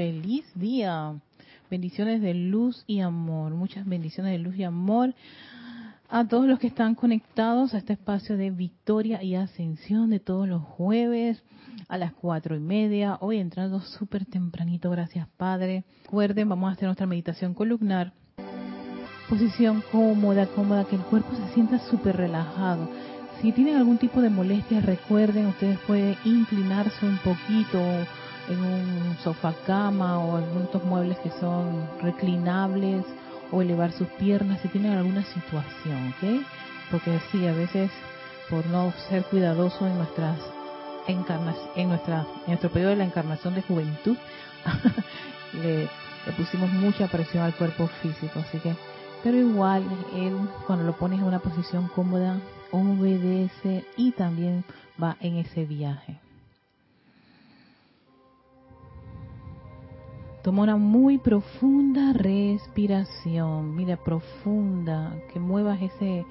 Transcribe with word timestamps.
feliz 0.00 0.46
día. 0.54 1.14
Bendiciones 1.70 2.22
de 2.22 2.32
luz 2.32 2.84
y 2.86 3.00
amor. 3.00 3.52
Muchas 3.52 3.86
bendiciones 3.86 4.32
de 4.32 4.38
luz 4.38 4.56
y 4.56 4.64
amor 4.64 5.12
a 6.08 6.26
todos 6.26 6.46
los 6.46 6.58
que 6.58 6.68
están 6.68 6.94
conectados 6.94 7.74
a 7.74 7.78
este 7.78 7.92
espacio 7.92 8.38
de 8.38 8.50
victoria 8.50 9.22
y 9.22 9.34
ascensión 9.34 10.08
de 10.08 10.18
todos 10.18 10.48
los 10.48 10.62
jueves 10.62 11.42
a 11.86 11.98
las 11.98 12.14
cuatro 12.14 12.56
y 12.56 12.60
media. 12.60 13.18
Hoy 13.20 13.36
entrando 13.36 13.78
súper 13.82 14.24
tempranito, 14.24 14.88
gracias 14.88 15.28
Padre. 15.36 15.84
Recuerden, 16.04 16.48
vamos 16.48 16.70
a 16.70 16.72
hacer 16.72 16.86
nuestra 16.86 17.06
meditación 17.06 17.52
columnar. 17.52 18.14
Posición 19.28 19.84
cómoda, 19.92 20.46
cómoda, 20.46 20.86
que 20.86 20.96
el 20.96 21.02
cuerpo 21.02 21.36
se 21.36 21.52
sienta 21.52 21.78
súper 21.90 22.16
relajado. 22.16 22.88
Si 23.42 23.52
tienen 23.52 23.76
algún 23.76 23.98
tipo 23.98 24.22
de 24.22 24.30
molestia, 24.30 24.80
recuerden, 24.80 25.48
ustedes 25.48 25.78
pueden 25.80 26.16
inclinarse 26.24 27.04
un 27.04 27.18
poquito 27.18 27.78
en 28.50 28.60
un 28.60 29.16
sofá 29.22 29.54
cama 29.66 30.18
o 30.18 30.38
en 30.38 30.62
otros 30.62 30.84
muebles 30.84 31.18
que 31.20 31.30
son 31.30 31.88
reclinables 32.02 33.04
o 33.52 33.62
elevar 33.62 33.92
sus 33.92 34.08
piernas 34.08 34.60
si 34.60 34.68
tienen 34.68 34.92
alguna 34.92 35.24
situación, 35.24 36.08
¿ok? 36.08 36.44
Porque 36.90 37.20
sí, 37.30 37.46
a 37.46 37.52
veces 37.52 37.90
por 38.48 38.66
no 38.66 38.92
ser 39.08 39.24
cuidadoso 39.24 39.86
en 39.86 39.96
nuestras 39.96 40.38
encarnaciones, 41.06 41.70
en 41.76 41.88
nuestra 41.88 42.26
en 42.42 42.48
nuestro 42.48 42.70
periodo 42.70 42.90
de 42.90 42.96
la 42.96 43.04
encarnación 43.04 43.54
de 43.54 43.62
juventud, 43.62 44.16
le, 45.52 45.82
le, 45.84 46.32
pusimos 46.36 46.70
mucha 46.72 47.06
presión 47.06 47.44
al 47.44 47.54
cuerpo 47.54 47.88
físico, 48.02 48.40
así 48.40 48.58
que, 48.58 48.74
pero 49.22 49.36
igual 49.36 49.84
él 50.14 50.36
cuando 50.66 50.84
lo 50.84 50.96
pones 50.96 51.20
en 51.20 51.26
una 51.26 51.38
posición 51.38 51.88
cómoda 51.88 52.40
obedece 52.72 53.84
y 53.96 54.12
también 54.12 54.64
va 55.02 55.16
en 55.20 55.36
ese 55.36 55.64
viaje. 55.64 56.18
Toma 60.42 60.62
una 60.62 60.76
muy 60.78 61.18
profunda 61.18 62.14
respiración, 62.14 63.76
mira, 63.76 63.98
profunda, 63.98 65.20
que 65.30 65.38
muevas 65.38 65.82
ese, 65.82 66.24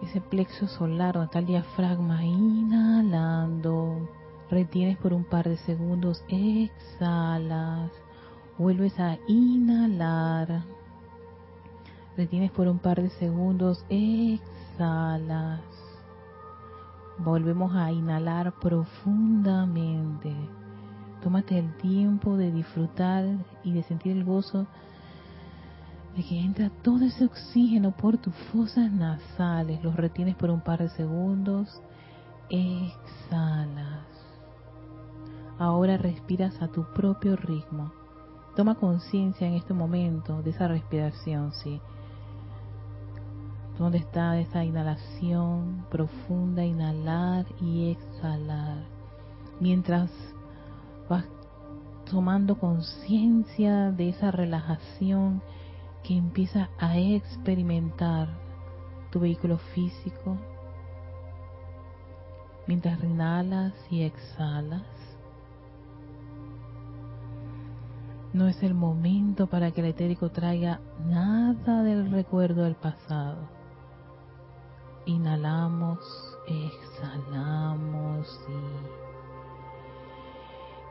ese 0.00 0.22
plexo 0.22 0.66
solar 0.66 1.12
donde 1.12 1.26
está 1.26 1.40
el 1.40 1.46
diafragma, 1.46 2.24
inhalando, 2.24 4.08
retienes 4.50 4.96
por 4.96 5.12
un 5.12 5.24
par 5.24 5.46
de 5.46 5.58
segundos, 5.58 6.24
exhalas, 6.28 7.90
vuelves 8.56 8.98
a 8.98 9.18
inhalar, 9.26 10.62
retienes 12.16 12.50
por 12.52 12.66
un 12.66 12.78
par 12.78 13.02
de 13.02 13.10
segundos, 13.10 13.84
exhalas, 13.90 15.60
volvemos 17.18 17.76
a 17.76 17.92
inhalar 17.92 18.54
profundamente 18.58 20.34
Tómate 21.22 21.58
el 21.58 21.76
tiempo 21.78 22.36
de 22.36 22.52
disfrutar 22.52 23.24
y 23.64 23.72
de 23.72 23.82
sentir 23.82 24.16
el 24.16 24.24
gozo 24.24 24.66
de 26.16 26.24
que 26.24 26.40
entra 26.40 26.70
todo 26.82 27.04
ese 27.04 27.24
oxígeno 27.24 27.92
por 27.92 28.18
tus 28.18 28.34
fosas 28.52 28.90
nasales, 28.90 29.82
los 29.84 29.94
retienes 29.94 30.34
por 30.36 30.50
un 30.50 30.60
par 30.60 30.80
de 30.80 30.88
segundos, 30.90 31.80
exhalas. 32.50 34.06
Ahora 35.58 35.96
respiras 35.96 36.60
a 36.62 36.68
tu 36.68 36.84
propio 36.92 37.36
ritmo. 37.36 37.92
Toma 38.56 38.74
conciencia 38.74 39.46
en 39.46 39.54
este 39.54 39.74
momento 39.74 40.42
de 40.42 40.50
esa 40.50 40.66
respiración, 40.66 41.52
¿sí? 41.52 41.80
¿Dónde 43.78 43.98
está 43.98 44.38
esa 44.40 44.64
inhalación 44.64 45.86
profunda, 45.88 46.64
inhalar 46.64 47.46
y 47.60 47.90
exhalar? 47.92 48.82
Mientras 49.60 50.10
vas 51.08 51.24
tomando 52.10 52.58
conciencia 52.58 53.90
de 53.92 54.10
esa 54.10 54.30
relajación 54.30 55.42
que 56.02 56.16
empieza 56.16 56.70
a 56.78 56.96
experimentar 56.98 58.28
tu 59.10 59.20
vehículo 59.20 59.58
físico 59.74 60.38
mientras 62.66 63.02
inhalas 63.02 63.72
y 63.90 64.02
exhalas. 64.02 64.84
No 68.32 68.46
es 68.46 68.62
el 68.62 68.74
momento 68.74 69.46
para 69.46 69.70
que 69.70 69.80
el 69.80 69.88
etérico 69.88 70.30
traiga 70.30 70.80
nada 71.06 71.82
del 71.82 72.10
recuerdo 72.10 72.64
del 72.64 72.74
pasado. 72.74 73.48
Inhalamos, 75.06 75.98
exhalamos 76.46 78.28
y 78.48 79.07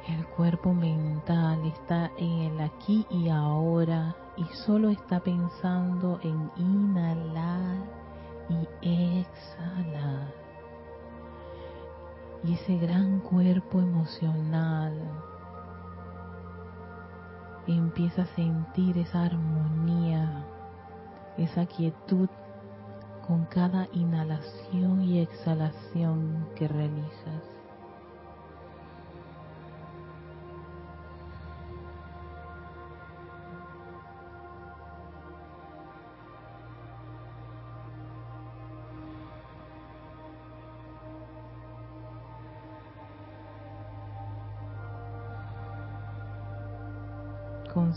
el 0.08 0.26
cuerpo 0.28 0.74
mental 0.74 1.66
está 1.66 2.12
en 2.18 2.40
el 2.40 2.62
aquí 2.62 3.06
y 3.10 3.28
ahora 3.28 4.16
y 4.38 4.46
solo 4.66 4.90
está 4.90 5.20
pensando 5.20 6.20
en 6.24 6.50
inhalar 6.56 7.78
y 8.50 9.20
exhalar. 9.20 10.34
Y 12.44 12.54
ese 12.54 12.78
gran 12.78 13.20
cuerpo 13.20 13.82
emocional 13.82 14.94
empieza 17.68 18.22
a 18.22 18.36
sentir 18.36 18.98
esa 18.98 19.24
armonía, 19.24 20.46
esa 21.38 21.66
quietud 21.66 22.30
con 23.28 23.44
cada 23.46 23.90
inhalación 23.92 25.02
y 25.02 25.20
exhalación 25.20 26.48
que 26.56 26.70
realizas. 26.70 27.57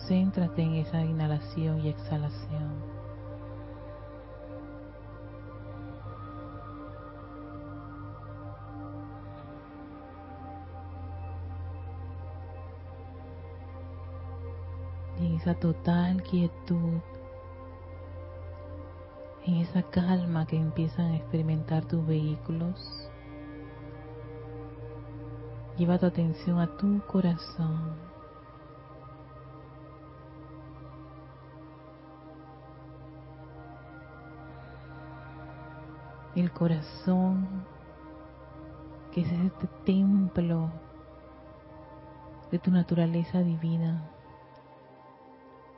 Concéntrate 0.01 0.63
en 0.63 0.75
esa 0.77 1.05
inhalación 1.05 1.81
y 1.85 1.89
exhalación. 1.91 2.83
En 15.19 15.35
esa 15.37 15.55
total 15.55 16.23
quietud, 16.23 16.99
en 19.45 19.57
esa 19.57 19.83
calma 19.83 20.47
que 20.47 20.57
empiezan 20.57 21.13
a 21.13 21.17
experimentar 21.17 21.85
tus 21.85 22.05
vehículos, 22.05 23.11
lleva 25.77 25.99
tu 25.99 26.07
atención 26.07 26.59
a 26.59 26.77
tu 26.79 27.01
corazón. 27.07 28.10
El 36.37 36.53
corazón, 36.53 37.65
que 39.13 39.23
es 39.23 39.33
este 39.33 39.67
templo 39.85 40.71
de 42.51 42.59
tu 42.59 42.71
naturaleza 42.71 43.41
divina. 43.41 44.09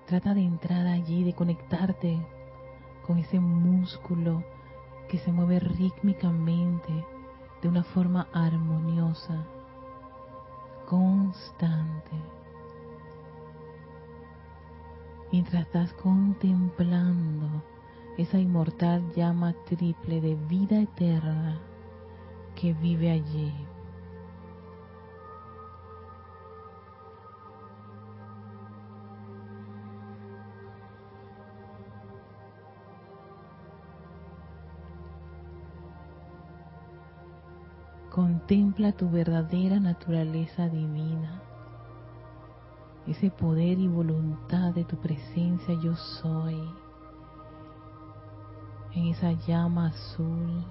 Trata 0.07 0.35
de 0.35 0.43
entrar 0.43 0.87
allí, 0.87 1.25
de 1.25 1.35
conectarte 1.35 2.21
con 3.07 3.19
ese 3.19 3.41
músculo 3.41 4.45
que 5.09 5.19
se 5.19 5.33
mueve 5.33 5.61
rítmicamente 5.61 7.05
de 7.63 7.69
una 7.69 7.85
forma 7.85 8.29
armoniosa, 8.33 9.47
constante. 10.87 12.11
Mientras 15.31 15.63
estás 15.63 15.95
contemplando 15.95 17.63
esa 18.19 18.39
inmortal 18.39 19.03
llama 19.15 19.55
triple 19.65 20.21
de 20.21 20.35
vida 20.35 20.81
eterna 20.81 21.61
que 22.55 22.75
vive 22.75 23.11
allí. 23.11 23.53
Contempla 38.11 38.93
tu 38.93 39.09
verdadera 39.09 39.81
naturaleza 39.81 40.69
divina, 40.69 41.41
ese 43.07 43.31
poder 43.31 43.79
y 43.79 43.89
voluntad 43.89 44.75
de 44.75 44.85
tu 44.85 44.97
presencia 44.97 45.75
yo 45.83 45.97
soy 45.97 46.61
en 48.95 49.07
esa 49.09 49.33
llama 49.33 49.89
azul. 49.89 50.65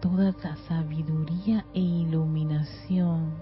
toda 0.00 0.32
la 0.42 0.56
sabiduría 0.68 1.64
e 1.74 1.80
iluminación 1.80 3.34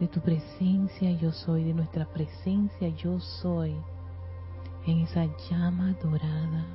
de 0.00 0.08
tu 0.08 0.20
presencia 0.20 1.10
yo 1.12 1.30
soy, 1.30 1.64
de 1.64 1.74
nuestra 1.74 2.06
presencia 2.06 2.88
yo 2.88 3.20
soy, 3.20 3.76
en 4.86 4.98
esa 5.00 5.26
llama 5.48 5.94
dorada. 6.02 6.66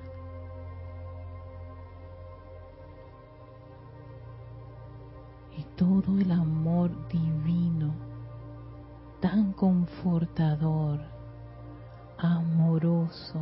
Y 5.57 5.63
todo 5.75 6.17
el 6.19 6.31
amor 6.31 6.89
divino, 7.09 7.93
tan 9.19 9.51
confortador, 9.51 11.01
amoroso, 12.17 13.41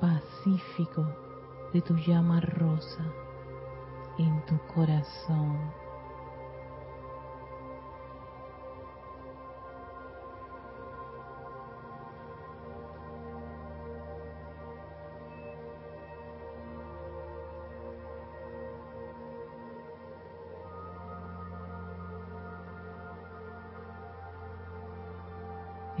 pacífico 0.00 1.04
de 1.72 1.82
tu 1.82 1.96
llama 1.96 2.40
rosa 2.40 3.02
en 4.18 4.46
tu 4.46 4.56
corazón. 4.72 5.79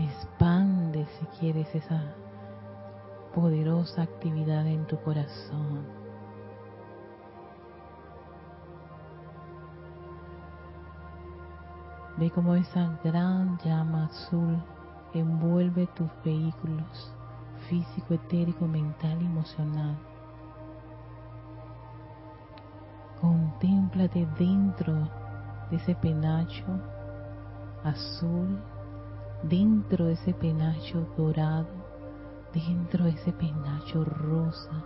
Expande 0.00 1.06
si 1.18 1.26
quieres 1.38 1.74
esa 1.74 2.14
poderosa 3.34 4.02
actividad 4.02 4.66
en 4.66 4.86
tu 4.86 4.96
corazón. 5.02 5.84
Ve 12.16 12.30
cómo 12.30 12.54
esa 12.54 12.98
gran 13.04 13.58
llama 13.58 14.06
azul 14.06 14.62
envuelve 15.12 15.86
tus 15.88 16.08
vehículos 16.24 17.14
físico, 17.68 18.14
etérico, 18.14 18.66
mental 18.66 19.20
y 19.20 19.26
emocional. 19.26 19.96
Contémplate 23.20 24.26
dentro 24.38 24.94
de 25.70 25.76
ese 25.76 25.94
penacho 25.94 26.64
azul, 27.84 28.58
dentro 29.42 30.06
de 30.06 30.12
ese 30.14 30.34
penacho 30.34 31.06
dorado, 31.16 31.68
dentro 32.52 33.04
de 33.04 33.10
ese 33.10 33.32
penacho 33.32 34.04
rosa. 34.04 34.84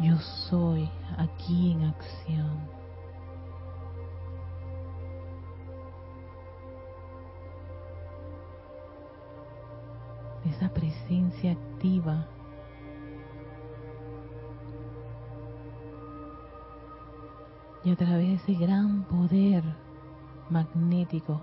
Yo 0.00 0.16
soy 0.48 0.90
aquí 1.18 1.72
en 1.72 1.84
acción. 1.84 2.82
esa 10.44 10.68
presencia 10.68 11.52
activa 11.52 12.26
y 17.84 17.90
a 17.90 17.96
través 17.96 18.26
de 18.26 18.34
ese 18.34 18.54
gran 18.54 19.04
poder 19.04 19.62
magnético 20.50 21.40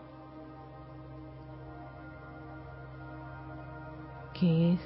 que 4.34 4.74
es 4.74 4.80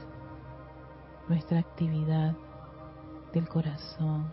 nuestra 1.28 1.60
actividad 1.60 2.36
del 3.34 3.48
corazón. 3.48 4.32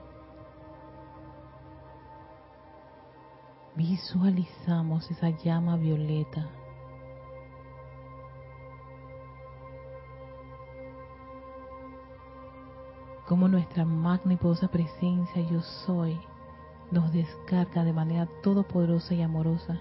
Visualizamos 3.77 5.11
esa 5.11 5.31
llama 5.31 5.77
violeta 5.77 6.49
como 13.29 13.47
nuestra 13.47 13.85
magna 13.85 14.35
y 14.35 14.37
poderosa 14.37 14.69
presencia 14.69 15.41
yo 15.43 15.61
soy 15.61 16.19
nos 16.91 17.13
descarga 17.13 17.85
de 17.85 17.93
manera 17.93 18.27
todopoderosa 18.43 19.15
y 19.15 19.23
amorosa 19.23 19.81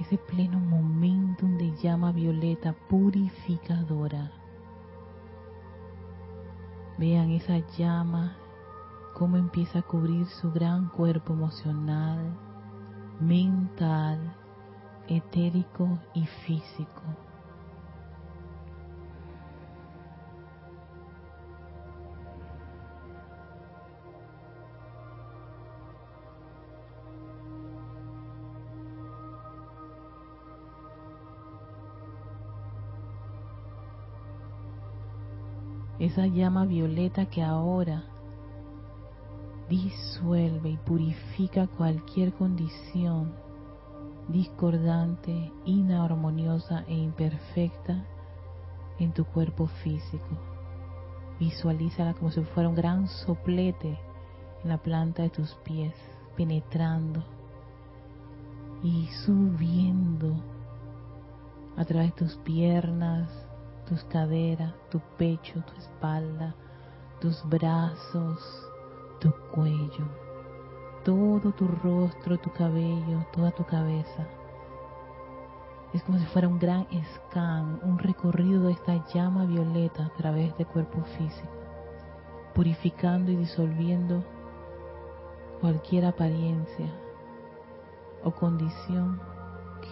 ese 0.00 0.18
pleno 0.18 0.60
momentum 0.60 1.56
de 1.56 1.74
llama 1.76 2.12
violeta 2.12 2.74
purificadora. 2.88 4.30
Vean 6.98 7.30
esa 7.30 7.58
llama, 7.76 8.36
cómo 9.14 9.36
empieza 9.36 9.80
a 9.80 9.82
cubrir 9.82 10.26
su 10.26 10.52
gran 10.52 10.88
cuerpo 10.88 11.32
emocional, 11.32 12.36
mental, 13.20 14.34
etérico 15.08 15.98
y 16.14 16.26
físico. 16.26 17.02
Esa 35.98 36.26
llama 36.26 36.64
violeta 36.66 37.26
que 37.26 37.42
ahora 37.42 38.04
disuelve 39.68 40.70
y 40.70 40.76
purifica 40.76 41.66
cualquier 41.66 42.32
condición 42.34 43.32
discordante, 44.28 45.52
inarmoniosa 45.64 46.84
e 46.88 46.94
imperfecta 46.94 48.04
en 48.98 49.12
tu 49.12 49.24
cuerpo 49.24 49.66
físico. 49.84 50.36
Visualízala 51.38 52.14
como 52.14 52.30
si 52.30 52.40
fuera 52.42 52.68
un 52.68 52.74
gran 52.74 53.08
soplete 53.08 53.98
en 54.62 54.68
la 54.68 54.78
planta 54.78 55.22
de 55.22 55.30
tus 55.30 55.54
pies, 55.56 55.94
penetrando 56.36 57.22
y 58.82 59.06
subiendo 59.24 60.34
a 61.76 61.84
través 61.84 62.10
de 62.14 62.16
tus 62.16 62.36
piernas, 62.38 63.28
tus 63.86 64.02
caderas, 64.04 64.74
tu 64.90 65.00
pecho, 65.16 65.62
tu 65.62 65.72
espalda, 65.78 66.54
tus 67.20 67.42
brazos, 67.48 68.68
tu 69.20 69.32
cuello, 69.52 70.06
todo 71.04 71.52
tu 71.52 71.66
rostro, 71.66 72.38
tu 72.38 72.52
cabello, 72.52 73.26
toda 73.32 73.52
tu 73.52 73.64
cabeza. 73.64 74.26
Es 75.92 76.02
como 76.02 76.18
si 76.18 76.26
fuera 76.26 76.48
un 76.48 76.58
gran 76.58 76.86
scan, 77.14 77.80
un 77.82 77.98
recorrido 77.98 78.64
de 78.64 78.72
esta 78.72 79.04
llama 79.14 79.44
violeta 79.44 80.06
a 80.06 80.10
través 80.10 80.56
del 80.58 80.66
cuerpo 80.66 81.02
físico, 81.16 81.48
purificando 82.54 83.30
y 83.30 83.36
disolviendo 83.36 84.22
cualquier 85.60 86.04
apariencia 86.04 86.92
o 88.24 88.30
condición 88.32 89.20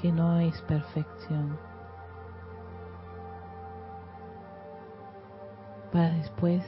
que 0.02 0.12
no 0.12 0.40
es 0.40 0.60
perfección. 0.62 1.56
Para 5.94 6.10
después 6.10 6.64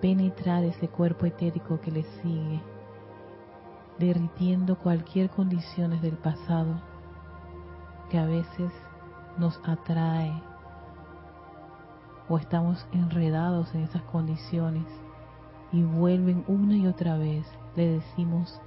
penetrar 0.00 0.64
ese 0.64 0.88
cuerpo 0.88 1.26
etérico 1.26 1.82
que 1.82 1.90
le 1.90 2.02
sigue, 2.22 2.62
derritiendo 3.98 4.78
cualquier 4.78 5.28
condiciones 5.28 6.00
del 6.00 6.16
pasado 6.16 6.80
que 8.08 8.16
a 8.18 8.24
veces 8.24 8.72
nos 9.36 9.60
atrae 9.64 10.32
o 12.26 12.38
estamos 12.38 12.86
enredados 12.92 13.74
en 13.74 13.82
esas 13.82 14.00
condiciones 14.04 14.86
y 15.70 15.82
vuelven 15.82 16.42
una 16.48 16.74
y 16.74 16.86
otra 16.86 17.18
vez. 17.18 17.46
Le 17.76 17.86
decimos, 17.86 18.62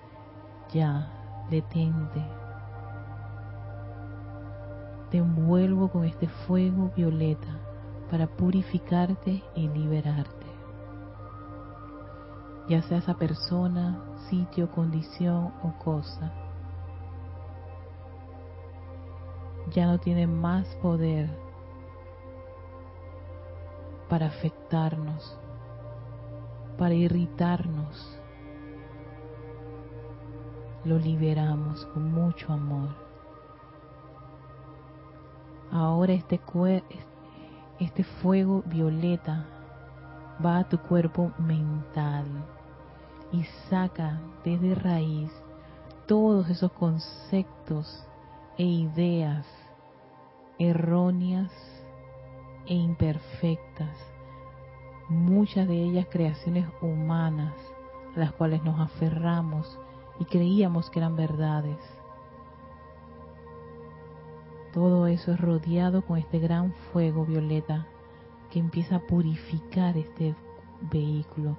ya, 0.72 1.12
detente. 1.50 2.24
Te 5.10 5.18
envuelvo 5.18 5.90
con 5.90 6.06
este 6.06 6.28
fuego 6.28 6.92
violeta 6.96 7.71
para 8.12 8.28
purificarte 8.28 9.42
y 9.56 9.70
liberarte. 9.70 10.46
Ya 12.68 12.82
sea 12.82 12.98
esa 12.98 13.14
persona, 13.14 14.04
sitio, 14.30 14.70
condición 14.70 15.54
o 15.64 15.74
cosa. 15.82 16.34
Ya 19.72 19.88
no 19.88 19.98
tiene 19.98 20.28
más 20.28 20.68
poder 20.82 21.30
para 24.10 24.26
afectarnos, 24.28 25.40
para 26.78 26.94
irritarnos. 26.94 28.20
Lo 30.84 30.98
liberamos 30.98 31.86
con 31.94 32.12
mucho 32.12 32.52
amor. 32.52 32.90
Ahora 35.72 36.12
este, 36.12 36.42
este 37.82 38.04
fuego 38.04 38.62
violeta 38.68 39.46
va 40.44 40.60
a 40.60 40.70
tu 40.70 40.78
cuerpo 40.78 41.32
mental 41.40 42.26
y 43.32 43.44
saca 43.70 44.22
desde 44.46 44.76
raíz 44.76 45.32
todos 46.06 46.48
esos 46.50 46.72
conceptos 46.74 48.06
e 48.58 48.64
ideas 48.64 49.48
erróneas 50.60 51.52
e 52.68 52.76
imperfectas, 52.76 53.98
muchas 55.10 55.68
de 55.68 55.82
ellas 55.82 56.06
creaciones 56.12 56.68
humanas 56.82 57.56
a 58.16 58.20
las 58.20 58.32
cuales 58.34 58.64
nos 58.64 58.80
aferramos 58.80 59.80
y 60.20 60.26
creíamos 60.26 60.92
que 60.92 61.00
eran 61.00 61.16
verdades. 61.16 61.80
Todo 64.74 65.08
eso 65.08 65.34
es 65.34 65.40
rodeado 65.40 66.02
con 66.04 66.18
este 66.18 66.40
gran 66.40 66.74
fuego 66.94 67.26
violeta 67.26 67.88
que 68.50 68.60
empieza 68.60 68.98
a 68.98 69.02
purificar 69.02 69.98
este 69.98 70.36
vehículo, 70.90 71.58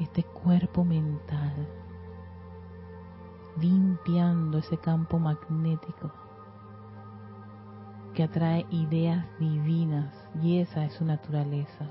este 0.00 0.22
cuerpo 0.22 0.84
mental, 0.84 1.68
limpiando 3.60 4.58
ese 4.58 4.78
campo 4.78 5.18
magnético 5.18 6.12
que 8.14 8.22
atrae 8.22 8.64
ideas 8.70 9.26
divinas 9.38 10.14
y 10.42 10.58
esa 10.58 10.86
es 10.86 10.94
su 10.94 11.04
naturaleza. 11.04 11.86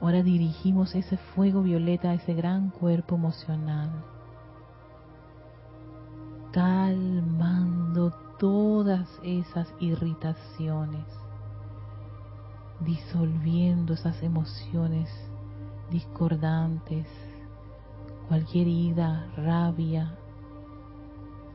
Ahora 0.00 0.22
dirigimos 0.22 0.94
ese 0.94 1.18
fuego 1.18 1.62
violeta 1.62 2.10
a 2.10 2.14
ese 2.14 2.32
gran 2.32 2.70
cuerpo 2.70 3.16
emocional, 3.16 3.90
calmando 6.52 8.12
todas 8.38 9.08
esas 9.22 9.72
irritaciones, 9.80 11.06
disolviendo 12.80 13.94
esas 13.94 14.22
emociones 14.22 15.08
discordantes, 15.90 17.06
cualquier 18.28 18.68
ira, 18.68 19.26
rabia, 19.34 20.14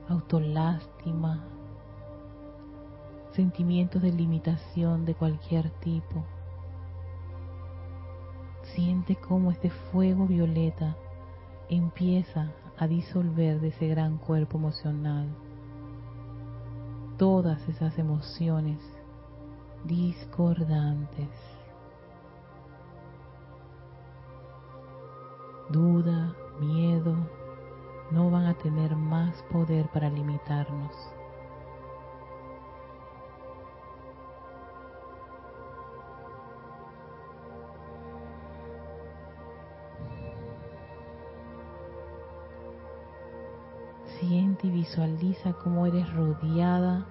autolástima, 0.10 1.44
sentimientos 3.34 4.02
de 4.02 4.12
limitación 4.12 5.06
de 5.06 5.14
cualquier 5.14 5.70
tipo. 5.80 6.24
Siente 8.74 9.16
cómo 9.16 9.52
este 9.52 9.70
fuego 9.70 10.26
violeta 10.26 10.96
empieza 11.70 12.52
a 12.78 12.88
disolver 12.88 13.60
de 13.60 13.70
ese 13.70 13.88
gran 13.88 14.18
cuerpo 14.18 14.58
emocional 14.58 15.28
todas 17.18 17.68
esas 17.68 17.98
emociones 17.98 18.80
discordantes. 19.86 21.30
Duda, 25.70 26.36
miedo, 26.60 27.16
no 28.12 28.30
van 28.30 28.46
a 28.46 28.54
tener 28.54 28.96
más 28.96 29.42
poder 29.52 29.90
para 29.90 30.10
limitarnos. 30.10 30.94
Y 44.64 44.72
visualiza 44.72 45.54
cómo 45.54 45.86
eres 45.86 46.12
rodeada 46.14 47.06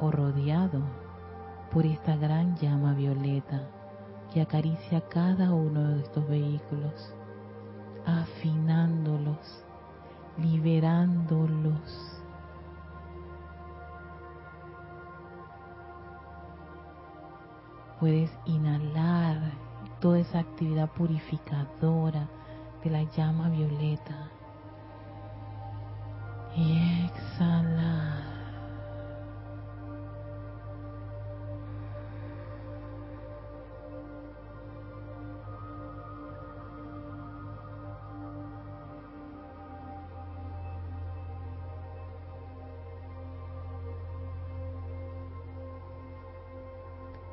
o 0.00 0.10
rodeado 0.10 0.80
por 1.70 1.84
esta 1.84 2.16
gran 2.16 2.56
llama 2.56 2.94
violeta 2.94 3.68
que 4.32 4.40
acaricia 4.40 5.02
cada 5.08 5.52
uno 5.52 5.90
de 5.90 6.00
estos 6.00 6.26
vehículos, 6.26 7.14
afinándolos, 8.06 9.62
liberándolos. 10.38 12.22
Puedes 18.00 18.30
inhalar 18.46 19.52
toda 20.00 20.20
esa 20.20 20.38
actividad 20.38 20.88
purificadora 20.90 22.26
de 22.82 22.90
la 22.90 23.02
llama 23.02 23.50
violeta 23.50 24.30
y 26.58 27.06
exhalar. 27.06 28.08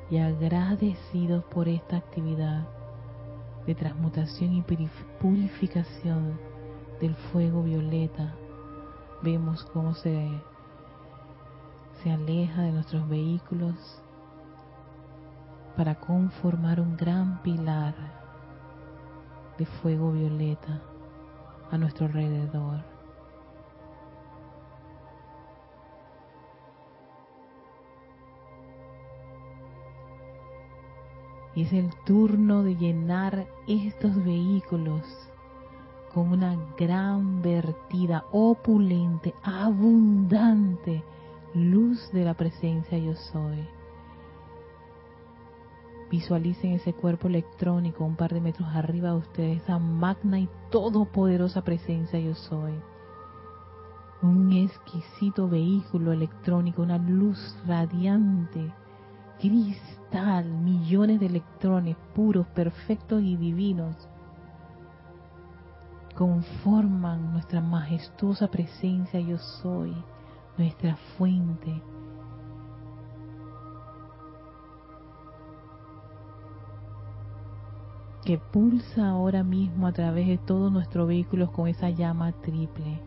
y 0.08 0.18
agradecidos 0.18 1.42
por 1.46 1.68
esta 1.68 1.96
actividad 1.96 2.68
de 3.66 3.74
transmutación 3.74 4.54
y 4.54 4.62
purificación 5.20 6.38
del 7.00 7.16
fuego 7.16 7.64
violeta, 7.64 8.36
vemos 9.26 9.64
cómo 9.72 9.92
se, 9.94 10.40
se 12.00 12.12
aleja 12.12 12.62
de 12.62 12.70
nuestros 12.70 13.08
vehículos 13.08 13.74
para 15.76 15.96
conformar 15.96 16.80
un 16.80 16.96
gran 16.96 17.42
pilar 17.42 17.92
de 19.58 19.66
fuego 19.66 20.12
violeta 20.12 20.80
a 21.72 21.76
nuestro 21.76 22.06
alrededor. 22.06 22.84
Y 31.56 31.62
es 31.62 31.72
el 31.72 31.90
turno 32.04 32.62
de 32.62 32.76
llenar 32.76 33.48
estos 33.66 34.14
vehículos 34.24 35.02
con 36.16 36.32
una 36.32 36.56
gran 36.78 37.42
vertida, 37.42 38.24
opulente, 38.32 39.34
abundante 39.42 41.04
luz 41.52 42.10
de 42.10 42.24
la 42.24 42.32
presencia 42.32 42.96
yo 42.96 43.14
soy. 43.14 43.68
Visualicen 46.10 46.72
ese 46.72 46.94
cuerpo 46.94 47.28
electrónico 47.28 48.06
un 48.06 48.16
par 48.16 48.32
de 48.32 48.40
metros 48.40 48.66
arriba 48.72 49.10
de 49.10 49.16
ustedes, 49.18 49.62
esa 49.62 49.78
magna 49.78 50.40
y 50.40 50.48
todopoderosa 50.70 51.62
presencia 51.62 52.18
yo 52.18 52.34
soy. 52.34 52.72
Un 54.22 54.54
exquisito 54.54 55.50
vehículo 55.50 56.12
electrónico, 56.12 56.80
una 56.80 56.96
luz 56.96 57.38
radiante, 57.66 58.72
gris 59.42 59.78
millones 60.64 61.20
de 61.20 61.26
electrones 61.26 61.94
puros, 62.14 62.46
perfectos 62.54 63.20
y 63.22 63.36
divinos 63.36 64.08
conforman 66.16 67.32
nuestra 67.32 67.60
majestuosa 67.60 68.48
presencia 68.48 69.20
yo 69.20 69.38
soy, 69.38 69.94
nuestra 70.56 70.96
fuente. 71.16 71.82
que 78.24 78.38
pulsa 78.38 79.08
ahora 79.08 79.44
mismo 79.44 79.86
a 79.86 79.92
través 79.92 80.26
de 80.26 80.36
todos 80.36 80.72
nuestros 80.72 81.06
vehículos 81.06 81.48
con 81.52 81.68
esa 81.68 81.90
llama 81.90 82.32
triple, 82.32 83.00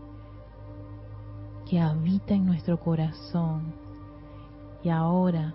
que 1.69 1.77
habita 1.77 2.33
en 2.35 2.45
nuestro 2.45 2.79
corazón. 2.79 3.73
Y 4.81 4.87
ahora 4.87 5.53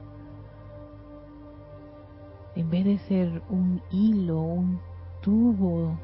en 2.56 2.70
vez 2.70 2.84
de 2.84 2.98
ser 2.98 3.42
un 3.48 3.82
hilo, 3.90 4.40
un 4.40 4.80
tubo 5.20 5.98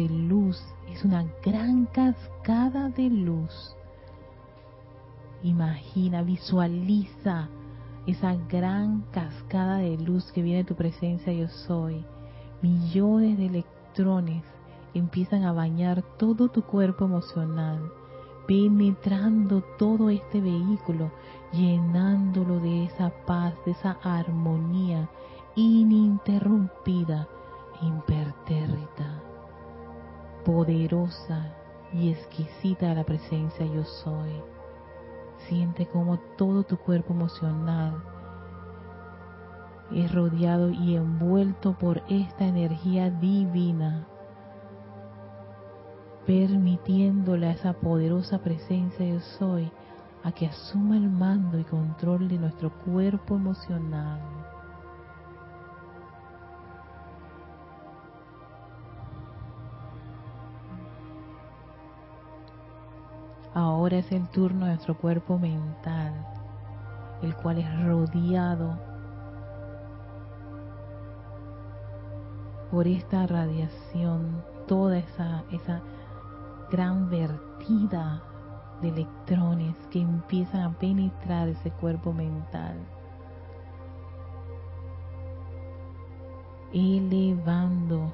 de 0.00 0.08
luz, 0.08 0.62
es 0.90 1.04
una 1.04 1.26
gran 1.44 1.84
cascada 1.86 2.88
de 2.88 3.10
luz. 3.10 3.76
Imagina, 5.42 6.22
visualiza 6.22 7.48
esa 8.06 8.34
gran 8.48 9.02
cascada 9.12 9.76
de 9.76 9.98
luz 9.98 10.32
que 10.32 10.42
viene 10.42 10.60
de 10.60 10.64
tu 10.64 10.74
presencia 10.74 11.32
yo 11.32 11.48
soy. 11.48 12.04
Millones 12.62 13.36
de 13.36 13.46
electrones 13.46 14.42
empiezan 14.94 15.44
a 15.44 15.52
bañar 15.52 16.02
todo 16.18 16.48
tu 16.48 16.62
cuerpo 16.62 17.04
emocional, 17.04 17.92
penetrando 18.46 19.62
todo 19.78 20.08
este 20.08 20.40
vehículo, 20.40 21.10
llenándolo 21.52 22.58
de 22.58 22.84
esa 22.84 23.10
paz, 23.26 23.54
de 23.66 23.72
esa 23.72 23.98
armonía 24.02 25.10
ininterrumpida, 25.56 27.28
impertérrita, 27.82 28.89
poderosa 30.44 31.54
y 31.92 32.10
exquisita 32.10 32.94
la 32.94 33.04
presencia 33.04 33.66
yo 33.66 33.84
soy. 33.84 34.32
Siente 35.48 35.86
como 35.86 36.18
todo 36.36 36.64
tu 36.64 36.76
cuerpo 36.76 37.12
emocional 37.12 38.02
es 39.92 40.12
rodeado 40.12 40.70
y 40.70 40.96
envuelto 40.96 41.72
por 41.72 42.02
esta 42.08 42.46
energía 42.46 43.10
divina, 43.10 44.06
permitiéndole 46.26 47.48
a 47.48 47.52
esa 47.52 47.72
poderosa 47.72 48.38
presencia 48.38 49.04
yo 49.04 49.20
soy 49.38 49.70
a 50.22 50.32
que 50.32 50.46
asuma 50.46 50.96
el 50.96 51.10
mando 51.10 51.58
y 51.58 51.64
control 51.64 52.28
de 52.28 52.38
nuestro 52.38 52.70
cuerpo 52.84 53.34
emocional. 53.34 54.20
Ahora 63.52 63.98
es 63.98 64.12
el 64.12 64.28
turno 64.28 64.66
de 64.66 64.72
nuestro 64.72 64.96
cuerpo 64.96 65.38
mental, 65.38 66.14
el 67.20 67.34
cual 67.34 67.58
es 67.58 67.84
rodeado 67.84 68.78
por 72.70 72.86
esta 72.86 73.26
radiación, 73.26 74.44
toda 74.68 74.98
esa, 74.98 75.42
esa 75.50 75.82
gran 76.70 77.10
vertida 77.10 78.22
de 78.80 78.90
electrones 78.90 79.74
que 79.90 80.00
empiezan 80.00 80.60
a 80.60 80.78
penetrar 80.78 81.48
ese 81.48 81.72
cuerpo 81.72 82.12
mental, 82.12 82.76
elevando 86.72 88.12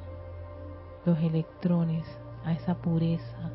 los 1.04 1.18
electrones 1.18 2.06
a 2.46 2.52
esa 2.52 2.74
pureza, 2.74 3.50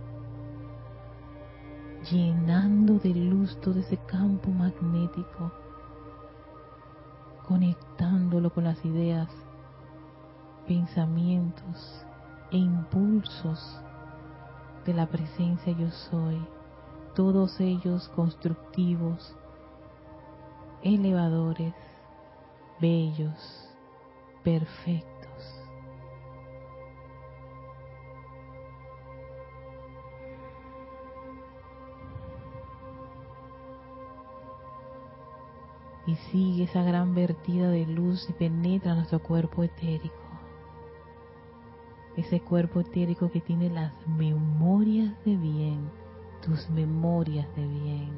llenando 2.09 2.97
de 2.99 3.13
luz 3.13 3.59
todo 3.61 3.79
ese 3.79 3.97
campo 3.97 4.49
magnético, 4.49 5.51
conectándolo 7.47 8.51
con 8.51 8.63
las 8.63 8.83
ideas, 8.85 9.29
pensamientos 10.67 12.05
e 12.51 12.57
impulsos 12.57 13.81
de 14.85 14.93
la 14.93 15.07
presencia 15.07 15.73
yo 15.73 15.89
soy 16.09 16.41
todos 17.13 17.59
ellos 17.59 18.07
constructivos, 18.15 19.35
elevadores, 20.81 21.73
bellos, 22.79 23.69
perfectos. 24.43 25.10
Y 36.07 36.15
sigue 36.15 36.63
esa 36.63 36.83
gran 36.83 37.13
vertida 37.13 37.69
de 37.69 37.85
luz 37.85 38.27
y 38.29 38.33
penetra 38.33 38.95
nuestro 38.95 39.19
cuerpo 39.19 39.63
etérico. 39.63 40.15
Ese 42.17 42.41
cuerpo 42.41 42.81
etérico 42.81 43.31
que 43.31 43.41
tiene 43.41 43.69
las 43.69 43.93
memorias 44.07 45.13
de 45.23 45.37
bien 45.37 46.01
tus 46.41 46.69
memorias 46.69 47.47
de 47.55 47.67
bien. 47.67 48.11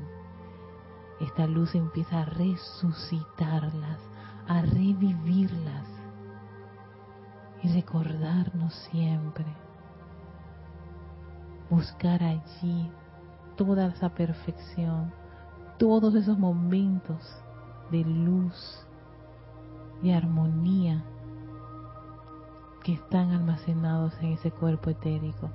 Esta 1.20 1.46
luz 1.46 1.76
empieza 1.76 2.22
a 2.22 2.26
resucitarlas, 2.26 4.00
a 4.48 4.62
revivirlas 4.62 5.88
y 7.62 7.74
recordarnos 7.74 8.74
siempre. 8.92 9.46
Buscar 11.70 12.24
allí 12.24 12.90
toda 13.56 13.88
esa 13.88 14.10
perfección, 14.10 15.14
todos 15.78 16.16
esos 16.16 16.38
momentos 16.38 17.20
de 17.92 18.04
luz, 18.04 18.86
y 20.04 20.12
armonía 20.12 21.02
que 22.84 22.94
están 22.94 23.32
almacenados 23.32 24.14
en 24.20 24.34
ese 24.34 24.52
cuerpo 24.52 24.90
etérico. 24.90 25.50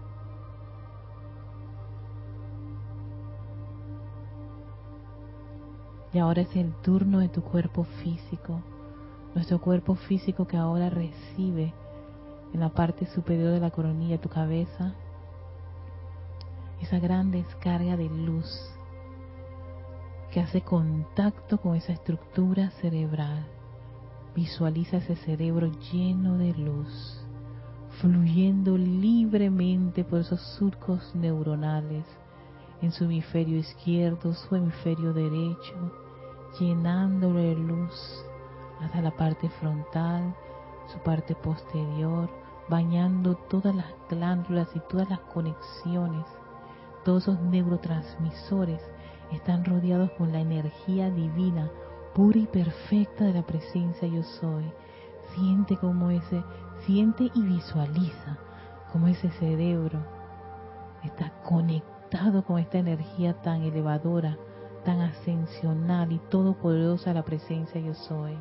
Y 6.14 6.18
ahora 6.18 6.40
es 6.40 6.56
el 6.56 6.72
turno 6.76 7.18
de 7.18 7.28
tu 7.28 7.42
cuerpo 7.42 7.84
físico, 8.02 8.62
nuestro 9.34 9.60
cuerpo 9.60 9.94
físico 9.94 10.46
que 10.46 10.56
ahora 10.56 10.88
recibe 10.88 11.74
en 12.54 12.60
la 12.60 12.70
parte 12.70 13.04
superior 13.06 13.52
de 13.52 13.60
la 13.60 13.70
coronilla 13.70 14.18
tu 14.18 14.30
cabeza 14.30 14.94
esa 16.80 16.98
gran 16.98 17.30
descarga 17.30 17.98
de 17.98 18.08
luz 18.08 18.48
que 20.30 20.40
hace 20.40 20.60
contacto 20.60 21.58
con 21.58 21.74
esa 21.76 21.92
estructura 21.92 22.70
cerebral. 22.82 23.46
Visualiza 24.34 24.98
ese 24.98 25.16
cerebro 25.16 25.70
lleno 25.92 26.36
de 26.38 26.52
luz, 26.52 27.24
fluyendo 28.00 28.76
libremente 28.76 30.04
por 30.04 30.20
esos 30.20 30.40
surcos 30.58 31.14
neuronales 31.14 32.04
en 32.82 32.92
su 32.92 33.04
hemisferio 33.04 33.58
izquierdo, 33.58 34.34
su 34.34 34.54
hemisferio 34.54 35.12
derecho, 35.12 35.92
llenándolo 36.60 37.40
de 37.40 37.54
luz 37.54 38.24
hasta 38.80 39.00
la 39.00 39.10
parte 39.10 39.48
frontal, 39.48 40.34
su 40.92 40.98
parte 41.00 41.34
posterior, 41.34 42.30
bañando 42.68 43.34
todas 43.34 43.74
las 43.74 43.86
glándulas 44.08 44.68
y 44.74 44.80
todas 44.88 45.08
las 45.10 45.20
conexiones. 45.20 46.26
Todos 47.04 47.24
esos 47.24 47.40
neurotransmisores 47.40 48.80
están 49.32 49.64
rodeados 49.64 50.10
con 50.12 50.32
la 50.32 50.40
energía 50.40 51.10
divina, 51.10 51.70
pura 52.14 52.38
y 52.38 52.46
perfecta 52.46 53.24
de 53.24 53.34
la 53.34 53.42
presencia 53.42 54.08
yo 54.08 54.22
soy. 54.22 54.64
Siente 55.34 55.76
como 55.76 56.10
ese, 56.10 56.42
siente 56.86 57.30
y 57.34 57.42
visualiza 57.42 58.38
como 58.92 59.08
ese 59.08 59.30
cerebro 59.32 60.00
está 61.04 61.30
conectado 61.44 62.42
con 62.44 62.58
esta 62.58 62.78
energía 62.78 63.34
tan 63.42 63.62
elevadora, 63.62 64.36
tan 64.84 65.00
ascensional 65.00 66.12
y 66.12 66.18
todopoderosa 66.30 67.12
la 67.12 67.24
presencia 67.24 67.80
yo 67.80 67.94
soy. 67.94 68.36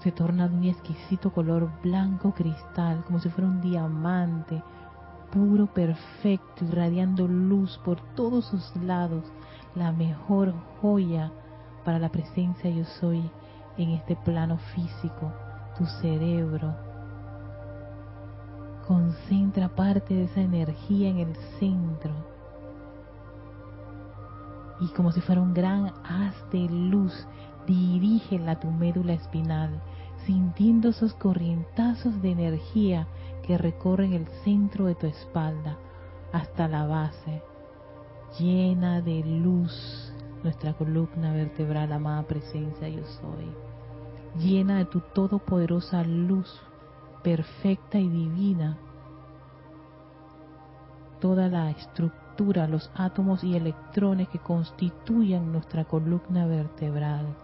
Se 0.00 0.12
torna 0.12 0.48
de 0.48 0.56
un 0.56 0.64
exquisito 0.64 1.32
color 1.32 1.70
blanco 1.82 2.32
cristal, 2.32 3.02
como 3.04 3.18
si 3.18 3.28
fuera 3.28 3.48
un 3.48 3.60
diamante, 3.60 4.62
puro, 5.36 5.66
perfecto, 5.66 6.64
irradiando 6.64 7.28
luz 7.28 7.78
por 7.84 8.00
todos 8.14 8.46
sus 8.46 8.74
lados, 8.76 9.22
la 9.74 9.92
mejor 9.92 10.54
joya 10.80 11.30
para 11.84 11.98
la 11.98 12.08
presencia 12.08 12.70
yo 12.70 12.86
soy 12.98 13.30
en 13.76 13.90
este 13.90 14.16
plano 14.16 14.56
físico, 14.74 15.30
tu 15.76 15.84
cerebro, 16.00 16.74
Concentra 18.86 19.68
parte 19.68 20.14
de 20.14 20.24
esa 20.24 20.40
energía 20.40 21.08
en 21.08 21.18
el 21.18 21.34
centro. 21.58 22.12
Y 24.78 24.86
como 24.94 25.10
si 25.10 25.20
fuera 25.20 25.42
un 25.42 25.52
gran 25.52 25.92
haz 26.04 26.36
de 26.52 26.68
luz, 26.68 27.12
dirígela 27.66 28.52
a 28.52 28.60
tu 28.60 28.70
médula 28.70 29.14
espinal, 29.14 29.82
sintiendo 30.24 30.90
esos 30.90 31.14
corrientazos 31.14 32.22
de 32.22 32.30
energía 32.30 33.08
que 33.46 33.58
recorren 33.58 34.12
el 34.12 34.26
centro 34.44 34.86
de 34.86 34.94
tu 34.94 35.06
espalda 35.06 35.78
hasta 36.32 36.68
la 36.68 36.86
base. 36.86 37.42
Llena 38.38 39.00
de 39.00 39.22
luz 39.24 40.12
nuestra 40.42 40.74
columna 40.74 41.32
vertebral, 41.32 41.92
amada 41.92 42.22
presencia 42.22 42.88
yo 42.88 43.04
soy. 43.20 43.50
Llena 44.38 44.78
de 44.78 44.84
tu 44.84 45.00
todopoderosa 45.00 46.02
luz 46.04 46.60
perfecta 47.22 47.98
y 47.98 48.08
divina 48.08 48.78
toda 51.20 51.48
la 51.48 51.70
estructura, 51.70 52.68
los 52.68 52.90
átomos 52.94 53.42
y 53.42 53.56
electrones 53.56 54.28
que 54.28 54.38
constituyen 54.38 55.50
nuestra 55.50 55.84
columna 55.84 56.46
vertebral. 56.46 57.34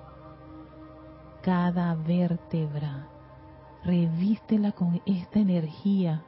Cada 1.43 1.95
vértebra, 1.95 3.09
revístela 3.85 4.73
con 4.73 5.03
esta 5.07 5.41
energía, 5.41 6.23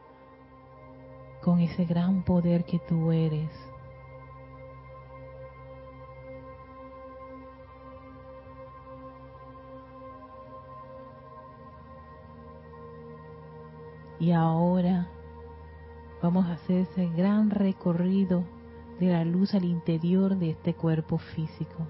con 1.42 1.60
ese 1.60 1.84
gran 1.84 2.24
poder 2.24 2.64
que 2.64 2.78
tú 2.80 3.12
eres. 3.12 3.50
Y 14.18 14.32
ahora 14.32 15.08
vamos 16.22 16.46
a 16.46 16.52
hacer 16.52 16.88
ese 16.88 17.08
gran 17.08 17.50
recorrido 17.50 18.44
de 18.98 19.08
la 19.08 19.24
luz 19.24 19.54
al 19.54 19.64
interior 19.64 20.36
de 20.36 20.50
este 20.50 20.72
cuerpo 20.74 21.18
físico. 21.18 21.86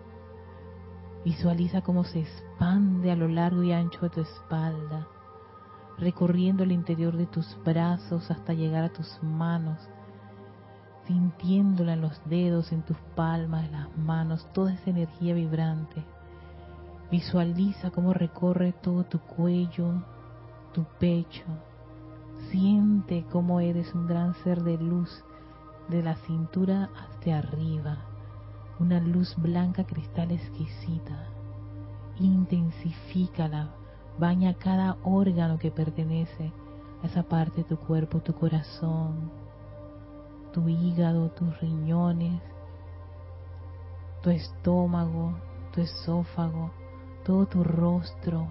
Visualiza 1.25 1.83
cómo 1.83 2.03
se 2.05 2.21
expande 2.21 3.13
a 3.13 3.17
lo 3.17 3.29
largo 3.29 3.63
y 3.63 3.73
ancho 3.73 4.01
de 4.01 4.11
tu 4.11 4.21
espalda, 4.23 5.07
recorriendo 5.99 6.63
el 6.65 6.73
interior 6.73 7.17
de 7.17 7.27
tus 7.27 7.57
brazos 7.65 8.31
hasta 8.31 8.53
llegar 8.53 8.85
a 8.85 8.93
tus 8.93 9.23
manos, 9.23 9.79
sintiéndola 11.07 11.95
en 11.95 12.01
los 12.01 12.21
dedos, 12.29 12.73
en 12.73 12.83
tus 12.83 12.97
palmas, 13.15 13.67
en 13.67 13.73
las 13.73 13.97
manos, 13.97 14.47
toda 14.53 14.73
esa 14.73 14.91
energía 14.91 15.35
vibrante. 15.35 16.05
Visualiza 17.11 17.91
cómo 17.91 18.13
recorre 18.13 18.73
todo 18.73 19.05
tu 19.05 19.19
cuello, 19.21 20.03
tu 20.73 20.85
pecho. 20.99 21.45
Siente 22.51 23.25
cómo 23.31 23.61
eres 23.61 23.95
un 23.95 24.07
gran 24.07 24.35
ser 24.43 24.63
de 24.63 24.79
luz 24.79 25.25
de 25.89 26.03
la 26.03 26.17
cintura 26.17 26.91
hasta 26.97 27.39
arriba. 27.39 27.99
Una 28.81 29.01
luz 29.01 29.37
blanca 29.37 29.85
cristal 29.85 30.31
exquisita. 30.33 31.29
Intensifícala. 32.19 33.84
Baña 34.19 34.55
cada 34.55 34.97
órgano 35.03 35.59
que 35.59 35.71
pertenece 35.71 36.53
a 37.03 37.07
esa 37.07 37.25
parte 37.25 37.63
de 37.63 37.65
tu 37.65 37.77
cuerpo, 37.77 38.21
tu 38.21 38.33
corazón, 38.33 39.31
tu 40.53 40.69
hígado, 40.69 41.31
tus 41.31 41.61
riñones, 41.61 42.41
tu 44.23 44.31
estómago, 44.31 45.35
tu 45.73 45.81
esófago, 45.81 46.71
todo 47.25 47.47
tu 47.47 47.65
rostro, 47.65 48.47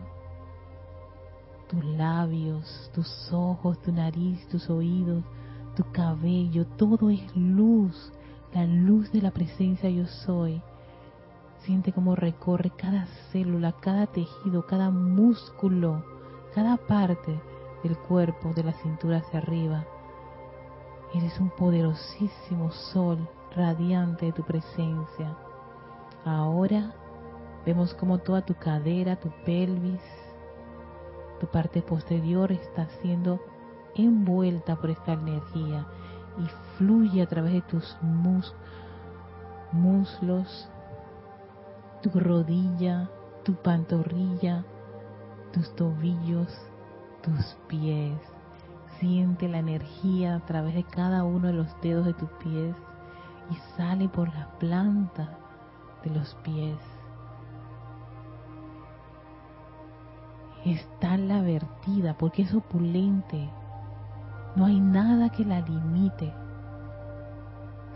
tus 1.70 1.84
labios, 1.86 2.92
tus 2.94 3.32
ojos, 3.32 3.82
tu 3.82 3.92
nariz, 3.92 4.46
tus 4.50 4.70
oídos, 4.70 5.24
tu 5.76 5.84
cabello, 5.92 6.68
todo 6.78 7.10
es 7.10 7.36
luz, 7.36 8.12
la 8.54 8.66
luz 8.66 9.12
de 9.12 9.22
la 9.22 9.32
presencia 9.32 9.90
yo 9.90 10.06
soy. 10.06 10.62
Siente 11.66 11.94
cómo 11.94 12.16
recorre 12.16 12.72
cada 12.72 13.06
célula, 13.32 13.72
cada 13.80 14.08
tejido, 14.08 14.66
cada 14.66 14.90
músculo, 14.90 16.04
cada 16.54 16.76
parte 16.76 17.40
del 17.84 17.98
cuerpo, 17.98 18.54
de 18.54 18.64
la 18.64 18.74
cintura 18.74 19.20
hacia 19.20 19.40
arriba. 19.40 19.86
Eres 21.14 21.40
un 21.40 21.50
poderosísimo 21.50 22.72
sol 22.72 23.30
radiante 23.56 24.26
de 24.26 24.34
tu 24.34 24.44
presencia. 24.44 25.38
Ahora 26.26 26.94
vemos 27.66 27.94
como 27.94 28.18
toda 28.18 28.42
tu 28.42 28.56
cadera, 28.56 29.16
tu 29.16 29.30
pelvis, 29.46 30.02
tu 31.40 31.48
parte 31.48 31.82
posterior 31.82 32.52
está 32.52 32.88
siendo 33.02 33.40
envuelta 33.96 34.76
por 34.76 34.90
esta 34.90 35.14
energía 35.14 35.86
y 36.38 36.46
fluye 36.78 37.22
a 37.22 37.28
través 37.28 37.54
de 37.54 37.62
tus 37.62 37.98
muslos, 39.72 40.70
tu 42.04 42.20
rodilla, 42.20 43.10
tu 43.44 43.56
pantorrilla, 43.56 44.66
tus 45.54 45.74
tobillos, 45.76 46.50
tus 47.22 47.58
pies. 47.68 48.20
Siente 49.00 49.48
la 49.48 49.60
energía 49.60 50.36
a 50.36 50.46
través 50.46 50.76
de 50.76 50.84
cada 50.84 51.24
uno 51.24 51.48
de 51.48 51.54
los 51.54 51.82
dedos 51.82 52.06
de 52.06 52.14
tus 52.14 52.30
pies 52.44 52.76
y 53.50 53.56
sale 53.78 54.10
por 54.10 54.34
la 54.34 54.50
planta 54.60 55.38
de 56.04 56.10
los 56.10 56.36
pies. 56.44 56.78
Está 60.66 61.18
la 61.18 61.42
vertida 61.42 62.18
porque 62.18 62.44
es 62.44 62.54
opulente. 62.54 63.50
No 64.56 64.66
hay 64.66 64.80
nada 64.80 65.30
que 65.30 65.46
la 65.46 65.62
limite. 65.62 66.34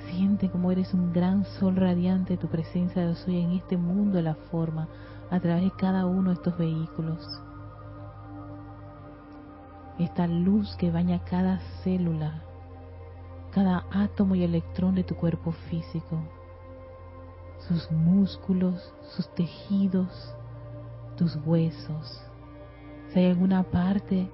Siente 0.10 0.50
como 0.50 0.72
eres 0.72 0.94
un 0.94 1.14
gran 1.14 1.46
sol 1.46 1.76
radiante 1.76 2.38
tu 2.38 2.48
presencia 2.48 3.06
de 3.06 3.16
soy 3.16 3.40
en 3.42 3.52
este 3.52 3.78
mundo 3.78 4.18
de 4.18 4.24
la 4.24 4.36
forma 4.36 4.88
a 5.30 5.40
través 5.40 5.64
de 5.64 5.72
cada 5.78 6.06
uno 6.06 6.30
de 6.30 6.36
estos 6.36 6.58
vehículos. 6.58 7.42
Esta 10.00 10.28
luz 10.28 10.76
que 10.78 10.92
baña 10.92 11.24
cada 11.24 11.60
célula, 11.84 12.44
cada 13.52 13.86
átomo 13.92 14.36
y 14.36 14.44
electrón 14.44 14.96
de 14.96 15.04
tu 15.04 15.16
cuerpo 15.16 15.52
físico 15.70 16.20
sus 17.68 17.92
músculos, 17.92 18.94
sus 19.16 19.28
tejidos, 19.34 20.36
tus 21.18 21.36
huesos. 21.46 22.22
Si 23.10 23.20
hay 23.20 23.32
alguna 23.32 23.64
parte 23.64 24.30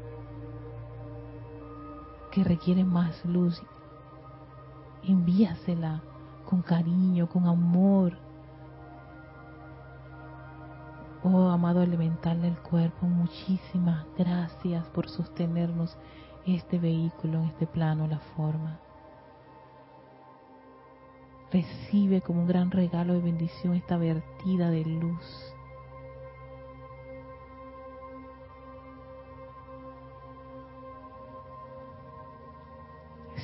que 2.32 2.44
requiere 2.44 2.84
más 2.84 3.24
luz, 3.26 3.62
envíasela 5.08 6.02
con 6.46 6.62
cariño, 6.62 7.28
con 7.30 7.48
amor. 7.48 8.18
Oh, 11.24 11.50
amado 11.50 11.82
elemental 11.82 12.42
del 12.42 12.58
cuerpo, 12.58 13.06
muchísimas 13.06 14.06
gracias 14.18 14.88
por 14.90 15.10
sostenernos 15.10 15.98
este 16.46 16.78
vehículo 16.80 17.40
en 17.40 17.46
este 17.46 17.66
plano, 17.66 18.08
la 18.08 18.20
forma 18.20 18.80
recibe 21.54 22.22
como 22.22 22.42
un 22.42 22.48
gran 22.48 22.72
regalo 22.72 23.14
de 23.14 23.22
bendición 23.22 23.76
esta 23.76 23.96
vertida 23.96 24.72
de 24.72 24.84
luz. 24.84 25.53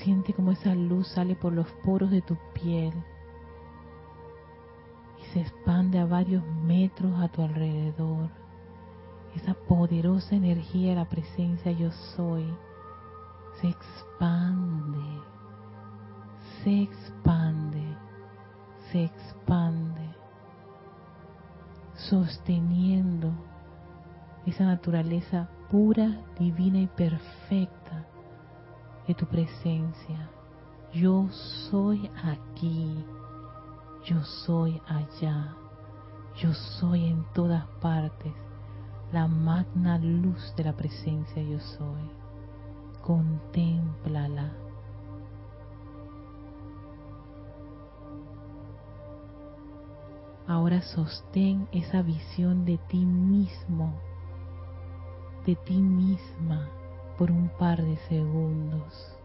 Siente 0.03 0.33
como 0.33 0.51
esa 0.51 0.73
luz 0.75 1.07
sale 1.09 1.35
por 1.35 1.53
los 1.53 1.67
poros 1.83 2.11
de 2.11 2.21
tu 2.21 2.37
piel 2.53 2.93
y 5.21 5.25
se 5.33 5.41
expande 5.41 5.99
a 5.99 6.05
varios 6.05 6.43
metros 6.63 7.19
a 7.19 7.27
tu 7.27 7.41
alrededor. 7.41 8.29
Esa 9.35 9.53
poderosa 9.53 10.35
energía 10.35 10.89
de 10.89 10.95
la 10.95 11.09
presencia 11.09 11.71
yo 11.71 11.91
soy 12.15 12.45
se 13.61 13.67
expande, 13.69 15.21
se 16.63 16.81
expande 16.81 18.09
se 18.91 19.03
expande, 19.03 20.15
sosteniendo 21.93 23.31
esa 24.45 24.65
naturaleza 24.65 25.49
pura, 25.69 26.21
divina 26.39 26.79
y 26.79 26.87
perfecta 26.87 27.78
de 29.09 29.15
tu 29.15 29.25
presencia. 29.25 30.29
Yo 30.93 31.27
soy 31.71 32.11
aquí, 32.23 33.03
yo 34.05 34.21
soy 34.45 34.79
allá, 34.85 35.55
yo 36.35 36.53
soy 36.53 37.05
en 37.07 37.25
todas 37.33 37.65
partes, 37.81 38.31
la 39.11 39.27
magna 39.27 39.97
luz 39.97 40.53
de 40.55 40.63
la 40.63 40.73
presencia 40.73 41.41
yo 41.41 41.59
soy. 41.59 42.11
Contémplala. 43.01 44.53
Ahora 50.45 50.83
sostén 50.83 51.67
esa 51.71 52.03
visión 52.03 52.63
de 52.63 52.77
ti 52.89 53.03
mismo, 53.03 53.91
de 55.47 55.55
ti 55.55 55.81
misma, 55.81 56.69
por 57.19 57.31
un 57.31 57.49
par 57.59 57.83
de 57.83 57.97
segundos. 58.07 59.18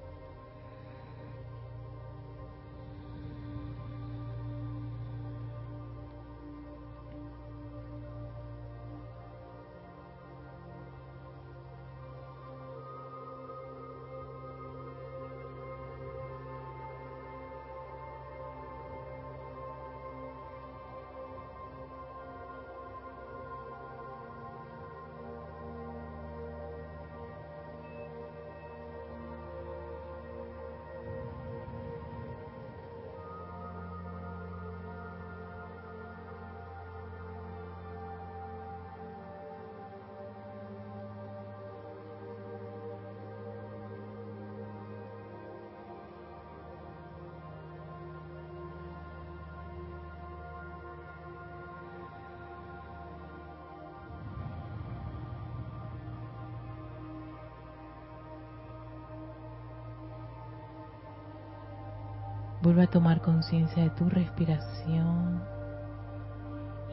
Vuelve 62.74 62.88
a 62.88 62.90
tomar 62.90 63.20
conciencia 63.20 63.84
de 63.84 63.90
tu 63.90 64.08
respiración, 64.08 65.40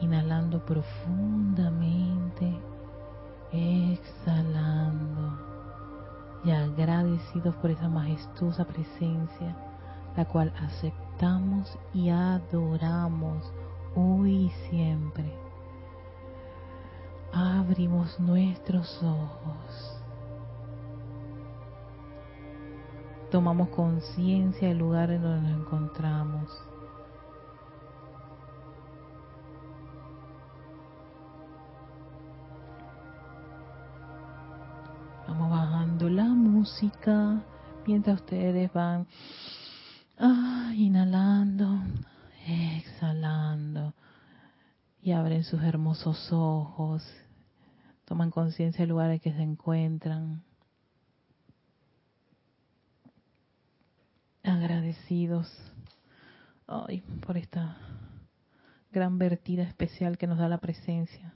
inhalando 0.00 0.64
profundamente, 0.64 2.56
exhalando 3.50 5.40
y 6.44 6.52
agradecidos 6.52 7.56
por 7.56 7.72
esa 7.72 7.88
majestuosa 7.88 8.64
presencia, 8.64 9.56
la 10.16 10.24
cual 10.24 10.52
aceptamos 10.60 11.76
y 11.92 12.10
adoramos 12.10 13.52
hoy 13.96 14.34
y 14.34 14.50
siempre. 14.70 15.36
abrimos 17.32 18.20
nuestros 18.20 19.02
ojos. 19.02 20.01
Tomamos 23.32 23.70
conciencia 23.70 24.68
del 24.68 24.76
lugar 24.76 25.10
en 25.10 25.22
donde 25.22 25.48
nos 25.48 25.60
encontramos. 25.62 26.50
Vamos 35.26 35.50
bajando 35.50 36.10
la 36.10 36.24
música 36.24 37.42
mientras 37.86 38.20
ustedes 38.20 38.70
van 38.74 39.06
ah, 40.18 40.74
inhalando, 40.76 41.80
exhalando 42.46 43.94
y 45.00 45.12
abren 45.12 45.42
sus 45.44 45.62
hermosos 45.62 46.30
ojos. 46.32 47.02
Toman 48.04 48.30
conciencia 48.30 48.82
del 48.82 48.90
lugar 48.90 49.10
en 49.10 49.20
que 49.20 49.32
se 49.32 49.40
encuentran. 49.40 50.42
Agradecidos 54.62 55.52
por 57.26 57.36
esta 57.36 57.76
gran 58.92 59.18
vertida 59.18 59.64
especial 59.64 60.16
que 60.16 60.28
nos 60.28 60.38
da 60.38 60.48
la 60.48 60.58
presencia 60.58 61.34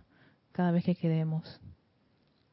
cada 0.53 0.71
vez 0.71 0.85
que 0.85 0.95
queremos 0.95 1.61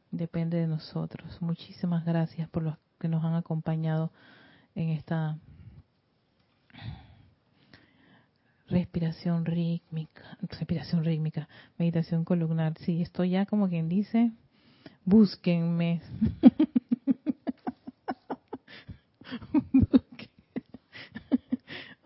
depende 0.09 0.57
de 0.57 0.65
nosotros. 0.65 1.39
Muchísimas 1.43 2.05
gracias 2.05 2.49
por 2.49 2.63
los 2.63 2.75
que 2.99 3.07
nos 3.07 3.23
han 3.23 3.35
acompañado 3.35 4.11
en 4.73 4.89
esta 4.89 5.37
respiración 8.67 9.45
rítmica, 9.45 10.39
respiración 10.41 11.05
rítmica, 11.05 11.47
meditación 11.77 12.25
columnar. 12.25 12.73
Sí, 12.79 13.03
estoy 13.03 13.29
ya 13.29 13.45
como 13.45 13.69
quien 13.69 13.89
dice, 13.89 14.31
búsquenme. 15.05 16.01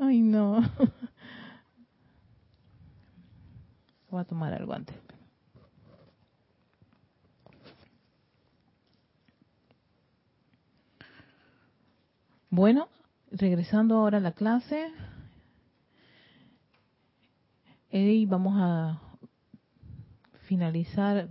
Ay, 0.08 0.22
no. 0.22 0.62
Voy 4.10 4.22
a 4.22 4.24
tomar 4.24 4.54
algo 4.54 4.72
antes. 4.72 4.96
Bueno, 12.50 12.88
regresando 13.32 13.96
ahora 13.96 14.20
a 14.20 14.22
la 14.22 14.32
clase, 14.32 14.94
y 17.92 18.26
vamos 18.28 18.54
a 18.58 19.02
finalizar 20.46 21.28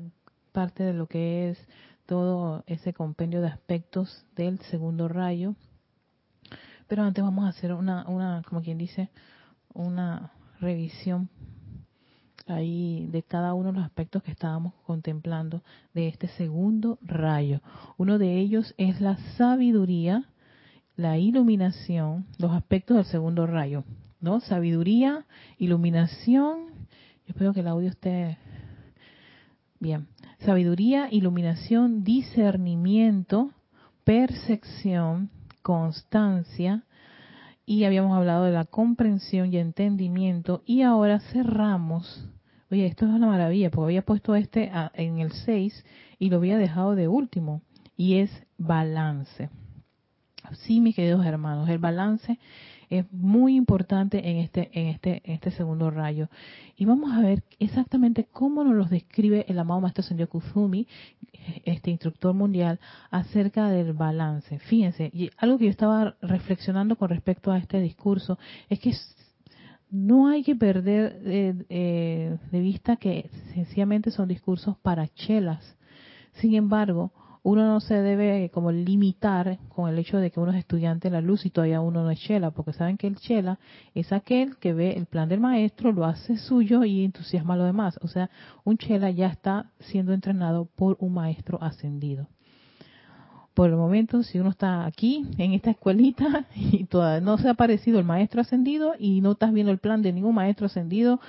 parte 0.53 0.83
de 0.83 0.93
lo 0.93 1.07
que 1.07 1.49
es 1.49 1.59
todo 2.05 2.63
ese 2.67 2.93
compendio 2.93 3.41
de 3.41 3.49
aspectos 3.49 4.27
del 4.37 4.61
segundo 4.61 5.09
rayo. 5.09 5.55
Pero 6.87 7.03
antes 7.03 7.23
vamos 7.23 7.45
a 7.45 7.49
hacer 7.49 7.73
una, 7.73 8.09
una 8.09 8.43
como 8.49 8.63
quien 8.63 8.79
dice, 8.79 9.11
una 9.75 10.33
revisión 10.61 11.29
ahí 12.47 13.09
de 13.11 13.23
cada 13.23 13.55
uno 13.55 13.71
de 13.73 13.79
los 13.79 13.85
aspectos 13.85 14.23
que 14.23 14.31
estábamos 14.31 14.73
contemplando 14.85 15.63
de 15.95 16.09
este 16.09 16.29
segundo 16.29 16.99
rayo. 17.03 17.61
Uno 17.97 18.19
de 18.19 18.39
ellos 18.39 18.75
es 18.79 19.01
la 19.01 19.17
sabiduría 19.37 20.27
la 20.97 21.19
iluminación, 21.19 22.27
los 22.39 22.53
aspectos 22.53 22.97
del 22.97 23.07
segundo 23.07 23.47
rayo, 23.47 23.85
¿no? 24.21 24.41
Sabiduría, 24.41 25.27
iluminación, 25.59 26.69
yo 27.27 27.29
espero 27.29 27.53
que 27.53 27.61
el 27.61 27.69
audio 27.69 27.91
esté 27.91 28.39
bien. 29.79 30.09
Sabiduría, 30.41 31.09
iluminación, 31.11 32.03
discernimiento, 32.03 33.51
percepción, 34.05 35.31
constancia, 35.67 36.85
y 37.67 37.83
habíamos 37.83 38.17
hablado 38.17 38.45
de 38.45 38.53
la 38.53 38.67
comprensión 38.67 39.53
y 39.53 39.59
entendimiento, 39.59 40.63
y 40.65 40.83
ahora 40.83 41.19
cerramos. 41.19 42.31
Oye, 42.71 42.87
esto 42.87 43.05
es 43.05 43.11
una 43.11 43.27
maravilla, 43.27 43.69
porque 43.73 43.87
había 43.87 44.03
puesto 44.03 44.37
este 44.37 44.71
en 44.95 45.19
el 45.19 45.33
6 45.33 45.85
y 46.21 46.31
lo 46.31 46.37
había 46.37 46.57
dejado 46.57 46.95
de 46.95 47.09
último, 47.09 47.63
y 47.97 48.19
es 48.19 48.31
balance. 48.59 49.51
Sí, 50.53 50.81
mis 50.81 50.95
queridos 50.95 51.27
hermanos, 51.27 51.69
el 51.69 51.79
balance 51.79 52.39
es 52.91 53.11
muy 53.13 53.57
importante 53.57 54.31
en 54.31 54.39
este, 54.39 54.71
en 54.73 54.89
este, 54.89 55.23
en 55.25 55.35
este 55.35 55.51
segundo 55.51 55.91
rayo. 55.91 56.29
Y 56.77 56.85
vamos 56.85 57.13
a 57.13 57.21
ver 57.21 57.43
exactamente 57.59 58.27
cómo 58.33 58.65
nos 58.65 58.75
lo 58.75 58.85
describe 58.85 59.45
el 59.49 59.59
amado 59.59 59.81
Maestro 59.81 60.03
Sendio 60.05 60.29
Kuzumi, 60.29 60.87
este 61.65 61.91
instructor 61.91 62.35
mundial, 62.35 62.79
acerca 63.11 63.69
del 63.69 63.93
balance. 63.93 64.59
Fíjense, 64.61 65.11
y 65.13 65.31
algo 65.39 65.59
que 65.59 65.65
yo 65.65 65.71
estaba 65.71 66.17
reflexionando 66.21 66.97
con 66.97 67.09
respecto 67.09 67.53
a 67.53 67.59
este 67.59 67.81
discurso 67.81 68.39
es 68.69 68.81
que 68.81 68.93
no 69.91 70.29
hay 70.29 70.43
que 70.43 70.57
perder 70.57 71.21
eh, 71.25 72.37
de 72.51 72.61
vista 72.61 72.97
que 72.97 73.31
sencillamente 73.55 74.11
son 74.11 74.29
discursos 74.29 74.77
para 74.79 75.09
chelas. 75.09 75.77
Sin 76.35 76.55
embargo, 76.55 77.13
uno 77.47 77.65
no 77.65 77.79
se 77.79 77.95
debe 77.95 78.51
como 78.51 78.73
limitar 78.73 79.61
con 79.69 79.89
el 79.89 79.97
hecho 80.01 80.19
de 80.19 80.33
que 80.33 80.41
uno 80.41 80.51
es 80.51 80.59
estudiante 80.59 81.11
la 81.11 81.21
luz 81.21 81.47
y 81.47 81.51
todavía 81.51 81.81
uno 81.81 82.03
no 82.03 82.11
es 82.11 82.19
chela, 82.19 82.51
porque 82.51 82.73
saben 82.73 82.97
que 82.97 83.07
el 83.07 83.15
chela 83.19 83.61
es 83.95 84.13
aquel 84.13 84.57
que 84.57 84.73
ve 84.73 84.95
el 84.97 85.07
plan 85.07 85.29
del 85.29 85.39
maestro, 85.39 85.93
lo 85.93 86.07
hace 86.07 86.39
suyo 86.39 86.83
y 86.83 87.05
entusiasma 87.05 87.55
a 87.55 87.59
los 87.59 87.67
demás. 87.67 88.01
O 88.03 88.09
sea, 88.09 88.31
un 88.65 88.79
chela 88.79 89.13
ya 89.13 89.29
está 89.29 89.71
siendo 89.79 90.13
entrenado 90.13 90.65
por 90.65 90.97
un 90.99 91.15
maestro 91.15 91.63
ascendido 91.63 92.27
por 93.57 93.71
el 93.71 93.77
momento, 93.77 94.23
si 94.23 94.39
uno 94.39 94.51
está 94.51 94.85
aquí, 94.85 95.27
en 95.39 95.55
esta 95.55 95.71
escuelita, 95.71 96.45
y 96.55 96.85
todavía 96.85 97.25
no 97.25 97.39
se 97.39 97.49
ha 97.49 97.53
aparecido 97.53 97.99
el 97.99 98.05
maestro 98.05 98.43
ascendido 98.43 98.93
y 98.99 99.23
no 99.23 99.33
estás 99.33 99.51
viendo 99.51 99.73
el 99.73 99.79
plan 99.79 100.03
de 100.03 100.13
ningún 100.13 100.35
maestro 100.35 100.67
ascendido 100.67 101.21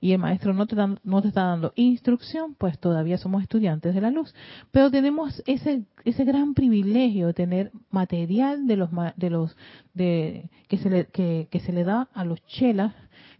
y 0.00 0.12
el 0.12 0.18
maestro 0.18 0.54
no 0.54 0.66
te, 0.66 0.76
no 0.76 1.20
te 1.20 1.28
está 1.28 1.44
dando 1.44 1.74
instrucción, 1.76 2.54
pues 2.54 2.78
todavía 2.78 3.18
somos 3.18 3.42
estudiantes 3.42 3.94
de 3.94 4.00
la 4.00 4.10
luz. 4.10 4.34
Pero 4.70 4.90
tenemos 4.90 5.42
ese, 5.44 5.84
ese 6.06 6.24
gran 6.24 6.54
privilegio 6.54 7.26
de 7.26 7.34
tener 7.34 7.70
material 7.90 8.66
de 8.66 8.76
los, 8.78 8.88
de 9.16 9.28
los, 9.28 9.54
de, 9.92 10.48
que 10.68 10.78
se 10.78 10.88
le, 10.88 11.04
que, 11.04 11.60
se 11.60 11.72
le 11.74 11.84
da 11.84 12.08
a 12.14 12.24
los 12.24 12.42
chelas 12.46 12.94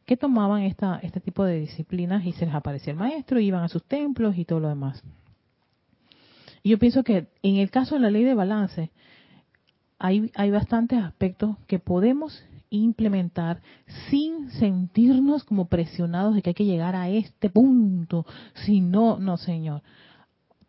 que 0.05 0.19
tomaban 0.19 0.65
este 0.65 1.21
tipo 1.21 1.45
de 1.45 1.61
disciplinas 1.61 2.27
y 2.27 2.33
se 2.33 2.45
les 2.45 2.55
aparecía 2.55 2.93
el 2.93 2.99
maestro, 2.99 3.41
iban 3.41 3.65
a 3.65 3.69
sus 3.69 3.85
templos 3.85 4.37
y 4.37 4.45
todo 4.45 4.61
lo 4.61 4.69
demás. 4.69 5.03
Yo 6.65 6.79
pienso 6.79 7.05
que 7.05 7.29
en 7.43 7.57
el 7.57 7.71
caso 7.71 7.95
de 7.95 8.01
la 8.01 8.11
ley 8.11 8.25
de 8.25 8.35
balance, 8.35 8.91
hay, 9.99 10.31
hay 10.35 10.51
bastantes 10.51 10.99
aspectos 10.99 11.57
que 11.67 11.79
podemos 11.79 12.43
implementar 12.71 13.61
sin 14.09 14.51
sentirnos 14.51 15.45
como 15.45 15.69
presionados 15.69 16.35
de 16.35 16.43
que 16.43 16.51
hay 16.51 16.55
que 16.55 16.65
llegar 16.65 16.97
a 16.97 17.11
este 17.11 17.51
punto. 17.51 18.27
Si 18.65 18.81
no, 18.81 19.19
no, 19.19 19.37
señor. 19.37 19.83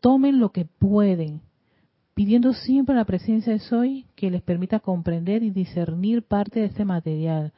Tomen 0.01 0.39
lo 0.39 0.51
que 0.51 0.65
pueden, 0.65 1.41
pidiendo 2.13 2.53
siempre 2.53 2.93
la 2.93 3.05
presencia 3.05 3.53
de 3.53 3.59
Soy 3.59 4.05
que 4.15 4.29
les 4.29 4.41
permita 4.41 4.81
comprender 4.81 5.43
y 5.43 5.49
discernir 5.49 6.23
parte 6.23 6.59
de 6.59 6.67
este 6.67 6.83
material 6.83 7.53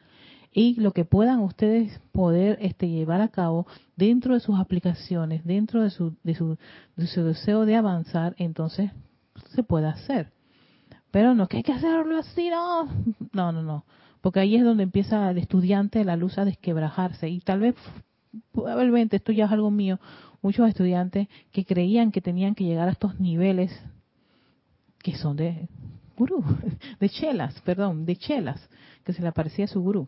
y 0.58 0.74
lo 0.74 0.92
que 0.92 1.06
puedan 1.06 1.42
ustedes 1.42 2.02
poder 2.12 2.58
este, 2.62 2.90
llevar 2.90 3.22
a 3.22 3.28
cabo 3.28 3.68
dentro 3.96 4.34
de 4.34 4.40
sus 4.40 4.58
aplicaciones, 4.58 5.46
dentro 5.46 5.84
de 5.84 5.92
su, 5.92 6.16
de 6.24 6.34
su, 6.34 6.58
de 6.96 7.06
su 7.06 7.24
deseo 7.24 7.68
de 7.68 7.76
avanzar, 7.76 8.34
entonces 8.40 8.90
se 9.54 9.62
puede 9.62 9.86
hacer. 9.86 10.32
Pero 11.12 11.36
no 11.36 11.48
que 11.48 11.58
hay 11.58 11.64
que 11.64 11.74
hacerlo 11.74 12.18
así, 12.18 12.50
no, 12.50 12.86
no, 13.34 13.52
no, 13.52 13.62
no, 13.62 13.86
porque 14.22 14.40
ahí 14.40 14.56
es 14.56 14.64
donde 14.64 14.82
empieza 14.82 15.30
el 15.30 15.38
estudiante 15.38 16.00
de 16.00 16.06
la 16.06 16.16
luz 16.16 16.40
a 16.40 16.46
desquebrajarse 16.46 17.30
y 17.30 17.40
tal 17.42 17.60
vez 17.60 17.76
probablemente 18.52 19.18
esto 19.18 19.32
ya 19.32 19.46
es 19.46 19.52
algo 19.52 19.70
mío, 19.70 20.00
muchos 20.42 20.68
estudiantes 20.68 21.28
que 21.52 21.66
creían 21.66 22.12
que 22.12 22.22
tenían 22.22 22.56
que 22.56 22.64
llegar 22.64 22.88
a 22.88 22.94
estos 22.94 23.20
niveles 23.20 23.80
que 25.04 25.16
son 25.18 25.38
de 25.38 25.70
gurú, 26.18 26.44
de 27.00 27.10
chelas, 27.10 27.62
perdón, 27.62 28.08
de 28.08 28.16
chelas, 28.16 28.68
que 29.04 29.14
se 29.14 29.22
le 29.22 29.28
aparecía 29.28 29.66
a 29.66 29.68
su 29.68 29.82
gurú. 29.82 30.08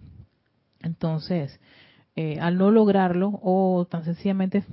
Entonces, 0.81 1.59
eh, 2.15 2.39
al 2.39 2.57
no 2.57 2.71
lograrlo 2.71 3.39
o 3.41 3.87
tan 3.89 4.03
sencillamente 4.03 4.63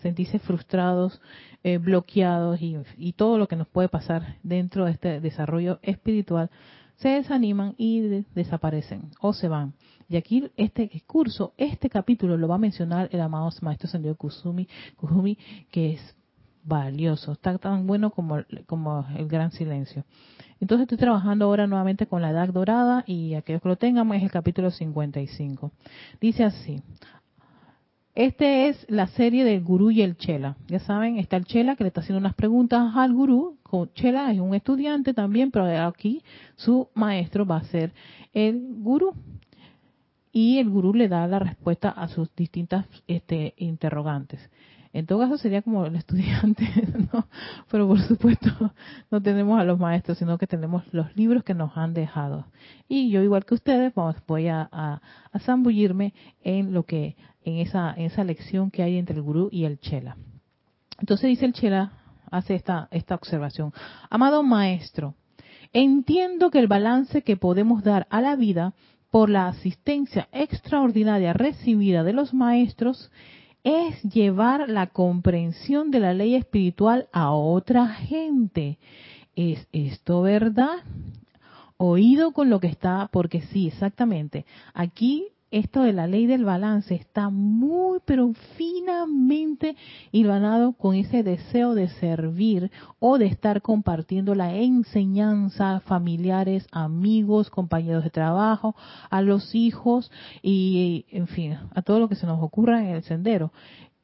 sentirse 0.00 0.38
frustrados, 0.38 1.20
eh, 1.64 1.78
bloqueados 1.78 2.60
y, 2.60 3.12
todo 3.12 3.38
lo 3.38 3.46
que 3.46 3.56
nos 3.56 3.68
puede 3.68 3.88
pasar 3.88 4.36
dentro 4.42 4.84
de 4.86 4.92
este 4.92 5.20
desarrollo 5.20 5.78
espiritual, 5.82 6.50
se 6.96 7.10
desaniman 7.10 7.74
y 7.78 8.24
desaparecen 8.34 9.10
o 9.20 9.32
se 9.32 9.48
van. 9.48 9.74
Y 10.08 10.16
aquí 10.16 10.50
este 10.56 10.90
curso, 11.06 11.52
este 11.56 11.88
capítulo 11.88 12.36
lo 12.36 12.48
va 12.48 12.56
a 12.56 12.58
mencionar 12.58 13.08
el 13.12 13.20
amado 13.20 13.50
Maestro 13.60 14.16
Kusumi, 14.16 14.68
Kusumi 14.96 15.38
que 15.70 15.94
es 15.94 16.16
valioso, 16.64 17.32
está 17.32 17.58
tan 17.58 17.86
bueno 17.86 18.10
como, 18.10 18.38
como 18.66 19.06
el 19.16 19.26
gran 19.28 19.52
silencio. 19.52 20.04
Entonces 20.60 20.84
estoy 20.84 20.98
trabajando 20.98 21.46
ahora 21.46 21.66
nuevamente 21.66 22.06
con 22.06 22.22
la 22.22 22.30
edad 22.30 22.48
dorada 22.48 23.02
y 23.06 23.34
aquellos 23.34 23.62
que 23.62 23.68
lo 23.68 23.76
tengan 23.76 24.12
es 24.12 24.22
el 24.22 24.30
capítulo 24.30 24.70
55. 24.70 25.72
Dice 26.20 26.44
así, 26.44 26.80
Este 28.14 28.68
es 28.68 28.86
la 28.88 29.08
serie 29.08 29.44
del 29.44 29.62
gurú 29.64 29.90
y 29.90 30.02
el 30.02 30.16
chela. 30.16 30.56
Ya 30.68 30.78
saben, 30.78 31.18
está 31.18 31.36
el 31.36 31.46
chela 31.46 31.74
que 31.74 31.82
le 31.82 31.88
está 31.88 32.00
haciendo 32.00 32.20
unas 32.20 32.34
preguntas 32.34 32.94
al 32.94 33.12
gurú. 33.12 33.58
Chela 33.94 34.30
es 34.30 34.38
un 34.38 34.54
estudiante 34.54 35.14
también, 35.14 35.50
pero 35.50 35.66
aquí 35.84 36.22
su 36.54 36.88
maestro 36.94 37.44
va 37.44 37.56
a 37.56 37.64
ser 37.64 37.92
el 38.32 38.62
gurú. 38.78 39.14
Y 40.30 40.58
el 40.58 40.70
gurú 40.70 40.94
le 40.94 41.08
da 41.08 41.26
la 41.26 41.40
respuesta 41.40 41.90
a 41.90 42.06
sus 42.06 42.34
distintas 42.36 42.86
este, 43.08 43.54
interrogantes. 43.56 44.48
En 44.94 45.06
todo 45.06 45.20
caso 45.20 45.38
sería 45.38 45.62
como 45.62 45.86
el 45.86 45.96
estudiante, 45.96 46.68
¿no? 47.12 47.26
Pero 47.70 47.88
por 47.88 48.00
supuesto 48.00 48.50
no 49.10 49.22
tenemos 49.22 49.58
a 49.58 49.64
los 49.64 49.78
maestros, 49.78 50.18
sino 50.18 50.36
que 50.36 50.46
tenemos 50.46 50.84
los 50.92 51.16
libros 51.16 51.44
que 51.44 51.54
nos 51.54 51.76
han 51.76 51.94
dejado. 51.94 52.46
Y 52.88 53.10
yo, 53.10 53.22
igual 53.22 53.46
que 53.46 53.54
ustedes, 53.54 53.92
voy 54.26 54.48
a, 54.48 54.68
a, 54.70 55.00
a 55.32 55.38
zambullirme 55.40 56.12
en 56.42 56.74
lo 56.74 56.84
que, 56.84 57.16
en 57.44 57.56
esa, 57.56 57.94
en 57.94 58.04
esa 58.04 58.22
lección 58.24 58.70
que 58.70 58.82
hay 58.82 58.98
entre 58.98 59.16
el 59.16 59.22
gurú 59.22 59.48
y 59.50 59.64
el 59.64 59.80
chela. 59.80 60.16
Entonces 60.98 61.28
dice 61.28 61.46
el 61.46 61.54
chela, 61.54 61.92
hace 62.30 62.54
esta, 62.54 62.88
esta 62.90 63.14
observación. 63.14 63.72
Amado 64.10 64.42
maestro, 64.42 65.14
entiendo 65.72 66.50
que 66.50 66.58
el 66.58 66.66
balance 66.66 67.22
que 67.22 67.36
podemos 67.36 67.82
dar 67.82 68.06
a 68.10 68.20
la 68.20 68.36
vida 68.36 68.74
por 69.10 69.28
la 69.28 69.48
asistencia 69.48 70.28
extraordinaria 70.32 71.32
recibida 71.32 72.02
de 72.02 72.12
los 72.14 72.32
maestros 72.32 73.10
es 73.64 74.02
llevar 74.02 74.68
la 74.68 74.88
comprensión 74.88 75.90
de 75.90 76.00
la 76.00 76.14
ley 76.14 76.34
espiritual 76.34 77.08
a 77.12 77.32
otra 77.32 77.88
gente. 77.88 78.78
¿Es 79.36 79.66
esto 79.72 80.22
verdad? 80.22 80.78
Oído 81.76 82.32
con 82.32 82.50
lo 82.50 82.60
que 82.60 82.66
está, 82.66 83.08
porque 83.12 83.42
sí, 83.42 83.68
exactamente. 83.68 84.44
Aquí 84.74 85.28
esto 85.52 85.82
de 85.82 85.92
la 85.92 86.06
ley 86.06 86.26
del 86.26 86.44
balance 86.44 86.94
está 86.94 87.28
muy, 87.28 88.00
pero 88.04 88.32
finamente 88.56 89.76
hilvanado 90.10 90.72
con 90.72 90.94
ese 90.94 91.22
deseo 91.22 91.74
de 91.74 91.88
servir 91.88 92.72
o 92.98 93.18
de 93.18 93.26
estar 93.26 93.60
compartiendo 93.62 94.34
la 94.34 94.54
enseñanza 94.56 95.80
familiares, 95.80 96.66
amigos, 96.72 97.50
compañeros 97.50 98.02
de 98.02 98.10
trabajo, 98.10 98.74
a 99.10 99.20
los 99.20 99.54
hijos 99.54 100.10
y, 100.42 101.04
en 101.10 101.28
fin, 101.28 101.58
a 101.74 101.82
todo 101.82 102.00
lo 102.00 102.08
que 102.08 102.16
se 102.16 102.26
nos 102.26 102.42
ocurra 102.42 102.82
en 102.82 102.96
el 102.96 103.02
sendero 103.02 103.52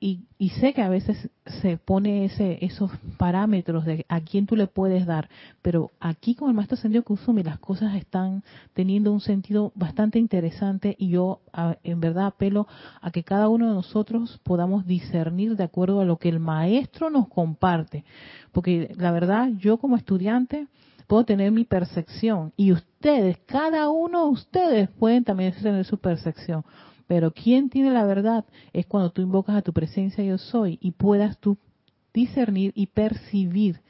y, 0.01 0.27
y, 0.39 0.51
sé 0.51 0.75
que 0.75 0.83
a 0.83 0.89
veces 0.89 1.29
se 1.61 1.77
pone 1.77 2.25
ese, 2.25 2.65
esos 2.65 2.91
parámetros 3.17 3.85
de 3.85 4.07
a 4.09 4.21
quién 4.21 4.47
tú 4.47 4.55
le 4.55 4.69
puedes 4.69 5.07
dar, 5.07 5.29
pero 5.61 5.91
aquí 5.99 6.37
con 6.37 6.49
el 6.49 6.55
maestro 6.55 6.77
Sendio 6.77 7.03
Kusumi 7.03 7.43
las 7.43 7.59
cosas 7.59 7.97
están 7.97 8.45
teniendo 8.75 9.13
un 9.13 9.21
sentido 9.21 9.73
bastante 9.75 10.21
interesante 10.21 10.95
y 10.99 11.09
yo 11.09 11.41
en 11.83 12.01
verdad 12.01 12.27
apelo 12.27 12.69
a 13.01 13.11
que 13.11 13.25
cada 13.25 13.49
uno 13.49 13.69
de 13.69 13.75
nosotros 13.75 14.41
podamos 14.45 14.87
discernir 14.87 15.57
de 15.57 15.65
acuerdo 15.65 16.01
a 16.01 16.05
lo 16.05 16.17
que 16.19 16.29
el 16.29 16.39
maestro 16.39 17.11
nos 17.11 17.27
comparte, 17.27 18.05
porque 18.53 18.95
la 18.97 19.11
verdad 19.11 19.49
yo 19.59 19.79
como 19.79 19.97
estudiante 19.97 20.69
puedo 21.09 21.25
tener 21.25 21.51
mi 21.51 21.65
percepción 21.65 22.53
y 22.57 22.71
ustedes, 22.71 23.39
cada 23.47 23.89
uno 23.89 24.27
de 24.27 24.31
ustedes 24.31 24.89
pueden 24.91 25.25
también 25.25 25.53
tener 25.61 25.85
su 25.85 25.99
percepción 25.99 26.65
pero 27.09 27.33
¿quién 27.33 27.71
tiene 27.71 27.90
la 27.90 28.05
verdad? 28.05 28.44
Es 28.73 28.87
cuando 28.87 29.11
tú 29.11 29.23
invocas 29.23 29.57
a 29.57 29.62
tu 29.62 29.73
presencia 29.73 30.23
yo 30.23 30.38
soy 30.38 30.79
y 30.81 30.92
puedas 30.92 31.38
tú 31.38 31.57
discernir 32.14 32.73
y 32.77 32.87
percibir 32.87 33.81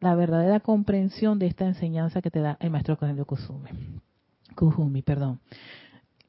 la 0.00 0.14
verdadera 0.14 0.60
comprensión 0.60 1.38
de 1.38 1.46
esta 1.46 1.66
enseñanza 1.66 2.22
que 2.22 2.30
te 2.30 2.40
da 2.40 2.56
el 2.60 2.70
maestro 2.70 2.96
Cornelio 2.96 3.26
Kusumi. 3.26 3.70
Kuhumi, 4.54 5.02
perdón. 5.02 5.40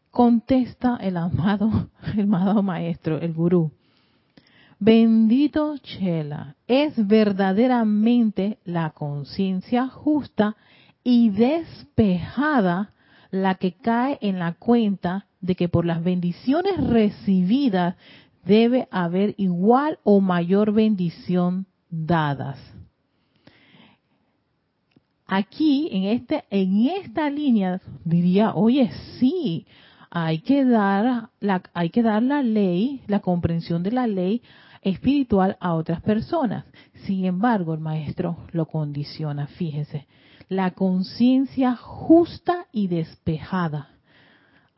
Contesta 0.09 0.97
el 0.97 1.17
amado, 1.17 1.89
el 2.17 2.21
amado 2.21 2.63
maestro, 2.63 3.19
el 3.19 3.33
gurú. 3.33 3.71
Bendito 4.79 5.77
Chela, 5.77 6.55
es 6.67 7.07
verdaderamente 7.07 8.57
la 8.65 8.89
conciencia 8.89 9.87
justa 9.87 10.55
y 11.03 11.29
despejada 11.29 12.91
la 13.29 13.55
que 13.55 13.73
cae 13.73 14.17
en 14.21 14.39
la 14.39 14.53
cuenta 14.53 15.27
de 15.41 15.55
que 15.55 15.67
por 15.67 15.85
las 15.85 16.03
bendiciones 16.03 16.77
recibidas 16.77 17.95
debe 18.45 18.87
haber 18.91 19.35
igual 19.37 19.99
o 20.03 20.21
mayor 20.21 20.71
bendición 20.71 21.65
dadas. 21.89 22.59
Aquí, 25.25 25.87
en, 25.91 26.03
este, 26.03 26.43
en 26.49 26.87
esta 26.87 27.29
línea, 27.29 27.81
diría, 28.03 28.53
oye, 28.53 28.91
sí, 29.17 29.65
hay 30.09 30.39
que, 30.39 30.65
dar 30.65 31.29
la, 31.39 31.63
hay 31.73 31.89
que 31.89 32.03
dar 32.03 32.21
la 32.21 32.43
ley, 32.43 33.01
la 33.07 33.21
comprensión 33.21 33.81
de 33.81 33.91
la 33.91 34.07
ley 34.07 34.41
espiritual 34.81 35.57
a 35.61 35.73
otras 35.75 36.01
personas. 36.01 36.65
Sin 37.05 37.23
embargo, 37.23 37.73
el 37.73 37.79
maestro 37.79 38.37
lo 38.51 38.65
condiciona, 38.65 39.47
fíjese, 39.47 40.05
la 40.49 40.71
conciencia 40.71 41.77
justa 41.77 42.65
y 42.73 42.87
despejada 42.87 43.91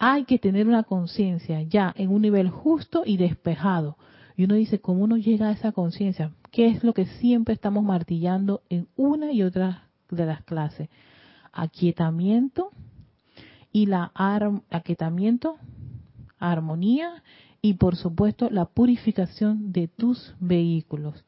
hay 0.05 0.25
que 0.25 0.37
tener 0.37 0.67
una 0.67 0.83
conciencia 0.83 1.61
ya 1.61 1.93
en 1.95 2.09
un 2.09 2.23
nivel 2.23 2.49
justo 2.49 3.03
y 3.05 3.15
despejado. 3.15 3.95
Y 4.35 4.43
uno 4.43 4.55
dice, 4.55 4.81
¿cómo 4.81 5.05
uno 5.05 5.15
llega 5.15 5.47
a 5.47 5.53
esa 5.53 5.71
conciencia? 5.71 6.31
¿Qué 6.51 6.67
es 6.67 6.83
lo 6.83 6.93
que 6.93 7.05
siempre 7.05 7.53
estamos 7.53 7.85
martillando 7.85 8.63
en 8.69 8.89
una 8.97 9.31
y 9.31 9.43
otra 9.43 9.87
de 10.09 10.25
las 10.25 10.43
clases? 10.43 10.89
Aquietamiento 11.53 12.71
y 13.71 13.85
la 13.85 14.11
aquietamiento, 14.69 15.55
armonía 16.37 17.23
y 17.61 17.75
por 17.75 17.95
supuesto 17.95 18.49
la 18.49 18.65
purificación 18.65 19.71
de 19.71 19.87
tus 19.87 20.35
vehículos. 20.41 21.23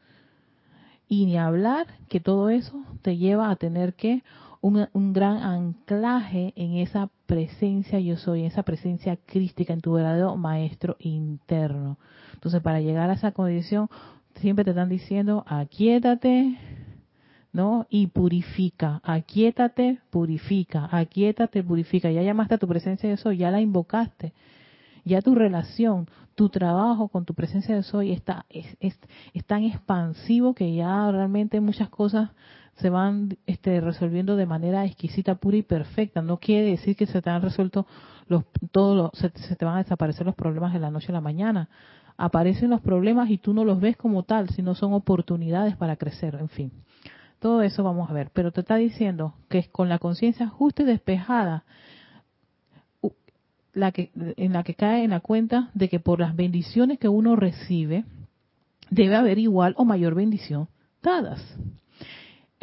Y 1.07 1.27
ni 1.27 1.37
hablar 1.37 1.87
que 2.09 2.19
todo 2.19 2.49
eso 2.49 2.83
te 3.01 3.15
lleva 3.15 3.51
a 3.51 3.55
tener 3.55 3.93
que 3.93 4.21
un, 4.65 5.13
gran 5.13 5.37
anclaje 5.43 6.53
en 6.55 6.77
esa 6.77 7.09
presencia 7.27 7.99
yo 7.99 8.17
soy, 8.17 8.41
en 8.41 8.45
esa 8.47 8.63
presencia 8.63 9.15
crística, 9.15 9.73
en 9.73 9.81
tu 9.81 9.93
verdadero 9.93 10.35
maestro 10.37 10.95
interno. 10.99 11.97
Entonces, 12.33 12.61
para 12.61 12.81
llegar 12.81 13.09
a 13.09 13.13
esa 13.13 13.31
condición, 13.31 13.89
siempre 14.35 14.65
te 14.65 14.71
están 14.71 14.89
diciendo, 14.89 15.43
aquietate, 15.47 16.57
¿no? 17.53 17.85
Y 17.89 18.07
purifica, 18.07 19.01
aquietate, 19.03 19.99
purifica, 20.09 20.89
aquietate, 20.91 21.63
purifica. 21.63 22.09
Ya 22.09 22.23
llamaste 22.23 22.55
a 22.55 22.57
tu 22.57 22.67
presencia 22.67 23.07
de 23.07 23.17
soy, 23.17 23.37
ya 23.37 23.51
la 23.51 23.61
invocaste. 23.61 24.33
Ya 25.03 25.21
tu 25.21 25.35
relación, 25.35 26.07
tu 26.33 26.49
trabajo 26.49 27.09
con 27.09 27.25
tu 27.25 27.35
presencia 27.35 27.75
de 27.75 27.83
soy 27.83 28.11
está, 28.11 28.47
es, 28.49 28.75
es 28.79 29.45
tan 29.45 29.63
expansivo 29.63 30.55
que 30.55 30.73
ya 30.73 31.11
realmente 31.11 31.61
muchas 31.61 31.89
cosas 31.89 32.31
se 32.75 32.89
van 32.89 33.37
este, 33.45 33.79
resolviendo 33.79 34.35
de 34.35 34.45
manera 34.45 34.85
exquisita, 34.85 35.35
pura 35.35 35.57
y 35.57 35.61
perfecta. 35.63 36.21
No 36.21 36.37
quiere 36.37 36.71
decir 36.71 36.95
que 36.95 37.05
se 37.05 37.21
te 37.21 37.29
han 37.29 37.41
resuelto 37.41 37.87
los, 38.27 38.43
todos 38.71 39.11
se, 39.13 39.29
te 39.29 39.65
van 39.65 39.75
a 39.75 39.83
desaparecer 39.83 40.25
los 40.25 40.35
problemas 40.35 40.73
de 40.73 40.79
la 40.79 40.91
noche 40.91 41.07
a 41.09 41.13
la 41.13 41.21
mañana. 41.21 41.69
Aparecen 42.17 42.69
los 42.69 42.81
problemas 42.81 43.29
y 43.29 43.37
tú 43.37 43.53
no 43.53 43.63
los 43.63 43.79
ves 43.79 43.97
como 43.97 44.23
tal, 44.23 44.49
sino 44.49 44.75
son 44.75 44.93
oportunidades 44.93 45.75
para 45.75 45.95
crecer, 45.95 46.35
en 46.35 46.49
fin. 46.49 46.71
Todo 47.39 47.61
eso 47.61 47.83
vamos 47.83 48.09
a 48.09 48.13
ver. 48.13 48.29
Pero 48.33 48.51
te 48.51 48.61
está 48.61 48.75
diciendo 48.75 49.35
que 49.49 49.59
es 49.59 49.67
con 49.67 49.89
la 49.89 49.99
conciencia 49.99 50.47
justa 50.47 50.83
y 50.83 50.85
despejada, 50.85 51.63
la 53.73 53.91
que, 53.91 54.11
en 54.15 54.53
la 54.53 54.63
que 54.63 54.73
cae 54.73 55.03
en 55.03 55.11
la 55.11 55.19
cuenta 55.19 55.69
de 55.73 55.89
que 55.89 55.99
por 55.99 56.19
las 56.19 56.35
bendiciones 56.35 56.97
que 56.97 57.09
uno 57.09 57.35
recibe, 57.35 58.05
debe 58.89 59.15
haber 59.15 59.37
igual 59.37 59.75
o 59.77 59.85
mayor 59.85 60.15
bendición 60.15 60.69
dadas. 61.03 61.41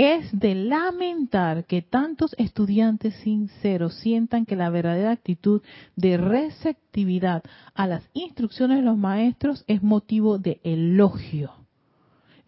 Es 0.04 0.36
de 0.36 0.56
lamentar 0.56 1.64
que 1.64 1.80
tantos 1.80 2.34
estudiantes 2.36 3.14
sinceros 3.22 3.94
sientan 4.00 4.46
que 4.46 4.56
la 4.56 4.68
verdadera 4.68 5.12
actitud 5.12 5.62
de 5.94 6.16
receptividad 6.16 7.44
a 7.72 7.86
las 7.86 8.02
instrucciones 8.12 8.78
de 8.78 8.82
los 8.82 8.98
maestros 8.98 9.62
es 9.68 9.80
motivo 9.80 10.40
de 10.40 10.60
elogio. 10.64 11.52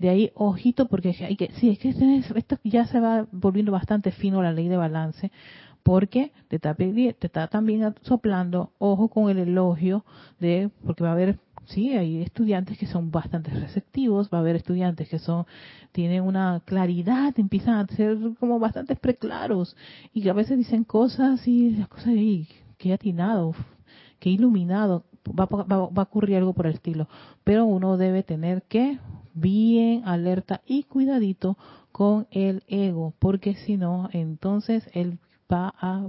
De 0.00 0.08
ahí, 0.08 0.32
ojito, 0.34 0.88
porque 0.88 1.14
hay 1.20 1.36
que, 1.36 1.52
sí, 1.52 1.70
es 1.70 1.78
que 1.78 1.90
esto 1.90 2.58
ya 2.64 2.86
se 2.86 2.98
va 2.98 3.28
volviendo 3.30 3.70
bastante 3.70 4.10
fino 4.10 4.42
la 4.42 4.52
ley 4.52 4.66
de 4.66 4.76
balance, 4.76 5.30
porque 5.84 6.32
te 6.48 6.56
está, 6.56 6.74
te 6.74 7.14
está 7.20 7.46
también 7.46 7.94
soplando, 8.02 8.72
ojo 8.78 9.06
con 9.06 9.30
el 9.30 9.38
elogio 9.38 10.04
de, 10.40 10.70
porque 10.84 11.04
va 11.04 11.10
a 11.10 11.12
haber 11.12 11.38
sí, 11.66 11.96
hay 11.96 12.22
estudiantes 12.22 12.78
que 12.78 12.86
son 12.86 13.10
bastante 13.10 13.50
receptivos, 13.50 14.28
va 14.32 14.38
a 14.38 14.40
haber 14.40 14.56
estudiantes 14.56 15.08
que 15.08 15.18
son 15.18 15.46
tienen 15.92 16.22
una 16.22 16.62
claridad, 16.64 17.34
empiezan 17.38 17.74
a 17.74 17.86
ser 17.94 18.18
como 18.38 18.58
bastante 18.58 18.96
preclaros 18.96 19.76
y 20.12 20.28
a 20.28 20.32
veces 20.32 20.58
dicen 20.58 20.84
cosas 20.84 21.46
y 21.46 21.70
las 21.70 21.88
cosas 21.88 22.08
y 22.08 22.48
qué 22.78 22.92
atinado, 22.92 23.54
qué 24.18 24.30
iluminado, 24.30 25.04
va, 25.28 25.46
va, 25.46 25.64
va 25.64 26.02
a 26.02 26.04
ocurrir 26.04 26.36
algo 26.36 26.52
por 26.52 26.66
el 26.66 26.74
estilo, 26.74 27.08
pero 27.44 27.64
uno 27.64 27.96
debe 27.96 28.22
tener 28.22 28.62
que 28.62 28.98
bien 29.34 30.02
alerta 30.06 30.62
y 30.66 30.84
cuidadito 30.84 31.58
con 31.92 32.26
el 32.30 32.62
ego, 32.66 33.14
porque 33.18 33.54
si 33.54 33.76
no, 33.76 34.08
entonces 34.12 34.88
el 34.94 35.18
va 35.52 35.74
a 35.80 36.06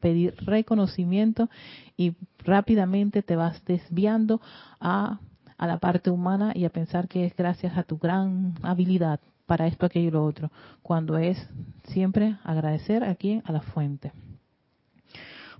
pedir 0.00 0.34
reconocimiento 0.38 1.48
y 1.96 2.14
rápidamente 2.38 3.22
te 3.22 3.36
vas 3.36 3.64
desviando 3.64 4.40
a, 4.80 5.20
a 5.56 5.66
la 5.66 5.78
parte 5.78 6.10
humana 6.10 6.52
y 6.54 6.64
a 6.64 6.70
pensar 6.70 7.08
que 7.08 7.24
es 7.24 7.36
gracias 7.36 7.76
a 7.76 7.82
tu 7.82 7.98
gran 7.98 8.54
habilidad 8.62 9.20
para 9.46 9.66
esto, 9.66 9.86
aquello 9.86 10.08
y 10.08 10.12
lo 10.12 10.24
otro, 10.24 10.50
cuando 10.82 11.16
es 11.16 11.38
siempre 11.84 12.36
agradecer 12.44 13.02
aquí 13.02 13.40
a 13.44 13.52
la 13.52 13.62
fuente. 13.62 14.12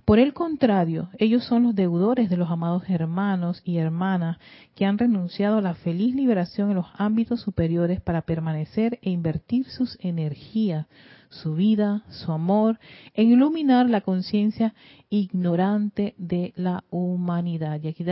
Por 0.09 0.17
el 0.17 0.33
contrario, 0.33 1.11
ellos 1.19 1.43
son 1.43 1.61
los 1.61 1.75
deudores 1.75 2.31
de 2.31 2.37
los 2.37 2.49
amados 2.49 2.81
hermanos 2.89 3.61
y 3.63 3.77
hermanas 3.77 4.39
que 4.73 4.87
han 4.87 4.97
renunciado 4.97 5.59
a 5.59 5.61
la 5.61 5.75
feliz 5.75 6.15
liberación 6.15 6.71
en 6.71 6.77
los 6.77 6.87
ámbitos 6.95 7.41
superiores 7.41 8.01
para 8.01 8.23
permanecer 8.23 8.97
e 9.03 9.11
invertir 9.11 9.67
sus 9.67 9.99
energías, 10.01 10.87
su 11.29 11.53
vida, 11.53 12.05
su 12.09 12.31
amor, 12.31 12.79
en 13.13 13.29
iluminar 13.29 13.87
la 13.87 14.01
conciencia 14.01 14.73
ignorante 15.11 16.15
de 16.17 16.53
la 16.55 16.85
humanidad. 16.89 17.79
Y 17.83 17.89
aquí 17.89 18.03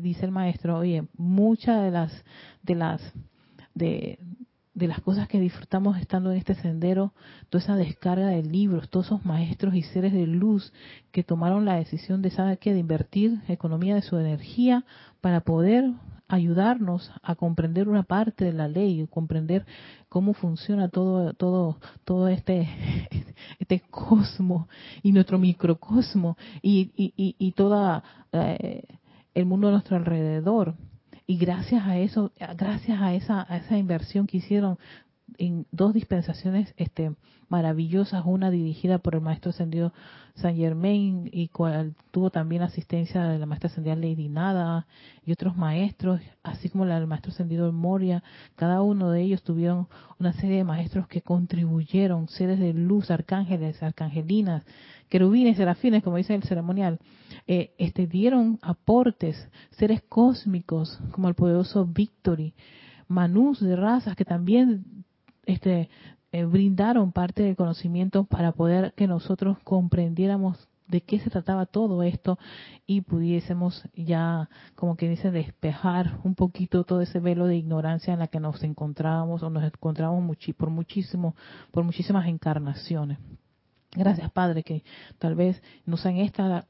dice 0.00 0.24
el 0.24 0.32
maestro, 0.32 0.78
oye, 0.78 1.04
muchas 1.16 1.84
de 1.84 1.92
las 1.92 2.24
de 2.64 2.74
las 2.74 3.14
de, 3.74 4.18
de 4.78 4.86
las 4.86 5.00
cosas 5.00 5.28
que 5.28 5.40
disfrutamos 5.40 5.98
estando 5.98 6.30
en 6.30 6.38
este 6.38 6.54
sendero, 6.54 7.12
toda 7.50 7.62
esa 7.62 7.76
descarga 7.76 8.28
de 8.28 8.42
libros, 8.42 8.88
todos 8.88 9.06
esos 9.06 9.24
maestros 9.24 9.74
y 9.74 9.82
seres 9.82 10.12
de 10.12 10.26
luz 10.26 10.72
que 11.10 11.24
tomaron 11.24 11.64
la 11.64 11.74
decisión 11.74 12.22
de 12.22 12.30
saber 12.30 12.58
qué, 12.58 12.72
de 12.72 12.78
invertir 12.78 13.40
economía 13.48 13.96
de 13.96 14.02
su 14.02 14.16
energía 14.16 14.84
para 15.20 15.40
poder 15.40 15.92
ayudarnos 16.28 17.10
a 17.22 17.34
comprender 17.34 17.88
una 17.88 18.02
parte 18.02 18.44
de 18.44 18.52
la 18.52 18.68
ley, 18.68 19.06
comprender 19.10 19.66
cómo 20.08 20.34
funciona 20.34 20.88
todo, 20.88 21.32
todo, 21.32 21.78
todo 22.04 22.28
este, 22.28 22.68
este 23.58 23.80
cosmos 23.90 24.68
y 25.02 25.12
nuestro 25.12 25.38
microcosmo 25.38 26.36
y, 26.62 26.92
y, 26.96 27.34
y, 27.38 27.52
toda 27.52 28.04
eh, 28.32 28.82
el 29.34 29.46
mundo 29.46 29.68
a 29.68 29.72
nuestro 29.72 29.96
alrededor 29.96 30.74
y 31.30 31.36
gracias 31.36 31.86
a 31.86 31.98
eso, 31.98 32.32
gracias 32.56 33.02
a 33.02 33.12
esa, 33.12 33.46
a 33.52 33.58
esa 33.58 33.76
inversión 33.76 34.26
que 34.26 34.38
hicieron 34.38 34.78
en 35.36 35.66
dos 35.70 35.92
dispensaciones 35.94 36.72
este, 36.76 37.12
maravillosas, 37.48 38.22
una 38.24 38.50
dirigida 38.50 38.98
por 38.98 39.14
el 39.14 39.20
maestro 39.20 39.50
ascendido 39.50 39.92
San 40.34 40.56
Germain 40.56 41.28
y 41.32 41.48
cual 41.48 41.94
tuvo 42.10 42.30
también 42.30 42.62
asistencia 42.62 43.24
de 43.24 43.38
la 43.38 43.46
maestra 43.46 43.68
ascendida 43.68 43.96
Lady 43.96 44.28
Nada 44.28 44.86
y 45.24 45.32
otros 45.32 45.56
maestros, 45.56 46.20
así 46.42 46.68
como 46.68 46.84
la 46.84 46.96
del 46.96 47.08
maestro 47.08 47.32
ascendido 47.32 47.72
Moria, 47.72 48.22
cada 48.54 48.82
uno 48.82 49.10
de 49.10 49.22
ellos 49.22 49.42
tuvieron 49.42 49.88
una 50.18 50.32
serie 50.34 50.58
de 50.58 50.64
maestros 50.64 51.08
que 51.08 51.22
contribuyeron, 51.22 52.28
seres 52.28 52.58
de 52.58 52.72
luz, 52.72 53.10
arcángeles, 53.10 53.82
arcangelinas, 53.82 54.64
querubines, 55.08 55.56
serafines, 55.56 56.02
como 56.02 56.16
dice 56.16 56.34
el 56.34 56.42
ceremonial, 56.44 56.98
eh, 57.46 57.74
este, 57.78 58.06
dieron 58.06 58.58
aportes, 58.62 59.48
seres 59.70 60.02
cósmicos 60.08 61.00
como 61.12 61.28
el 61.28 61.34
poderoso 61.34 61.84
Victory, 61.84 62.54
manús 63.08 63.58
de 63.60 63.74
razas 63.74 64.14
que 64.14 64.24
también 64.24 64.97
este, 65.48 65.88
eh, 66.30 66.44
brindaron 66.44 67.10
parte 67.10 67.42
del 67.42 67.56
conocimiento 67.56 68.24
para 68.24 68.52
poder 68.52 68.92
que 68.92 69.06
nosotros 69.06 69.56
comprendiéramos 69.64 70.68
de 70.86 71.00
qué 71.00 71.18
se 71.20 71.30
trataba 71.30 71.66
todo 71.66 72.02
esto 72.02 72.38
y 72.86 73.00
pudiésemos 73.00 73.82
ya, 73.94 74.48
como 74.74 74.96
que 74.96 75.08
dice, 75.08 75.30
despejar 75.30 76.18
un 76.22 76.34
poquito 76.34 76.84
todo 76.84 77.00
ese 77.00 77.18
velo 77.18 77.46
de 77.46 77.56
ignorancia 77.56 78.12
en 78.12 78.20
la 78.20 78.28
que 78.28 78.40
nos 78.40 78.62
encontrábamos 78.62 79.42
o 79.42 79.50
nos 79.50 79.64
encontramos 79.64 80.36
por 80.56 80.70
muchísimo, 80.70 81.34
por 81.70 81.82
muchísimas 81.82 82.26
encarnaciones. 82.26 83.18
Gracias, 83.92 84.30
Padre, 84.30 84.62
que 84.62 84.84
tal 85.18 85.34
vez 85.34 85.62
no 85.86 85.96
sea 85.96 86.10
en 86.10 86.18
esta, 86.18 86.66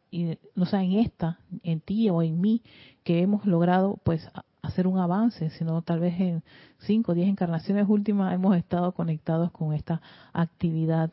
no 0.54 0.66
sea 0.66 0.84
en 0.84 0.92
esta, 1.00 1.40
en 1.64 1.80
ti 1.80 2.08
o 2.10 2.22
en 2.22 2.40
mí, 2.40 2.62
que 3.02 3.22
hemos 3.22 3.44
logrado, 3.44 3.98
pues, 4.04 4.28
hacer 4.62 4.86
un 4.86 4.98
avance, 4.98 5.50
sino 5.50 5.82
tal 5.82 6.00
vez 6.00 6.18
en 6.20 6.42
cinco 6.78 7.12
o 7.12 7.14
diez 7.14 7.28
encarnaciones 7.28 7.86
últimas 7.88 8.34
hemos 8.34 8.56
estado 8.56 8.92
conectados 8.92 9.50
con 9.50 9.72
esta 9.72 10.00
actividad 10.32 11.12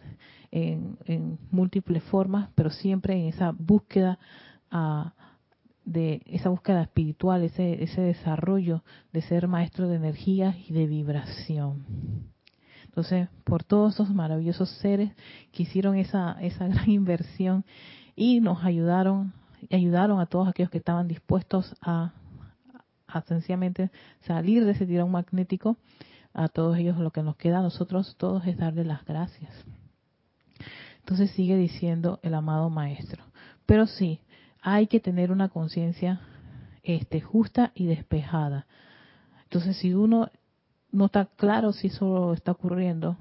en, 0.52 1.38
múltiples 1.52 2.04
formas, 2.04 2.50
pero 2.56 2.70
siempre 2.70 3.16
en 3.16 3.28
esa 3.28 3.52
búsqueda 3.52 4.20
ah, 4.72 5.14
de 5.84 6.24
esa 6.26 6.50
búsqueda 6.50 6.82
espiritual, 6.82 7.44
ese, 7.44 7.84
ese 7.84 8.02
desarrollo 8.02 8.84
de 9.14 9.22
ser 9.22 9.48
maestro 9.48 9.88
de 9.88 9.98
energía 9.98 10.56
y 10.68 10.74
de 10.74 10.88
vibración. 10.88 11.86
Entonces, 12.86 13.28
por 13.44 13.64
todos 13.64 13.94
esos 13.94 14.10
maravillosos 14.14 14.70
seres 14.80 15.12
que 15.52 15.64
hicieron 15.64 15.96
esa, 15.96 16.38
esa 16.42 16.68
gran 16.70 16.90
inversión 16.90 17.66
y 18.16 18.40
nos 18.40 18.64
ayudaron, 18.64 19.34
ayudaron 19.70 20.20
a 20.20 20.26
todos 20.26 20.48
aquellos 20.48 20.72
que 20.72 20.78
estaban 20.78 21.08
dispuestos 21.08 21.76
a 23.08 23.22
sencillamente 23.22 23.92
salir 24.22 24.66
de 24.66 24.72
ese 24.72 24.86
tirón 24.86 25.12
magnético, 25.12 25.78
a 26.34 26.50
todos 26.50 26.78
ellos 26.78 26.98
lo 26.98 27.12
que 27.12 27.24
nos 27.24 27.38
queda 27.38 27.60
a 27.60 27.64
nosotros 27.64 28.16
todos 28.18 28.46
es 28.46 28.58
darle 28.58 28.84
las 28.84 29.06
gracias. 29.06 29.54
Entonces 31.00 31.32
sigue 31.32 31.56
diciendo 31.56 32.20
el 32.24 32.34
amado 32.34 32.70
maestro. 32.70 33.24
Pero 33.66 33.88
sí, 33.88 34.22
hay 34.62 34.88
que 34.88 35.00
tener 35.00 35.32
una 35.32 35.50
conciencia 35.50 36.22
este, 36.84 37.22
justa 37.22 37.72
y 37.76 37.86
despejada. 37.86 38.66
Entonces 39.44 39.78
si 39.78 39.94
uno 39.94 40.30
no 40.92 41.06
está 41.06 41.26
claro 41.26 41.74
si 41.74 41.88
eso 41.88 42.34
está 42.34 42.52
ocurriendo, 42.52 43.18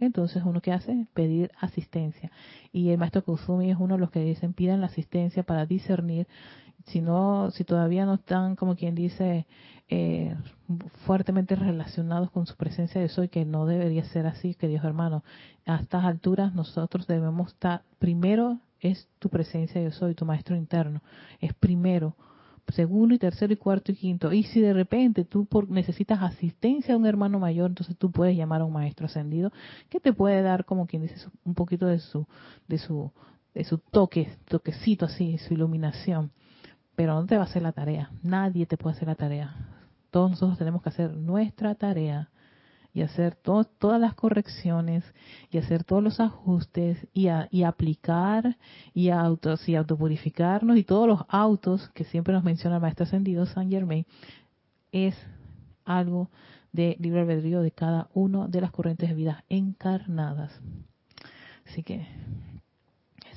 entonces 0.00 0.42
uno 0.44 0.60
que 0.60 0.72
hace 0.72 1.06
pedir 1.14 1.50
asistencia 1.60 2.32
y 2.72 2.90
el 2.90 2.98
maestro 2.98 3.24
Kusumi 3.24 3.70
es 3.70 3.76
uno 3.78 3.94
de 3.94 4.00
los 4.00 4.10
que 4.10 4.20
dicen 4.20 4.52
pidan 4.52 4.80
la 4.80 4.86
asistencia 4.86 5.42
para 5.42 5.66
discernir 5.66 6.26
si 6.86 7.00
no, 7.00 7.50
si 7.52 7.64
todavía 7.64 8.06
no 8.06 8.14
están, 8.14 8.56
como 8.56 8.76
quien 8.76 8.94
dice, 8.94 9.46
eh, 9.88 10.34
fuertemente 11.04 11.54
relacionados 11.54 12.30
con 12.30 12.46
su 12.46 12.56
presencia 12.56 13.00
de 13.00 13.08
soy, 13.08 13.28
que 13.28 13.44
no 13.44 13.66
debería 13.66 14.04
ser 14.04 14.26
así, 14.26 14.54
que 14.54 14.68
Dios 14.68 14.84
hermano, 14.84 15.22
a 15.66 15.76
estas 15.76 16.04
alturas 16.04 16.54
nosotros 16.54 17.06
debemos 17.06 17.52
estar, 17.52 17.82
primero 17.98 18.58
es 18.80 19.08
tu 19.18 19.28
presencia 19.28 19.80
de 19.80 19.92
soy, 19.92 20.14
tu 20.14 20.24
maestro 20.24 20.56
interno, 20.56 21.02
es 21.40 21.54
primero, 21.54 22.16
segundo 22.68 23.14
y 23.14 23.18
tercero 23.18 23.52
y 23.52 23.56
cuarto 23.56 23.92
y 23.92 23.96
quinto. 23.96 24.32
Y 24.32 24.44
si 24.44 24.60
de 24.60 24.72
repente 24.72 25.24
tú 25.24 25.44
por, 25.44 25.68
necesitas 25.68 26.22
asistencia 26.22 26.94
de 26.94 27.00
un 27.00 27.06
hermano 27.06 27.38
mayor, 27.38 27.70
entonces 27.70 27.96
tú 27.96 28.10
puedes 28.10 28.36
llamar 28.36 28.62
a 28.62 28.64
un 28.64 28.72
maestro 28.72 29.06
ascendido 29.06 29.52
que 29.90 30.00
te 30.00 30.12
puede 30.12 30.42
dar, 30.42 30.64
como 30.64 30.86
quien 30.86 31.02
dice, 31.02 31.16
un 31.44 31.54
poquito 31.54 31.86
de 31.86 31.98
su, 31.98 32.26
de 32.68 32.78
su, 32.78 33.12
de 33.54 33.64
su 33.64 33.78
toque, 33.78 34.36
toquecito 34.46 35.04
así, 35.04 35.38
su 35.38 35.54
iluminación 35.54 36.30
pero 36.94 37.14
no 37.14 37.26
te 37.26 37.36
va 37.36 37.44
a 37.44 37.46
hacer 37.46 37.62
la 37.62 37.72
tarea. 37.72 38.10
Nadie 38.22 38.66
te 38.66 38.76
puede 38.76 38.96
hacer 38.96 39.08
la 39.08 39.14
tarea. 39.14 39.54
Todos 40.10 40.30
nosotros 40.32 40.58
tenemos 40.58 40.82
que 40.82 40.90
hacer 40.90 41.16
nuestra 41.16 41.74
tarea 41.74 42.30
y 42.94 43.00
hacer 43.00 43.34
todas 43.34 44.00
las 44.00 44.14
correcciones 44.14 45.02
y 45.50 45.58
hacer 45.58 45.84
todos 45.84 46.02
los 46.02 46.20
ajustes 46.20 46.98
y, 47.14 47.28
y 47.50 47.62
aplicar 47.62 48.58
y, 48.92 49.08
autos, 49.08 49.66
y 49.68 49.76
autopurificarnos 49.76 50.76
y 50.76 50.84
todos 50.84 51.08
los 51.08 51.20
autos 51.28 51.88
que 51.94 52.04
siempre 52.04 52.34
nos 52.34 52.44
menciona 52.44 52.76
el 52.76 52.82
maestro 52.82 53.04
ascendido 53.04 53.46
San 53.46 53.70
Germain 53.70 54.04
es 54.92 55.16
algo 55.84 56.30
de 56.72 56.96
libre 57.00 57.20
albedrío 57.20 57.62
de 57.62 57.70
cada 57.70 58.08
uno 58.12 58.48
de 58.48 58.60
las 58.60 58.70
corrientes 58.70 59.08
de 59.08 59.14
vida 59.14 59.44
encarnadas. 59.48 60.52
Así 61.66 61.82
que 61.82 62.06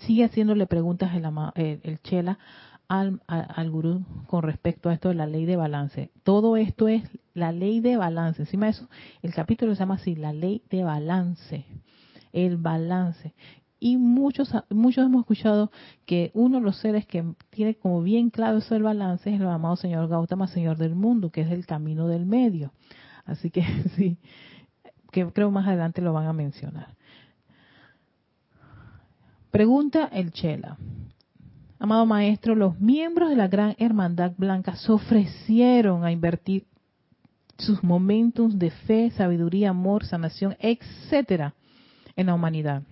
sigue 0.02 0.26
haciéndole 0.26 0.68
preguntas 0.68 1.12
el, 1.14 1.80
el 1.84 2.02
Chela 2.02 2.38
al, 2.88 3.22
al, 3.28 3.72
gurú 3.72 4.06
con 4.28 4.44
respecto 4.44 4.90
a 4.90 4.94
esto 4.94 5.10
de 5.10 5.16
la 5.16 5.26
ley 5.26 5.46
de 5.46 5.56
balance. 5.56 6.12
Todo 6.24 6.58
esto 6.58 6.88
es 6.88 7.04
la 7.34 7.52
ley 7.52 7.80
de 7.80 7.98
balance. 7.98 8.42
Encima 8.42 8.68
de 8.68 8.72
eso, 8.72 8.90
el 9.22 9.34
capítulo 9.34 9.74
se 9.76 9.80
llama 9.80 9.96
así, 9.96 10.16
la 10.16 10.34
ley 10.34 10.62
de 10.70 10.84
balance. 10.84 11.66
El 12.34 12.58
balance. 12.58 13.34
Y 13.80 13.98
muchos, 13.98 14.52
muchos 14.70 15.06
hemos 15.06 15.22
escuchado 15.22 15.72
que 16.06 16.32
uno 16.34 16.58
de 16.60 16.64
los 16.64 16.78
seres 16.78 17.06
que 17.06 17.24
tiene 17.50 17.76
como 17.76 18.02
bien 18.02 18.30
claro 18.30 18.58
eso 18.58 18.74
del 18.74 18.84
balance 18.84 19.34
es 19.34 19.40
el 19.40 19.48
amado 19.48 19.76
señor 19.76 20.08
Gautama, 20.08 20.48
señor 20.48 20.78
del 20.78 20.96
mundo, 20.96 21.30
que 21.30 21.42
es 21.42 21.52
el 21.52 21.66
camino 21.66 22.08
del 22.08 22.26
medio. 22.26 22.72
Así 23.26 23.52
que 23.52 23.64
sí, 23.96 24.18
que 25.12 25.26
creo 25.32 25.52
más 25.52 25.68
adelante 25.68 26.02
lo 26.02 26.14
van 26.14 26.28
a 26.28 26.34
mencionar. 26.34 26.96
Pregunta 29.52 30.10
el 30.12 30.32
Chela. 30.32 30.78
Amado 31.78 32.06
Maestro, 32.06 32.56
los 32.56 32.80
miembros 32.80 33.30
de 33.30 33.36
la 33.36 33.48
Gran 33.48 33.76
Hermandad 33.78 34.32
Blanca 34.38 34.76
se 34.76 34.92
ofrecieron 34.92 36.06
a 36.06 36.12
invertir 36.12 36.66
sus 37.58 37.84
momentos 37.84 38.58
de 38.58 38.72
fe, 38.72 39.12
sabiduría, 39.12 39.70
amor, 39.70 40.06
sanación, 40.06 40.56
etcétera, 40.60 41.54
en 42.16 42.28
la 42.28 42.34
humanidad. 42.34 42.84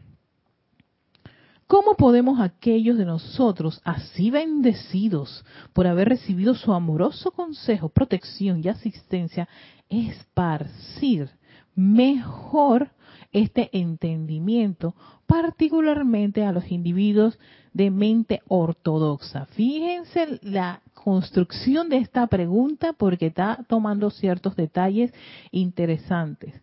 ¿Cómo 1.68 1.96
podemos 1.96 2.40
aquellos 2.40 2.98
de 2.98 3.06
nosotros, 3.06 3.82
así 3.84 4.30
bendecidos 4.30 5.46
por 5.72 5.88
haber 5.88 6.10
recibido 6.10 6.54
su 6.54 6.74
amoroso 6.74 7.32
consejo, 7.32 7.90
protección 7.90 8.62
y 8.64 8.68
asistencia, 8.68 9.48
esparcir 9.90 11.30
mejor 11.74 12.92
este 13.32 13.70
entendimiento, 13.72 14.94
particularmente 15.26 16.46
a 16.46 16.52
los 16.52 16.70
individuos 16.70 17.40
de 17.74 17.90
mente 17.92 18.42
ortodoxa. 18.48 19.46
Fíjense 19.48 20.40
la 20.42 20.82
construcción 20.94 21.90
de 21.90 21.98
esta 21.98 22.28
pregunta 22.28 22.94
porque 22.94 23.28
está 23.28 23.66
tomando 23.68 24.10
ciertos 24.10 24.56
detalles 24.56 25.14
interesantes. 25.52 26.54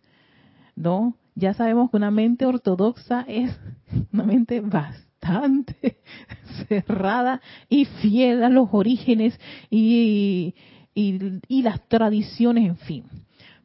¿No? 0.75 1.15
Ya 1.35 1.53
sabemos 1.53 1.91
que 1.91 1.97
una 1.97 2.11
mente 2.11 2.45
ortodoxa 2.45 3.25
es 3.27 3.57
una 4.13 4.23
mente 4.23 4.61
bastante 4.61 5.97
cerrada 6.67 7.41
y 7.69 7.85
fiel 7.85 8.43
a 8.43 8.49
los 8.49 8.69
orígenes 8.71 9.39
y, 9.69 10.55
y 10.95 11.61
las 11.61 11.87
tradiciones, 11.87 12.65
en 12.65 12.77
fin. 12.77 13.03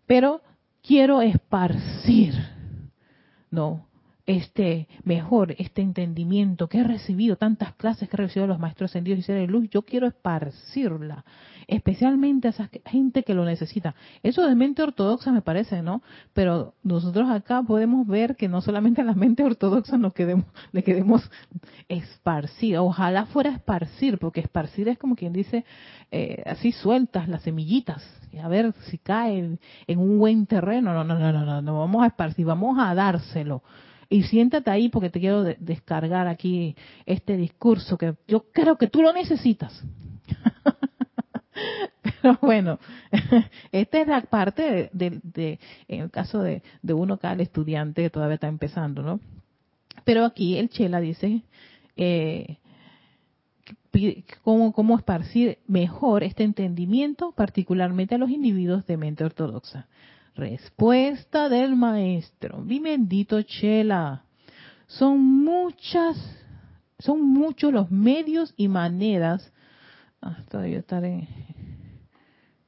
Pero 0.06 0.42
quiero 0.82 1.22
esparcir, 1.22 2.34
¿no? 3.50 3.86
Este 4.26 4.88
mejor, 5.04 5.54
este 5.58 5.82
entendimiento 5.82 6.68
que 6.68 6.78
he 6.78 6.84
recibido, 6.84 7.36
tantas 7.36 7.74
clases 7.74 8.08
que 8.08 8.16
he 8.16 8.18
recibido 8.18 8.48
los 8.48 8.58
maestros 8.58 8.90
ascendidos 8.90 9.20
y 9.20 9.22
seres 9.22 9.46
de 9.46 9.52
luz, 9.52 9.70
yo 9.70 9.82
quiero 9.82 10.08
esparcirla, 10.08 11.24
especialmente 11.68 12.48
a 12.48 12.50
esa 12.50 12.68
gente 12.84 13.22
que 13.22 13.34
lo 13.34 13.44
necesita. 13.44 13.94
Eso 14.24 14.46
de 14.46 14.56
mente 14.56 14.82
ortodoxa 14.82 15.30
me 15.30 15.42
parece, 15.42 15.80
¿no? 15.80 16.02
Pero 16.32 16.74
nosotros 16.82 17.30
acá 17.30 17.62
podemos 17.62 18.06
ver 18.06 18.34
que 18.34 18.48
no 18.48 18.60
solamente 18.60 19.00
a 19.00 19.04
la 19.04 19.14
mente 19.14 19.44
ortodoxa 19.44 19.96
nos 19.96 20.12
quedemos, 20.12 20.46
le 20.72 20.82
quedemos 20.82 21.30
esparcir, 21.88 22.78
ojalá 22.78 23.26
fuera 23.26 23.50
esparcir, 23.50 24.18
porque 24.18 24.40
esparcir 24.40 24.88
es 24.88 24.98
como 24.98 25.14
quien 25.14 25.32
dice, 25.32 25.64
eh, 26.10 26.42
así 26.46 26.72
sueltas 26.72 27.28
las 27.28 27.42
semillitas, 27.42 28.04
a 28.42 28.48
ver 28.48 28.74
si 28.90 28.98
cae 28.98 29.56
en 29.86 29.98
un 29.98 30.18
buen 30.18 30.46
terreno, 30.46 30.92
no, 30.92 31.04
no, 31.04 31.18
no, 31.18 31.32
no, 31.32 31.46
no, 31.46 31.62
no 31.62 31.78
vamos 31.78 32.02
a 32.02 32.08
esparcir, 32.08 32.44
vamos 32.44 32.76
a 32.78 32.94
dárselo 32.94 33.62
y 34.08 34.22
siéntate 34.24 34.70
ahí 34.70 34.88
porque 34.88 35.10
te 35.10 35.20
quiero 35.20 35.42
descargar 35.44 36.28
aquí 36.28 36.76
este 37.04 37.36
discurso 37.36 37.98
que 37.98 38.14
yo 38.28 38.46
creo 38.52 38.76
que 38.76 38.88
tú 38.88 39.02
lo 39.02 39.12
necesitas. 39.12 39.82
Pero 42.02 42.38
bueno, 42.40 42.78
esta 43.72 44.00
es 44.00 44.06
la 44.06 44.20
parte 44.22 44.90
de, 44.92 45.58
en 45.88 46.00
el 46.02 46.10
caso 46.10 46.42
de, 46.42 46.62
uno 46.82 47.14
acá, 47.14 47.32
el 47.32 47.40
estudiante 47.40 48.02
que 48.02 48.10
todavía 48.10 48.34
está 48.34 48.48
empezando, 48.48 49.02
¿no? 49.02 49.20
Pero 50.04 50.24
aquí 50.24 50.56
el 50.56 50.68
Chela 50.68 51.00
dice 51.00 51.42
eh, 51.96 52.58
cómo, 54.42 54.72
cómo 54.72 54.96
esparcir 54.96 55.58
mejor 55.66 56.22
este 56.22 56.44
entendimiento, 56.44 57.32
particularmente 57.32 58.14
a 58.14 58.18
los 58.18 58.30
individuos 58.30 58.86
de 58.86 58.96
mente 58.96 59.24
ortodoxa. 59.24 59.88
Respuesta 60.36 61.48
del 61.48 61.76
maestro. 61.76 62.58
Mi 62.58 62.78
bendito 62.78 63.40
Chela. 63.40 64.24
Son 64.86 65.18
muchas, 65.18 66.16
son 66.98 67.22
muchos 67.22 67.72
los 67.72 67.90
medios 67.90 68.52
y 68.58 68.68
maneras. 68.68 69.50
Ah, 70.20 70.44
todavía 70.50 70.80
estaré 70.80 71.26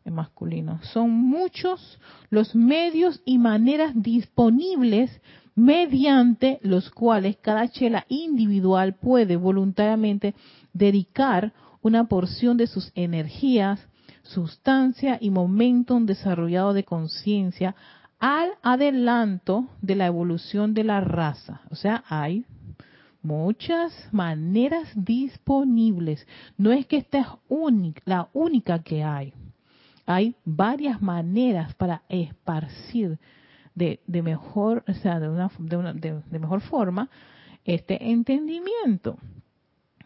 en 0.02 0.14
masculino. 0.14 0.80
Son 0.94 1.10
muchos 1.10 2.00
los 2.30 2.54
medios 2.54 3.20
y 3.26 3.36
maneras 3.36 3.92
disponibles 3.94 5.20
mediante 5.54 6.60
los 6.62 6.88
cuales 6.88 7.36
cada 7.36 7.68
chela 7.68 8.06
individual 8.08 8.94
puede 8.94 9.36
voluntariamente 9.36 10.34
dedicar 10.72 11.52
una 11.82 12.08
porción 12.08 12.56
de 12.56 12.66
sus 12.66 12.92
energías, 12.94 13.86
sustancia 14.28 15.18
y 15.20 15.30
momentum 15.30 16.04
desarrollado 16.04 16.74
de 16.74 16.84
conciencia 16.84 17.74
al 18.18 18.50
adelanto 18.62 19.68
de 19.80 19.94
la 19.94 20.06
evolución 20.06 20.74
de 20.74 20.84
la 20.84 21.00
raza. 21.00 21.62
O 21.70 21.74
sea, 21.74 22.04
hay 22.08 22.44
muchas 23.22 23.92
maneras 24.12 24.88
disponibles. 24.94 26.26
No 26.56 26.72
es 26.72 26.86
que 26.86 26.98
esta 26.98 27.20
es 27.20 27.26
la 28.04 28.28
única 28.32 28.82
que 28.82 29.02
hay. 29.02 29.32
Hay 30.04 30.34
varias 30.44 31.00
maneras 31.00 31.74
para 31.74 32.02
esparcir 32.08 33.18
de, 33.74 34.00
mejor, 34.22 34.84
o 34.88 34.94
sea, 34.94 35.20
de, 35.20 35.28
una, 35.28 35.92
de 35.92 36.38
mejor 36.38 36.60
forma 36.60 37.08
este 37.64 38.10
entendimiento 38.10 39.18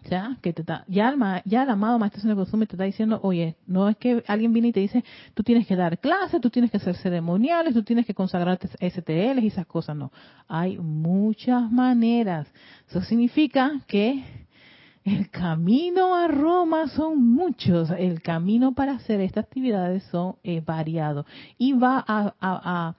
ya 0.09 0.37
que 0.43 0.53
te 0.53 0.65
ya 0.89 1.09
el, 1.11 1.43
ya 1.45 1.63
amado 1.63 1.99
maestro 1.99 2.29
de 2.29 2.35
consumo 2.35 2.67
te 2.67 2.75
está 2.75 2.85
diciendo 2.85 3.21
oye 3.23 3.57
no 3.67 3.89
es 3.89 3.97
que 3.97 4.23
alguien 4.27 4.53
viene 4.53 4.69
y 4.69 4.73
te 4.73 4.81
dice 4.81 5.05
tú 5.35 5.43
tienes 5.43 5.67
que 5.67 5.77
dar 5.77 5.99
clases 5.99 6.41
tú 6.41 6.51
tienes 6.51 6.71
que 6.71 6.79
hacer 6.79 6.97
ceremoniales 6.97 7.75
tú 7.75 7.83
tienes 7.83 8.07
que 8.07 8.15
consagrarte 8.15 8.69
STL 8.69 9.39
y 9.43 9.49
esas 9.49 9.67
cosas 9.67 9.97
no. 9.97 10.13
Hay 10.49 10.79
muchas 10.79 11.71
maneras. 11.71 12.47
Eso 12.89 13.01
significa 13.03 13.81
que 13.87 14.25
el 15.05 15.31
camino 15.31 16.15
a 16.15 16.29
Roma 16.29 16.89
son 16.89 17.23
muchos. 17.33 17.91
El 17.91 18.23
camino 18.23 18.73
para 18.73 18.93
hacer 18.93 19.21
estas 19.21 19.45
actividades 19.45 20.05
son 20.05 20.37
eh, 20.45 20.63
variados 20.65 21.27
y 21.59 21.73
va 21.73 22.05
a 22.07 22.35
a 22.41 22.95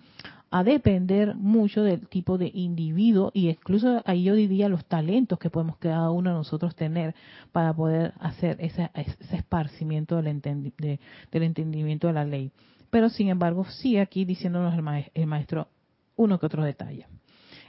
depender 0.61 1.33
mucho 1.35 1.81
del 1.81 2.07
tipo 2.07 2.37
de 2.37 2.51
individuo 2.53 3.31
y 3.33 3.49
incluso 3.49 4.03
ahí 4.05 4.25
yo 4.25 4.35
diría 4.35 4.69
los 4.69 4.85
talentos 4.85 5.39
que 5.39 5.49
podemos 5.49 5.77
cada 5.77 6.11
uno 6.11 6.29
de 6.29 6.35
nosotros 6.35 6.75
tener 6.75 7.15
para 7.51 7.73
poder 7.73 8.13
hacer 8.19 8.57
ese, 8.59 8.91
ese 8.93 9.35
esparcimiento 9.35 10.21
del, 10.21 10.41
del, 10.41 11.43
entendimiento 11.43 12.05
de 12.05 12.13
la 12.13 12.23
ley. 12.23 12.51
Pero 12.91 13.09
sin 13.09 13.29
embargo, 13.29 13.65
sigue 13.65 13.99
aquí 13.99 14.25
diciéndonos 14.25 14.75
el, 14.77 15.11
el 15.15 15.25
maestro 15.25 15.69
uno 16.15 16.39
que 16.39 16.45
otro 16.45 16.63
detalle. 16.63 17.07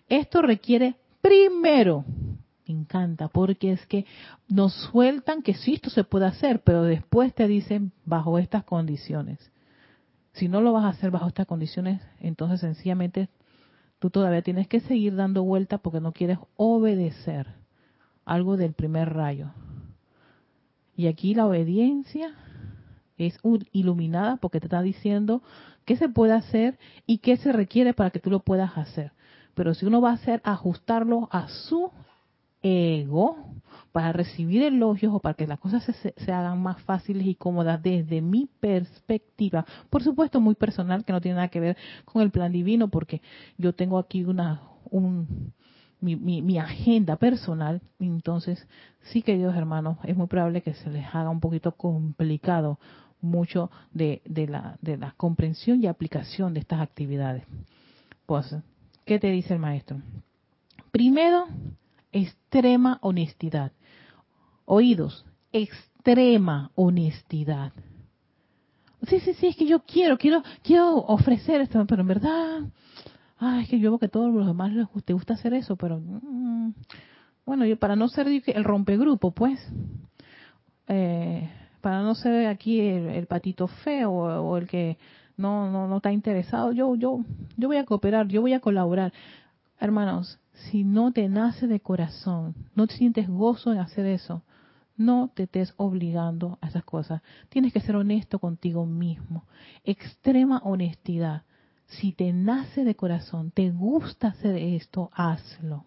Esto 0.07 0.43
requiere 0.43 0.97
primero, 1.23 2.05
me 2.69 2.75
encanta, 2.75 3.29
porque 3.29 3.73
es 3.73 3.87
que 3.87 4.05
nos 4.47 4.75
sueltan 4.75 5.41
que 5.41 5.55
sí 5.55 5.73
esto 5.73 5.89
se 5.89 6.05
puede 6.05 6.27
hacer, 6.27 6.61
pero 6.61 6.83
después 6.83 7.35
te 7.35 7.49
dicen 7.49 7.93
bajo 8.05 8.39
estas 8.39 8.65
condiciones. 8.65 9.54
Si 10.35 10.49
no 10.49 10.61
lo 10.61 10.73
vas 10.73 10.85
a 10.85 10.89
hacer 10.89 11.11
bajo 11.11 11.29
estas 11.29 11.47
condiciones, 11.47 12.01
entonces 12.21 12.61
sencillamente 12.61 13.29
tú 13.99 14.11
todavía 14.11 14.43
tienes 14.43 14.69
que 14.69 14.81
seguir 14.81 15.15
dando 15.15 15.45
vuelta 15.45 15.79
porque 15.79 16.01
no 16.01 16.13
quieres 16.13 16.39
obedecer 16.57 17.47
algo 18.25 18.57
del 18.57 18.73
primer 18.73 19.15
rayo. 19.15 19.53
Y 20.97 21.07
aquí 21.07 21.35
la 21.35 21.47
obediencia 21.47 22.35
es 23.17 23.39
iluminada 23.73 24.37
porque 24.37 24.61
te 24.61 24.67
está 24.67 24.83
diciendo 24.83 25.43
qué 25.85 25.97
se 25.97 26.09
puede 26.09 26.33
hacer 26.33 26.79
y 27.07 27.19
qué 27.19 27.37
se 27.37 27.53
requiere 27.53 27.95
para 27.95 28.11
que 28.11 28.21
tú 28.21 28.31
lo 28.31 28.41
puedas 28.41 28.77
hacer. 28.77 29.13
Pero 29.55 29.75
si 29.75 29.87
uno 29.87 30.01
va 30.01 30.11
a 30.11 30.15
hacer 30.15 30.41
ajustarlo 30.45 31.29
a 31.31 31.49
su 31.49 31.93
ego, 32.65 33.37
para 33.93 34.13
recibir 34.13 34.65
elogios 34.65 35.15
o 35.15 35.21
para 35.21 35.35
que 35.35 35.47
las 35.47 35.61
cosas 35.61 35.85
se, 35.85 36.33
hagan 36.33 36.61
más 36.61 36.83
fáciles 36.83 37.29
y 37.29 37.37
cómodas 37.37 37.81
desde 37.81 38.21
mi 38.21 38.49
perspectiva. 38.59 39.65
Por 39.89 40.03
supuesto, 40.03 40.41
muy 40.41 40.57
personal, 40.57 41.05
que 41.05 41.13
no 41.13 41.21
tiene 41.21 41.37
nada 41.37 41.47
que 41.47 41.61
ver 41.61 41.77
con 42.05 42.21
el 42.21 42.33
plan 42.33 42.51
divino, 42.51 42.89
porque 42.89 43.23
yo 43.57 43.73
tengo 43.73 43.99
aquí 43.99 44.25
una, 44.25 44.63
un, 44.91 45.53
mi, 46.01 46.17
mi, 46.17 46.59
agenda 46.59 47.15
personal. 47.15 47.83
Entonces, 48.01 48.67
sí, 49.03 49.23
queridos 49.23 49.55
hermanos, 49.55 49.99
es 50.03 50.17
muy 50.17 50.27
probable 50.27 50.63
que 50.63 50.75
se 50.75 50.91
les 50.91 51.07
haga 51.15 51.31
un 51.31 51.39
poquito 51.39 51.71
complicado 51.73 52.81
mucho 53.21 53.71
de, 53.93 54.23
de, 54.25 54.49
la, 54.49 54.77
de 54.83 54.97
la 54.97 55.15
comprensión 55.17 55.81
y 55.81 55.87
aplicación 55.87 56.53
de 56.53 56.59
estas 56.61 56.81
actividades. 56.81 57.45
Pues, 58.27 58.57
¿qué 59.05 59.21
te 59.21 59.31
dice 59.31 59.55
el 59.55 59.61
maestro? 59.61 59.99
Primero, 60.91 61.47
extrema 62.15 62.99
honestidad. 63.03 63.73
Oídos, 64.65 65.27
extrema 65.53 66.71
honestidad. 66.77 67.73
Sí, 69.03 69.21
sí, 69.21 69.35
sí, 69.35 69.49
es 69.49 69.57
que 69.57 69.67
yo 69.67 69.81
quiero, 69.81 70.17
quiero, 70.17 70.43
quiero 70.63 70.97
ofrecer 70.97 71.61
esto, 71.61 71.85
pero 71.87 72.03
en 72.03 72.09
verdad, 72.09 72.63
ay, 73.37 73.65
es 73.65 73.69
que 73.69 73.79
yo 73.79 73.91
veo 73.91 73.99
que 73.99 74.07
a 74.07 74.11
todos 74.11 74.33
los 74.33 74.47
demás 74.47 74.73
les 74.73 74.87
gusta, 74.87 75.35
hacer 75.35 75.53
eso, 75.53 75.77
pero 75.77 76.01
mm, 76.01 76.73
bueno, 77.45 77.67
yo 77.67 77.77
para 77.79 77.97
no 77.97 78.09
ser 78.09 78.29
el 78.29 78.65
rompegrupo, 78.65 79.33
pues, 79.33 79.61
eh, 80.89 81.51
para 81.83 82.01
no 82.03 82.15
ser 82.15 82.47
aquí 82.47 82.81
el, 82.81 83.27
patito 83.27 83.67
feo 83.67 84.11
o, 84.11 84.57
el 84.57 84.67
que 84.67 84.97
no, 85.37 85.71
no, 85.71 85.89
no 85.89 85.97
está 85.97 86.13
interesado, 86.13 86.73
yo, 86.73 86.95
yo, 86.95 87.19
yo 87.57 87.69
voy 87.69 87.77
a 87.77 87.85
cooperar, 87.85 88.29
yo 88.29 88.41
voy 88.41 88.55
a 88.55 88.61
colaborar. 88.61 89.13
Hermanos, 89.79 90.39
si 90.55 90.85
no 90.85 91.13
te 91.13 91.29
nace 91.29 91.67
de 91.67 91.81
corazón, 91.81 92.55
no 92.75 92.87
te 92.87 92.95
sientes 92.95 93.29
gozo 93.29 93.73
en 93.73 93.79
hacer 93.79 94.07
eso, 94.07 94.43
no 94.97 95.31
te 95.35 95.45
estés 95.45 95.75
obligando 95.77 96.59
a 96.61 96.69
esas 96.69 96.85
cosas. 96.85 97.23
Tienes 97.49 97.73
que 97.73 97.81
ser 97.81 97.97
honesto 97.97 98.39
contigo 98.39 98.87
mismo. 98.87 99.45
Extrema 99.83 100.59
honestidad. 100.65 101.43
Si 101.87 102.13
te 102.13 102.33
nace 102.33 102.85
de 102.85 102.95
corazón, 102.95 103.51
te 103.51 103.71
gusta 103.71 104.29
hacer 104.29 104.57
esto, 104.57 105.11
hazlo. 105.13 105.85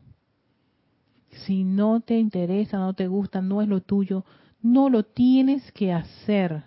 Si 1.45 1.63
no 1.63 2.01
te 2.01 2.19
interesa, 2.19 2.77
no 2.77 2.93
te 2.93 3.07
gusta, 3.07 3.41
no 3.41 3.61
es 3.61 3.69
lo 3.69 3.81
tuyo, 3.81 4.25
no 4.61 4.89
lo 4.89 5.03
tienes 5.03 5.71
que 5.71 5.93
hacer. 5.93 6.63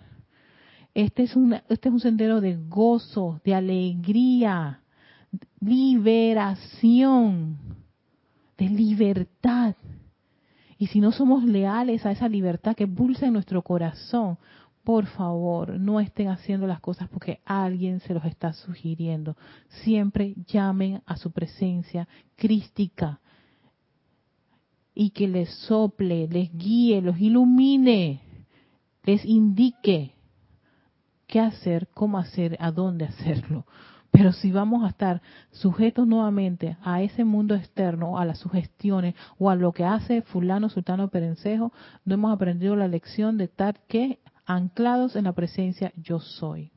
Este 0.93 1.23
es, 1.23 1.35
un, 1.35 1.53
este 1.69 1.89
es 1.89 1.93
un 1.93 1.99
sendero 1.99 2.41
de 2.41 2.57
gozo, 2.57 3.39
de 3.45 3.55
alegría, 3.55 4.81
liberación, 5.59 7.57
de 8.61 8.69
libertad. 8.69 9.75
Y 10.77 10.87
si 10.87 10.99
no 10.99 11.11
somos 11.11 11.43
leales 11.43 12.05
a 12.05 12.11
esa 12.11 12.27
libertad 12.27 12.75
que 12.75 12.87
pulsa 12.87 13.25
en 13.25 13.33
nuestro 13.33 13.63
corazón, 13.63 14.37
por 14.83 15.07
favor, 15.07 15.79
no 15.79 15.99
estén 15.99 16.27
haciendo 16.27 16.67
las 16.67 16.79
cosas 16.79 17.09
porque 17.09 17.39
alguien 17.45 17.99
se 18.01 18.13
los 18.13 18.25
está 18.25 18.53
sugiriendo. 18.53 19.35
Siempre 19.83 20.35
llamen 20.47 21.01
a 21.05 21.17
su 21.17 21.31
presencia 21.31 22.07
crística 22.35 23.19
y 24.93 25.09
que 25.11 25.27
les 25.27 25.49
sople, 25.67 26.27
les 26.27 26.55
guíe, 26.55 27.01
los 27.01 27.19
ilumine, 27.19 28.21
les 29.03 29.25
indique 29.25 30.13
qué 31.25 31.39
hacer, 31.39 31.87
cómo 31.93 32.19
hacer, 32.19 32.57
a 32.59 32.71
dónde 32.71 33.05
hacerlo. 33.05 33.65
Pero 34.21 34.33
si 34.33 34.51
vamos 34.51 34.83
a 34.83 34.89
estar 34.89 35.19
sujetos 35.49 36.05
nuevamente 36.05 36.77
a 36.83 37.01
ese 37.01 37.23
mundo 37.23 37.55
externo, 37.55 38.19
a 38.19 38.25
las 38.25 38.37
sugestiones 38.37 39.15
o 39.39 39.49
a 39.49 39.55
lo 39.55 39.71
que 39.71 39.83
hace 39.83 40.21
fulano, 40.21 40.69
sultano, 40.69 41.07
perencejo, 41.07 41.73
no 42.05 42.13
hemos 42.13 42.31
aprendido 42.31 42.75
la 42.75 42.87
lección 42.87 43.39
de 43.39 43.45
estar 43.45 43.79
que 43.87 44.19
anclados 44.45 45.15
en 45.15 45.23
la 45.23 45.33
presencia 45.33 45.91
yo 45.95 46.19
soy. 46.19 46.69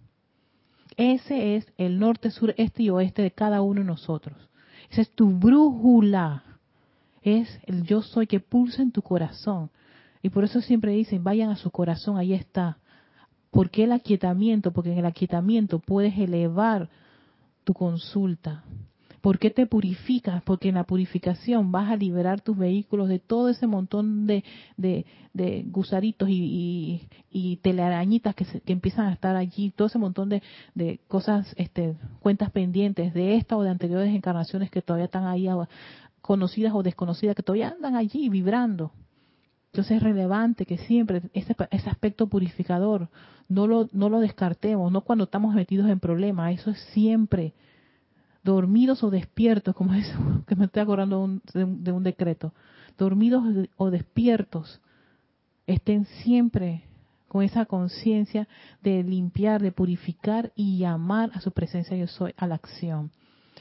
Ese 0.97 1.57
es 1.57 1.71
el 1.77 1.99
norte, 1.99 2.31
sur, 2.31 2.55
este 2.57 2.85
y 2.85 2.89
oeste 2.89 3.21
de 3.21 3.33
cada 3.33 3.61
uno 3.61 3.83
de 3.83 3.89
nosotros. 3.89 4.39
Esa 4.89 5.03
es 5.03 5.11
tu 5.11 5.29
brújula. 5.29 6.45
Es 7.21 7.61
el 7.67 7.83
yo 7.83 8.01
soy 8.01 8.27
que 8.27 8.41
pulsa 8.41 8.81
en 8.81 8.91
tu 8.91 9.03
corazón. 9.03 9.69
Y 10.23 10.31
por 10.31 10.45
eso 10.45 10.63
siempre 10.63 10.93
dicen, 10.93 11.23
vayan 11.23 11.51
a 11.51 11.57
su 11.57 11.71
corazón, 11.71 12.17
ahí 12.17 12.33
está. 12.33 12.79
¿Por 13.51 13.69
qué 13.69 13.85
el 13.85 13.93
aquietamiento? 13.93 14.73
Porque 14.73 14.93
en 14.93 14.99
el 14.99 15.05
aquietamiento 15.05 15.79
puedes 15.79 16.17
elevar 16.17 16.89
tu 17.65 17.75
consulta. 17.75 18.65
¿Por 19.25 19.39
qué 19.39 19.49
te 19.49 19.65
purificas? 19.65 20.43
Porque 20.43 20.69
en 20.69 20.75
la 20.75 20.85
purificación 20.85 21.73
vas 21.73 21.91
a 21.91 21.97
liberar 21.97 22.43
tus 22.43 22.59
vehículos 22.59 23.09
de 23.09 23.19
todo 23.19 23.49
ese 23.49 23.67
montón 23.67 24.27
de, 24.27 24.45
de, 24.77 25.65
gusaritos 25.69 26.29
y, 26.29 27.09
y, 27.31 27.57
telarañitas 27.57 28.35
que, 28.35 28.45
que, 28.45 28.73
empiezan 28.75 29.07
a 29.07 29.15
estar 29.15 29.35
allí, 29.35 29.71
todo 29.71 29.89
ese 29.89 29.99
montón 29.99 30.29
de, 30.29 30.43
de 30.75 31.01
cosas, 31.09 31.55
este, 31.57 31.97
cuentas 32.21 32.51
pendientes 32.51 33.15
de 33.15 33.37
esta 33.37 33.57
o 33.57 33.63
de 33.63 33.71
anteriores 33.71 34.15
encarnaciones 34.15 34.71
que 34.71 34.83
todavía 34.83 35.07
están 35.07 35.25
ahí 35.25 35.49
conocidas 36.21 36.75
o 36.75 36.83
desconocidas, 36.83 37.35
que 37.35 37.43
todavía 37.43 37.71
andan 37.71 37.97
allí 37.97 38.29
vibrando. 38.29 38.93
Entonces 39.75 39.97
es 39.97 40.03
relevante 40.05 40.67
que 40.67 40.79
siempre 40.79 41.21
ese, 41.33 41.57
ese 41.73 41.91
aspecto 41.91 42.29
purificador 42.29 43.09
no 43.49 43.67
lo, 43.67 43.89
no 43.91 44.09
lo 44.09 44.21
descartemos, 44.21 44.93
no 44.93 45.01
cuando 45.01 45.25
estamos 45.25 45.53
metidos 45.53 45.91
en 45.91 45.99
problemas, 45.99 46.55
eso 46.55 46.71
es 46.71 46.79
siempre, 46.93 47.55
dormidos 48.45 49.03
o 49.03 49.11
despiertos, 49.11 49.75
como 49.75 49.93
es 49.95 50.09
que 50.47 50.55
me 50.55 50.67
estoy 50.67 50.81
acordando 50.81 51.41
de, 51.53 51.65
de 51.67 51.91
un 51.91 52.05
decreto, 52.05 52.53
dormidos 52.97 53.43
o 53.77 53.91
despiertos, 53.91 54.81
estén 55.67 56.05
siempre 56.23 56.85
con 57.27 57.43
esa 57.43 57.67
conciencia 57.67 58.47
de 58.81 59.03
limpiar, 59.03 59.61
de 59.61 59.73
purificar 59.73 60.53
y 60.55 60.79
llamar 60.79 61.33
a 61.35 61.41
su 61.41 61.51
presencia 61.51 61.97
yo 61.97 62.07
soy 62.07 62.33
a 62.37 62.47
la 62.47 62.55
acción. 62.55 63.11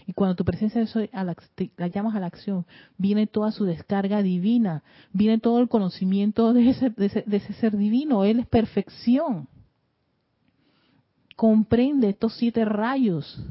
Y 0.06 0.14
cuando 0.14 0.36
tu 0.36 0.44
presencia 0.44 0.86
soy 0.88 1.10
la, 1.14 1.88
llamas 1.88 2.16
a 2.16 2.20
la 2.20 2.28
acción, 2.28 2.66
viene 2.98 3.28
toda 3.28 3.52
su 3.52 3.66
descarga 3.66 4.22
divina, 4.22 4.84
viene 5.12 5.40
todo 5.40 5.60
el 5.60 5.70
conocimiento 5.70 6.54
de 6.54 6.70
ese, 6.70 6.90
de 6.90 7.26
ese, 7.38 7.54
ser 7.54 7.78
divino. 7.78 8.24
Él 8.24 8.40
es 8.40 8.48
perfección. 8.48 9.48
Comprende 11.36 12.10
estos 12.10 12.36
siete 12.36 12.66
rayos. 12.66 13.44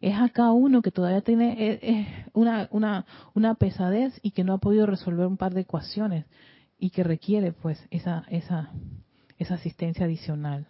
Es 0.00 0.16
acá 0.16 0.50
uno 0.52 0.82
que 0.82 0.90
todavía 0.90 1.20
tiene 1.20 1.52
eh, 1.52 1.78
eh, 1.82 2.26
una, 2.32 2.68
una, 2.72 3.06
una 3.34 3.54
pesadez 3.54 4.18
y 4.22 4.32
que 4.32 4.44
no 4.44 4.54
ha 4.54 4.58
podido 4.58 4.84
resolver 4.86 5.26
un 5.26 5.36
par 5.36 5.54
de 5.54 5.60
ecuaciones 5.60 6.26
y 6.78 6.90
que 6.90 7.04
requiere 7.04 7.52
pues 7.52 7.86
esa, 7.90 8.24
esa, 8.28 8.70
esa 9.38 9.54
asistencia 9.54 10.04
adicional. 10.04 10.66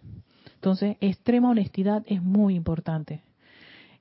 Entonces, 0.55 0.97
extrema 1.01 1.49
honestidad 1.49 2.03
es 2.05 2.21
muy 2.21 2.55
importante 2.55 3.23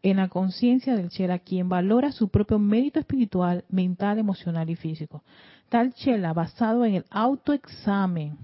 en 0.03 0.17
la 0.17 0.29
conciencia 0.29 0.97
del 0.97 1.11
Chela, 1.11 1.39
quien 1.39 1.69
valora 1.69 2.13
su 2.13 2.29
propio 2.29 2.59
mérito 2.59 2.99
espiritual, 2.99 3.65
mental, 3.69 4.19
emocional 4.19 4.69
y 4.69 4.77
físico. 4.77 5.23
Tal 5.69 5.95
Chela, 5.95 6.33
basado 6.33 6.85
en 6.85 6.97
el 6.97 7.05
autoexamen, 7.11 8.37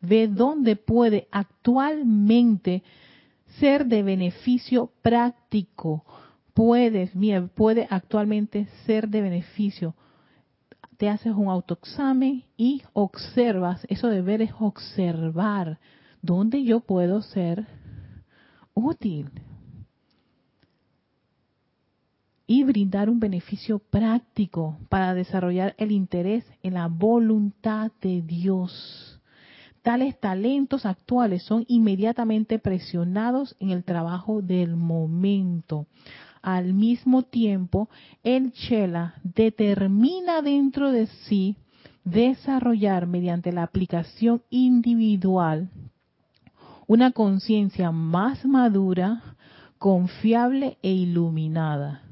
ve 0.00 0.28
dónde 0.28 0.76
puede 0.76 1.28
actualmente 1.30 2.82
ser 3.60 3.86
de 3.86 4.02
beneficio 4.02 4.90
práctico. 5.02 6.04
Puedes, 6.54 7.14
bien, 7.14 7.48
puede 7.48 7.86
actualmente 7.88 8.66
ser 8.84 9.08
de 9.08 9.22
beneficio. 9.22 9.94
Te 10.96 11.08
haces 11.08 11.34
un 11.34 11.48
autoexamen 11.48 12.44
y 12.56 12.82
observas, 12.94 13.86
eso 13.88 14.08
de 14.08 14.22
ver 14.22 14.42
es 14.42 14.52
observar 14.58 15.78
dónde 16.22 16.64
yo 16.64 16.80
puedo 16.80 17.22
ser 17.22 17.66
útil 18.74 19.30
y 22.46 22.62
brindar 22.62 23.10
un 23.10 23.18
beneficio 23.18 23.78
práctico 23.78 24.78
para 24.88 25.14
desarrollar 25.14 25.74
el 25.78 25.90
interés 25.90 26.44
en 26.62 26.74
la 26.74 26.86
voluntad 26.86 27.90
de 28.00 28.22
Dios. 28.22 29.20
Tales 29.82 30.18
talentos 30.18 30.86
actuales 30.86 31.42
son 31.42 31.64
inmediatamente 31.68 32.58
presionados 32.58 33.56
en 33.60 33.70
el 33.70 33.84
trabajo 33.84 34.42
del 34.42 34.76
momento. 34.76 35.86
Al 36.42 36.72
mismo 36.72 37.22
tiempo, 37.22 37.88
el 38.22 38.52
Chela 38.52 39.14
determina 39.22 40.42
dentro 40.42 40.92
de 40.92 41.06
sí 41.06 41.56
desarrollar 42.04 43.06
mediante 43.06 43.52
la 43.52 43.64
aplicación 43.64 44.42
individual 44.50 45.70
una 46.88 47.10
conciencia 47.10 47.90
más 47.90 48.44
madura, 48.44 49.36
confiable 49.78 50.78
e 50.82 50.92
iluminada 50.92 52.05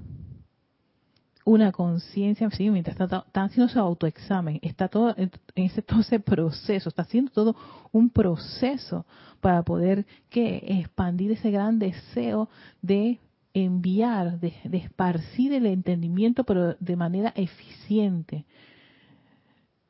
una 1.45 1.73
conciencia, 1.73 2.51
sí, 2.51 2.71
mientras 2.71 2.99
está, 2.99 3.25
haciendo 3.35 3.73
su 3.73 3.79
autoexamen, 3.79 4.59
está 4.63 4.89
todo 4.89 5.15
en 5.17 5.31
ese, 5.55 5.83
todo 5.83 6.01
ese 6.01 6.21
proceso, 6.21 6.89
está 6.89 7.03
haciendo 7.03 7.31
todo 7.31 7.57
un 7.93 8.11
proceso 8.11 9.07
para 9.41 9.63
poder 9.63 10.07
que 10.31 10.65
expandir 10.81 11.33
ese 11.33 11.51
gran 11.51 11.79
deseo 11.79 12.49
de 12.81 13.21
enviar, 13.53 14.41
de, 14.41 14.55
de 14.65 14.79
esparcir 14.79 15.53
el 15.53 15.67
entendimiento, 15.67 16.45
pero 16.45 16.75
de 16.75 16.97
manera 16.97 17.33
eficiente. 17.37 18.47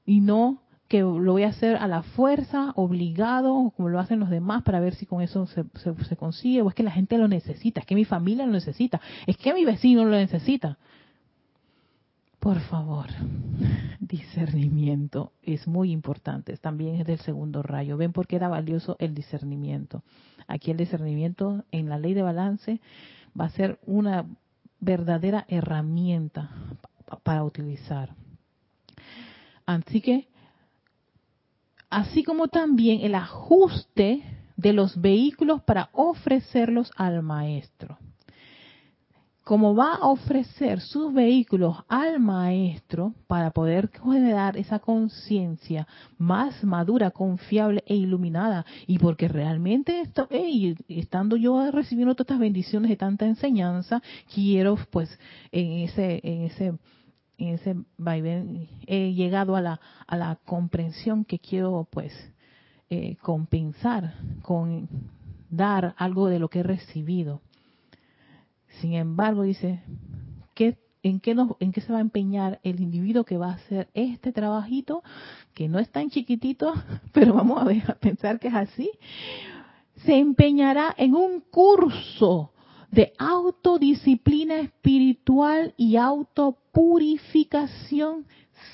Y 0.05 0.21
no 0.21 0.61
que 0.89 1.01
lo 1.01 1.33
voy 1.33 1.45
a 1.45 1.49
hacer 1.49 1.77
a 1.77 1.89
la 1.89 2.03
fuerza, 2.03 2.73
obligado, 2.77 3.73
como 3.77 3.89
lo 3.89 3.99
hacen 3.99 4.21
los 4.21 4.29
demás, 4.29 4.63
para 4.65 4.81
ver 4.81 4.95
si 4.95 5.07
con 5.07 5.23
eso 5.23 5.47
se, 5.47 5.65
se, 5.77 5.95
se, 6.05 6.17
consigue, 6.17 6.63
o 6.63 6.69
es 6.69 6.75
que 6.75 6.83
la 6.83 6.91
gente 6.91 7.17
lo 7.17 7.27
necesita, 7.27 7.81
es 7.81 7.87
que 7.87 7.95
mi 7.95 8.05
familia 8.05 8.45
lo 8.45 8.53
necesita, 8.53 9.01
es 9.27 9.37
que 9.37 9.55
mi 9.55 9.65
vecino 9.65 10.05
lo 10.05 10.11
necesita. 10.11 10.79
Por 12.45 12.61
favor, 12.61 13.07
discernimiento 14.01 15.33
es 15.41 15.67
muy 15.67 15.91
importante, 15.91 16.55
también 16.59 16.97
es 16.97 17.07
del 17.07 17.19
segundo 17.21 17.63
rayo. 17.63 17.97
¿Ven 17.97 18.13
por 18.13 18.27
qué 18.27 18.37
era 18.37 18.49
valioso 18.49 18.97
el 18.99 19.15
discernimiento? 19.15 20.03
Aquí 20.47 20.71
el 20.71 20.77
discernimiento 20.77 21.65
en 21.73 21.89
la 21.89 21.99
ley 21.99 22.13
de 22.13 22.21
balance 22.21 22.83
va 23.41 23.47
a 23.47 23.51
ser 23.51 23.79
una 23.87 24.27
verdadera 24.79 25.47
herramienta 25.49 26.51
para 27.23 27.45
utilizar. 27.45 28.15
Así 29.65 30.03
que, 30.03 30.29
así 31.89 32.25
como 32.25 32.49
también 32.49 33.01
el 33.01 33.15
ajuste 33.15 34.23
de 34.59 34.73
los 34.75 35.01
vehículos 35.01 35.63
para 35.63 35.89
ofrecerlos 35.95 36.93
al 36.99 37.23
maestro 37.23 37.97
como 39.45 39.75
va 39.75 39.97
a 39.97 40.09
ofrecer 40.09 40.81
sus 40.81 41.13
vehículos 41.13 41.77
al 41.89 42.19
maestro 42.19 43.15
para 43.27 43.51
poder 43.51 43.91
generar 43.91 44.57
esa 44.57 44.79
conciencia 44.79 45.87
más 46.17 46.65
madura, 46.65 47.11
confiable 47.11 47.85
e 47.87 47.95
iluminada, 47.95 48.65
y 48.87 48.99
porque 48.99 49.29
realmente 49.29 50.01
esto, 50.01 50.29
estando 50.89 51.37
yo 51.37 51.71
recibiendo 51.71 52.15
todas 52.15 52.25
estas 52.25 52.39
bendiciones 52.41 52.89
de 52.89 52.97
tanta 52.97 53.27
enseñanza, 53.27 54.03
quiero 54.35 54.79
pues 54.91 55.19
en 55.53 55.73
ese, 55.73 56.21
en 56.23 56.43
ese, 56.45 56.67
en 57.37 57.49
ese 57.49 57.77
vaivén, 57.99 58.67
he 58.87 59.13
llegado 59.13 59.57
a 59.57 59.61
la, 59.61 59.81
a 60.07 60.17
la 60.17 60.39
comprensión 60.47 61.27
que 61.27 61.39
quiero 61.39 61.87
pues 61.91 62.13
eh, 62.89 63.17
compensar 63.17 64.15
con 64.41 64.89
dar 65.51 65.95
algo 65.99 66.29
de 66.29 66.39
lo 66.39 66.49
que 66.49 66.61
he 66.61 66.63
recibido 66.63 67.43
sin 68.81 68.95
embargo, 68.95 69.43
dice, 69.43 69.81
¿qué, 70.55 70.79
en, 71.03 71.21
qué 71.21 71.35
nos, 71.35 71.57
¿en 71.61 71.73
qué 71.73 71.81
se 71.81 71.93
va 71.93 71.99
a 71.99 72.03
empeñar 72.03 72.61
el 72.63 72.81
individuo 72.81 73.25
que 73.25 73.37
va 73.37 73.51
a 73.51 73.55
hacer 73.55 73.89
este 73.95 74.33
trabajito, 74.33 75.03
que 75.55 75.69
no 75.69 75.79
es 75.79 75.91
tan 75.91 76.11
chiquitito, 76.11 76.73
pero 77.13 77.35
vamos 77.35 77.63
a 77.63 77.67
pensar 77.95 78.39
que 78.39 78.49
es 78.49 78.55
así? 78.55 78.91
Se 80.05 80.19
empeñará 80.19 80.95
en 80.97 81.15
un 81.15 81.41
curso 81.41 82.53
de 82.91 83.13
autodisciplina 83.19 84.61
espiritual 84.61 85.75
y 85.77 85.97
autopurificación 85.97 88.27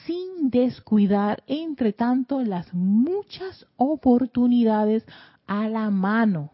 sin 0.07 0.51
descuidar, 0.51 1.43
entre 1.47 1.93
tanto, 1.93 2.43
las 2.43 2.73
muchas 2.75 3.67
oportunidades 3.77 5.05
a 5.47 5.69
la 5.69 5.91
mano 5.91 6.51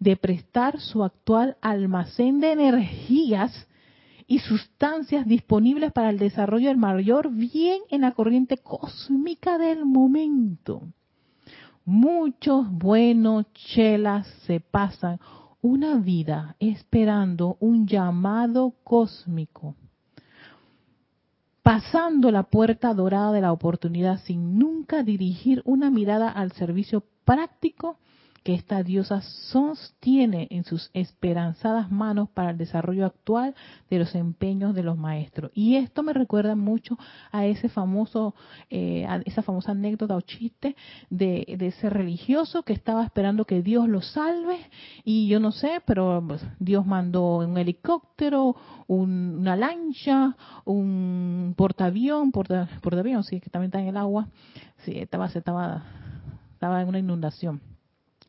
de 0.00 0.16
prestar 0.16 0.80
su 0.80 1.04
actual 1.04 1.56
almacén 1.60 2.40
de 2.40 2.52
energías 2.52 3.68
y 4.26 4.38
sustancias 4.38 5.26
disponibles 5.26 5.92
para 5.92 6.10
el 6.10 6.18
desarrollo 6.18 6.68
del 6.68 6.78
mayor 6.78 7.30
bien 7.30 7.80
en 7.90 8.00
la 8.00 8.12
corriente 8.12 8.56
cósmica 8.56 9.58
del 9.58 9.84
momento. 9.84 10.82
Muchos 11.84 12.70
buenos 12.70 13.46
chelas 13.52 14.26
se 14.46 14.60
pasan 14.60 15.20
una 15.60 15.98
vida 15.98 16.56
esperando 16.60 17.56
un 17.60 17.86
llamado 17.86 18.74
cósmico, 18.84 19.74
pasando 21.62 22.30
la 22.30 22.44
puerta 22.44 22.94
dorada 22.94 23.32
de 23.32 23.42
la 23.42 23.52
oportunidad 23.52 24.20
sin 24.20 24.58
nunca 24.58 25.02
dirigir 25.02 25.60
una 25.66 25.90
mirada 25.90 26.30
al 26.30 26.52
servicio 26.52 27.02
práctico 27.24 27.98
que 28.42 28.54
esta 28.54 28.82
diosa 28.82 29.20
sostiene 29.20 30.48
en 30.50 30.64
sus 30.64 30.90
esperanzadas 30.94 31.90
manos 31.90 32.30
para 32.30 32.50
el 32.50 32.58
desarrollo 32.58 33.04
actual 33.04 33.54
de 33.90 33.98
los 33.98 34.14
empeños 34.14 34.74
de 34.74 34.82
los 34.82 34.96
maestros. 34.96 35.50
Y 35.54 35.76
esto 35.76 36.02
me 36.02 36.14
recuerda 36.14 36.56
mucho 36.56 36.98
a 37.32 37.44
ese 37.44 37.68
famoso, 37.68 38.34
eh, 38.70 39.06
esa 39.26 39.42
famosa 39.42 39.72
anécdota 39.72 40.16
o 40.16 40.20
chiste 40.22 40.74
de, 41.10 41.44
ese 41.60 41.90
religioso 41.90 42.62
que 42.62 42.72
estaba 42.72 43.04
esperando 43.04 43.44
que 43.44 43.62
Dios 43.62 43.88
lo 43.88 44.00
salve. 44.00 44.58
Y 45.04 45.28
yo 45.28 45.38
no 45.38 45.52
sé, 45.52 45.82
pero 45.84 46.24
pues, 46.26 46.42
Dios 46.58 46.86
mandó 46.86 47.38
un 47.38 47.58
helicóptero, 47.58 48.56
una 48.86 49.54
lancha, 49.54 50.36
un 50.64 51.54
portaavión, 51.56 52.32
porta, 52.32 52.68
portaavión, 52.80 53.22
sí, 53.22 53.40
que 53.40 53.50
también 53.50 53.68
está 53.68 53.80
en 53.80 53.88
el 53.88 53.96
agua, 53.98 54.28
sí, 54.78 54.98
estaba, 54.98 55.26
estaba, 55.26 55.84
estaba 56.54 56.80
en 56.80 56.88
una 56.88 56.98
inundación 56.98 57.60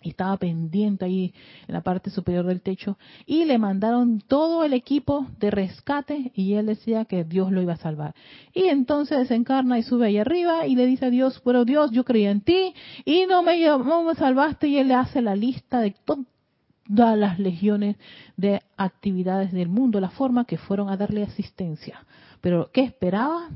estaba 0.10 0.38
pendiente 0.38 1.06
ahí 1.06 1.34
en 1.68 1.74
la 1.74 1.82
parte 1.82 2.10
superior 2.10 2.46
del 2.46 2.62
techo 2.62 2.98
y 3.26 3.46
le 3.46 3.58
mandaron 3.58 4.20
todo 4.20 4.64
el 4.64 4.74
equipo 4.74 5.28
de 5.40 5.52
rescate 5.52 6.32
y 6.34 6.54
él 6.54 6.66
decía 6.66 7.06
que 7.06 7.24
Dios 7.24 7.52
lo 7.52 7.62
iba 7.62 7.74
a 7.74 7.78
salvar. 7.78 8.16
Y 8.54 8.64
entonces 8.64 9.20
desencarna 9.20 9.78
y 9.78 9.84
sube 9.84 10.08
ahí 10.08 10.18
arriba 10.18 10.66
y 10.66 10.76
le 10.76 10.86
dice 10.86 11.06
a 11.06 11.10
Dios, 11.10 11.42
pero 11.46 11.66
Dios, 11.66 11.92
yo 11.92 12.04
creía 12.04 12.32
en 12.32 12.42
ti 12.42 12.74
y 13.06 13.26
no 13.28 13.44
me, 13.44 13.60
no 13.64 14.04
me 14.04 14.16
salvaste 14.16 14.68
y 14.68 14.78
él 14.78 14.88
le 14.88 14.96
hace 14.96 15.22
la 15.22 15.36
lista 15.36 15.80
de 15.80 15.96
todas 16.06 17.18
las 17.18 17.40
legiones 17.40 17.98
de 18.38 18.62
actividades 18.78 19.52
del 19.52 19.70
mundo, 19.70 20.00
la 20.00 20.10
forma 20.10 20.46
que 20.46 20.58
fueron 20.58 20.90
a 20.90 20.98
darle 20.98 21.24
asistencia. 21.24 22.06
Pero 22.42 22.72
¿qué 22.74 22.82
esperaba? 22.82 23.50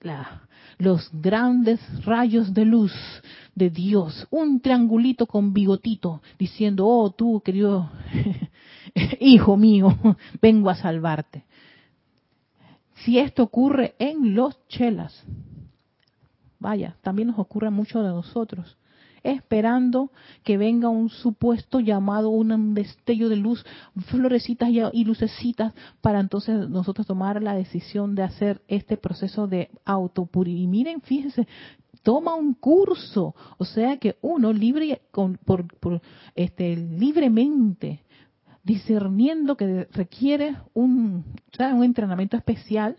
La, 0.00 0.46
los 0.78 1.10
grandes 1.12 1.80
rayos 2.04 2.52
de 2.52 2.64
luz 2.64 2.92
de 3.54 3.70
Dios, 3.70 4.26
un 4.30 4.60
triangulito 4.60 5.26
con 5.26 5.52
bigotito, 5.52 6.20
diciendo, 6.38 6.86
oh 6.86 7.10
tú, 7.10 7.40
querido 7.44 7.90
hijo 9.20 9.56
mío, 9.56 9.96
vengo 10.42 10.70
a 10.70 10.76
salvarte. 10.76 11.44
Si 13.04 13.18
esto 13.18 13.42
ocurre 13.42 13.94
en 13.98 14.34
los 14.34 14.56
chelas, 14.68 15.24
vaya, 16.58 16.96
también 17.02 17.28
nos 17.28 17.38
ocurre 17.38 17.68
a 17.68 17.70
muchos 17.70 18.02
de 18.02 18.08
nosotros 18.08 18.76
esperando 19.24 20.12
que 20.44 20.56
venga 20.56 20.88
un 20.88 21.08
supuesto 21.08 21.80
llamado, 21.80 22.28
un 22.28 22.74
destello 22.74 23.28
de 23.28 23.36
luz, 23.36 23.64
florecitas 24.06 24.68
y 24.70 25.04
lucecitas, 25.04 25.72
para 26.00 26.20
entonces 26.20 26.68
nosotros 26.68 27.06
tomar 27.06 27.42
la 27.42 27.54
decisión 27.54 28.14
de 28.14 28.22
hacer 28.22 28.62
este 28.68 28.96
proceso 28.96 29.48
de 29.48 29.70
autopurificación. 29.84 30.44
Y 30.44 30.66
miren, 30.66 31.00
fíjense, 31.00 31.46
toma 32.02 32.34
un 32.34 32.54
curso, 32.54 33.34
o 33.56 33.64
sea 33.64 33.96
que 33.96 34.16
uno 34.20 34.52
libre 34.52 35.00
por, 35.10 35.66
este, 36.34 36.76
libremente 36.76 38.04
discerniendo 38.62 39.56
que 39.56 39.88
requiere 39.92 40.56
un, 40.72 41.24
un 41.58 41.84
entrenamiento 41.84 42.36
especial, 42.36 42.96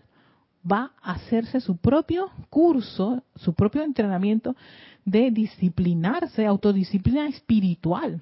va 0.70 0.92
a 1.02 1.12
hacerse 1.12 1.60
su 1.60 1.76
propio 1.76 2.30
curso, 2.50 3.22
su 3.36 3.54
propio 3.54 3.82
entrenamiento 3.82 4.56
de 5.04 5.30
disciplinarse, 5.30 6.44
autodisciplina 6.44 7.28
espiritual 7.28 8.20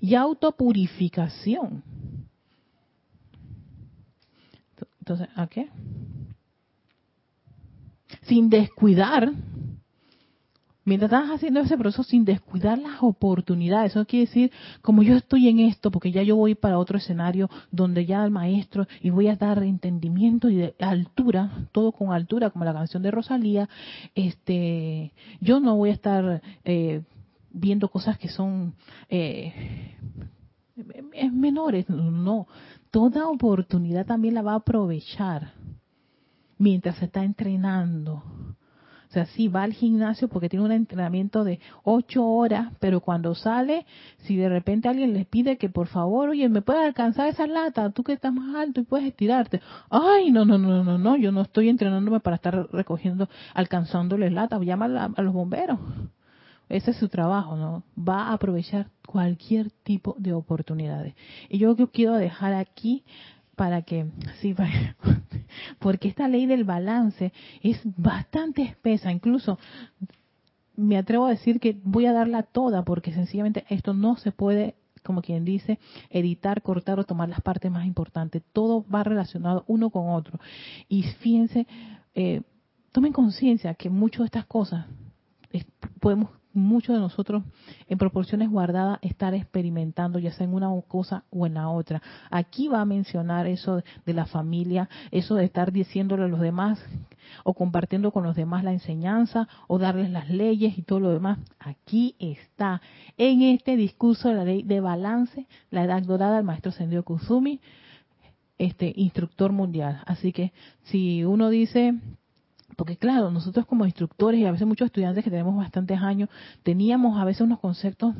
y 0.00 0.14
autopurificación. 0.14 1.82
Entonces, 4.98 5.28
¿a 5.36 5.46
qué? 5.46 5.68
Sin 8.22 8.50
descuidar 8.50 9.32
mientras 10.90 11.12
estás 11.12 11.30
haciendo 11.30 11.60
ese 11.60 11.78
proceso 11.78 12.02
sin 12.02 12.24
descuidar 12.24 12.76
las 12.76 13.00
oportunidades. 13.00 13.92
Eso 13.92 14.04
quiere 14.04 14.26
decir, 14.26 14.50
como 14.82 15.04
yo 15.04 15.14
estoy 15.14 15.46
en 15.46 15.60
esto, 15.60 15.92
porque 15.92 16.10
ya 16.10 16.24
yo 16.24 16.34
voy 16.34 16.56
para 16.56 16.78
otro 16.78 16.98
escenario 16.98 17.48
donde 17.70 18.06
ya 18.06 18.24
el 18.24 18.32
maestro 18.32 18.88
y 19.00 19.10
voy 19.10 19.28
a 19.28 19.36
dar 19.36 19.62
entendimiento 19.62 20.50
y 20.50 20.56
de 20.56 20.74
altura, 20.80 21.68
todo 21.70 21.92
con 21.92 22.12
altura, 22.12 22.50
como 22.50 22.64
la 22.64 22.72
canción 22.72 23.04
de 23.04 23.12
Rosalía, 23.12 23.68
este, 24.16 25.12
yo 25.40 25.60
no 25.60 25.76
voy 25.76 25.90
a 25.90 25.92
estar 25.92 26.42
eh, 26.64 27.02
viendo 27.52 27.88
cosas 27.88 28.18
que 28.18 28.28
son 28.28 28.74
eh, 29.08 29.94
menores, 31.32 31.88
no. 31.88 32.48
Toda 32.90 33.28
oportunidad 33.28 34.06
también 34.06 34.34
la 34.34 34.42
va 34.42 34.54
a 34.54 34.56
aprovechar 34.56 35.52
mientras 36.58 36.96
se 36.96 37.04
está 37.04 37.22
entrenando 37.22 38.24
o 39.10 39.12
sea, 39.12 39.26
sí 39.26 39.48
va 39.48 39.64
al 39.64 39.72
gimnasio 39.72 40.28
porque 40.28 40.48
tiene 40.48 40.64
un 40.64 40.70
entrenamiento 40.70 41.42
de 41.42 41.58
ocho 41.82 42.24
horas, 42.24 42.72
pero 42.78 43.00
cuando 43.00 43.34
sale, 43.34 43.84
si 44.18 44.36
de 44.36 44.48
repente 44.48 44.88
alguien 44.88 45.14
les 45.14 45.26
pide 45.26 45.58
que 45.58 45.68
por 45.68 45.88
favor, 45.88 46.28
oye, 46.28 46.48
me 46.48 46.62
puedes 46.62 46.86
alcanzar 46.86 47.26
esa 47.26 47.48
lata, 47.48 47.90
tú 47.90 48.04
que 48.04 48.12
estás 48.12 48.32
más 48.32 48.54
alto 48.54 48.80
y 48.80 48.84
puedes 48.84 49.08
estirarte. 49.08 49.60
Ay, 49.90 50.30
no, 50.30 50.44
no, 50.44 50.58
no, 50.58 50.84
no, 50.84 50.96
no, 50.96 51.16
yo 51.16 51.32
no 51.32 51.42
estoy 51.42 51.68
entrenándome 51.68 52.20
para 52.20 52.36
estar 52.36 52.68
recogiendo, 52.70 53.28
alcanzándoles 53.52 54.32
lata, 54.32 54.60
llama 54.60 55.12
a, 55.16 55.22
los 55.22 55.34
bomberos. 55.34 55.80
Ese 56.68 56.92
es 56.92 56.96
su 56.98 57.08
trabajo, 57.08 57.56
¿no? 57.56 57.82
Va 57.98 58.28
a 58.28 58.34
aprovechar 58.34 58.90
cualquier 59.04 59.72
tipo 59.82 60.14
de 60.20 60.34
oportunidades. 60.34 61.16
Y 61.48 61.58
yo 61.58 61.74
quiero 61.90 62.14
dejar 62.14 62.54
aquí 62.54 63.02
para 63.56 63.82
que, 63.82 64.06
sí, 64.40 64.54
porque 65.78 66.08
esta 66.08 66.28
ley 66.28 66.46
del 66.46 66.64
balance 66.64 67.32
es 67.62 67.80
bastante 67.84 68.62
espesa, 68.62 69.12
incluso 69.12 69.58
me 70.76 70.96
atrevo 70.96 71.26
a 71.26 71.30
decir 71.30 71.60
que 71.60 71.78
voy 71.84 72.06
a 72.06 72.12
darla 72.12 72.42
toda 72.42 72.84
porque 72.84 73.12
sencillamente 73.12 73.64
esto 73.68 73.92
no 73.94 74.16
se 74.16 74.32
puede 74.32 74.74
como 75.02 75.22
quien 75.22 75.44
dice, 75.44 75.78
editar, 76.10 76.62
cortar 76.62 76.98
o 76.98 77.04
tomar 77.04 77.28
las 77.28 77.40
partes 77.40 77.70
más 77.70 77.86
importantes. 77.86 78.42
Todo 78.52 78.84
va 78.86 79.02
relacionado 79.02 79.64
uno 79.66 79.88
con 79.88 80.10
otro. 80.10 80.38
Y 80.88 81.04
fíjense, 81.04 81.66
eh, 82.14 82.42
tomen 82.92 83.12
conciencia 83.12 83.74
que 83.74 83.88
muchas 83.88 84.20
de 84.20 84.26
estas 84.26 84.46
cosas 84.46 84.86
podemos 86.00 86.30
muchos 86.52 86.94
de 86.94 87.00
nosotros 87.00 87.42
en 87.88 87.98
proporciones 87.98 88.50
guardadas 88.50 88.98
estar 89.02 89.34
experimentando 89.34 90.18
ya 90.18 90.32
sea 90.32 90.46
en 90.46 90.54
una 90.54 90.68
cosa 90.88 91.24
o 91.30 91.46
en 91.46 91.54
la 91.54 91.68
otra. 91.68 92.02
Aquí 92.30 92.68
va 92.68 92.80
a 92.80 92.84
mencionar 92.84 93.46
eso 93.46 93.82
de 94.06 94.14
la 94.14 94.26
familia, 94.26 94.88
eso 95.10 95.34
de 95.34 95.44
estar 95.44 95.72
diciéndole 95.72 96.24
a 96.24 96.28
los 96.28 96.40
demás 96.40 96.84
o 97.44 97.54
compartiendo 97.54 98.10
con 98.10 98.24
los 98.24 98.36
demás 98.36 98.64
la 98.64 98.72
enseñanza 98.72 99.48
o 99.68 99.78
darles 99.78 100.10
las 100.10 100.28
leyes 100.30 100.76
y 100.76 100.82
todo 100.82 101.00
lo 101.00 101.10
demás. 101.10 101.38
Aquí 101.58 102.16
está, 102.18 102.80
en 103.16 103.42
este 103.42 103.76
discurso 103.76 104.28
de 104.28 104.34
la 104.34 104.44
ley 104.44 104.62
de 104.62 104.80
balance, 104.80 105.46
la 105.70 105.84
edad 105.84 106.02
dorada 106.02 106.36
del 106.36 106.44
maestro 106.44 106.72
Sendio 106.72 107.04
Kusumi, 107.04 107.60
este 108.58 108.92
instructor 108.96 109.52
mundial. 109.52 110.02
Así 110.06 110.32
que 110.32 110.52
si 110.82 111.24
uno 111.24 111.48
dice 111.48 111.94
porque 112.76 112.96
claro, 112.96 113.30
nosotros 113.30 113.66
como 113.66 113.86
instructores 113.86 114.40
y 114.40 114.46
a 114.46 114.52
veces 114.52 114.66
muchos 114.66 114.86
estudiantes 114.86 115.24
que 115.24 115.30
tenemos 115.30 115.56
bastantes 115.56 115.98
años, 116.00 116.28
teníamos 116.62 117.20
a 117.20 117.24
veces 117.24 117.42
unos 117.42 117.60
conceptos 117.60 118.14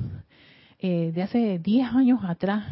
eh, 0.79 1.13
de 1.15 1.23
hace 1.23 1.59
10 1.59 1.93
años 1.93 2.21
atrás 2.25 2.65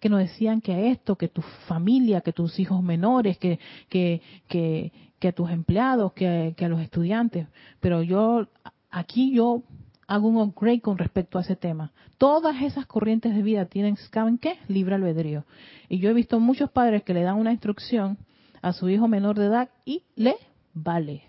que 0.00 0.08
nos 0.08 0.20
decían 0.20 0.60
que 0.60 0.90
esto, 0.90 1.16
que 1.16 1.28
tu 1.28 1.42
familia, 1.66 2.20
que 2.20 2.32
tus 2.32 2.58
hijos 2.60 2.82
menores, 2.82 3.36
que, 3.38 3.58
que, 3.88 4.22
que, 4.46 4.92
que 5.18 5.28
a 5.28 5.32
tus 5.32 5.50
empleados, 5.50 6.12
que, 6.12 6.54
que 6.56 6.64
a 6.64 6.68
los 6.68 6.80
estudiantes. 6.80 7.48
Pero 7.80 8.02
yo, 8.02 8.46
aquí 8.90 9.32
yo 9.32 9.64
hago 10.06 10.28
un 10.28 10.36
upgrade 10.36 10.80
con 10.80 10.98
respecto 10.98 11.36
a 11.38 11.42
ese 11.42 11.56
tema. 11.56 11.92
Todas 12.16 12.62
esas 12.62 12.86
corrientes 12.86 13.34
de 13.34 13.42
vida 13.42 13.66
tienen, 13.66 13.96
¿saben 13.96 14.38
qué? 14.38 14.58
Libre 14.68 14.94
albedrío. 14.94 15.44
Y 15.88 15.98
yo 15.98 16.10
he 16.10 16.14
visto 16.14 16.40
muchos 16.40 16.70
padres 16.70 17.02
que 17.02 17.14
le 17.14 17.22
dan 17.22 17.38
una 17.38 17.52
instrucción 17.52 18.18
a 18.62 18.72
su 18.72 18.88
hijo 18.88 19.08
menor 19.08 19.38
de 19.38 19.46
edad 19.46 19.68
y 19.84 20.04
le 20.16 20.36
vale, 20.82 21.22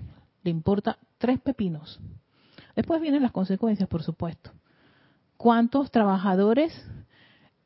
le 0.44 0.52
importa 0.52 0.98
tres 1.18 1.40
pepinos. 1.40 2.00
Después 2.76 3.02
vienen 3.02 3.22
las 3.22 3.32
consecuencias, 3.32 3.90
por 3.90 4.04
supuesto. 4.04 4.52
¿Cuántos 5.38 5.92
trabajadores 5.92 6.74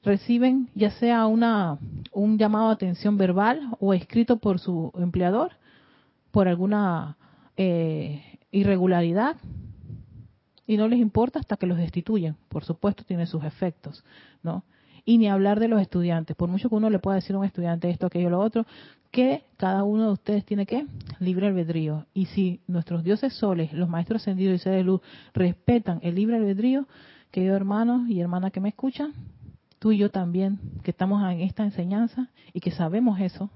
reciben 0.03 0.69
ya 0.75 0.91
sea 0.91 1.25
una 1.27 1.79
un 2.11 2.37
llamado 2.37 2.67
de 2.67 2.73
atención 2.73 3.17
verbal 3.17 3.75
o 3.79 3.93
escrito 3.93 4.37
por 4.37 4.59
su 4.59 4.91
empleador 4.95 5.53
por 6.31 6.47
alguna 6.47 7.17
eh, 7.57 8.21
irregularidad 8.51 9.37
y 10.65 10.77
no 10.77 10.87
les 10.87 10.99
importa 10.99 11.39
hasta 11.39 11.57
que 11.57 11.67
los 11.67 11.77
destituyen. 11.77 12.35
Por 12.49 12.63
supuesto, 12.63 13.03
tiene 13.03 13.25
sus 13.25 13.43
efectos, 13.43 14.03
¿no? 14.41 14.63
Y 15.05 15.17
ni 15.17 15.27
hablar 15.27 15.59
de 15.59 15.67
los 15.67 15.81
estudiantes. 15.81 16.35
Por 16.35 16.49
mucho 16.49 16.69
que 16.69 16.75
uno 16.75 16.89
le 16.89 16.99
pueda 16.99 17.15
decir 17.15 17.35
a 17.35 17.39
un 17.39 17.45
estudiante 17.45 17.89
esto, 17.89 18.07
aquello, 18.07 18.29
lo 18.29 18.39
otro, 18.39 18.65
que 19.13 19.43
cada 19.57 19.83
uno 19.83 20.07
de 20.07 20.11
ustedes 20.13 20.43
tiene 20.43 20.65
que 20.65 20.87
libre 21.19 21.45
albedrío. 21.45 22.07
Y 22.15 22.25
si 22.25 22.61
nuestros 22.65 23.03
dioses 23.03 23.31
soles, 23.33 23.71
los 23.71 23.87
maestros 23.87 24.23
ascendidos 24.23 24.55
y 24.55 24.57
seres 24.57 24.79
de 24.79 24.83
luz, 24.83 25.01
respetan 25.35 25.99
el 26.01 26.15
libre 26.15 26.37
albedrío, 26.37 26.87
queridos 27.29 27.55
hermanos 27.55 28.09
y 28.09 28.19
hermanas 28.19 28.51
que 28.51 28.59
me 28.59 28.69
escuchan, 28.69 29.13
tú 29.77 29.91
y 29.91 29.99
yo 29.99 30.09
también, 30.09 30.59
que 30.81 30.89
estamos 30.89 31.21
en 31.31 31.41
esta 31.41 31.63
enseñanza 31.63 32.31
y 32.53 32.59
que 32.59 32.71
sabemos 32.71 33.19
eso, 33.19 33.51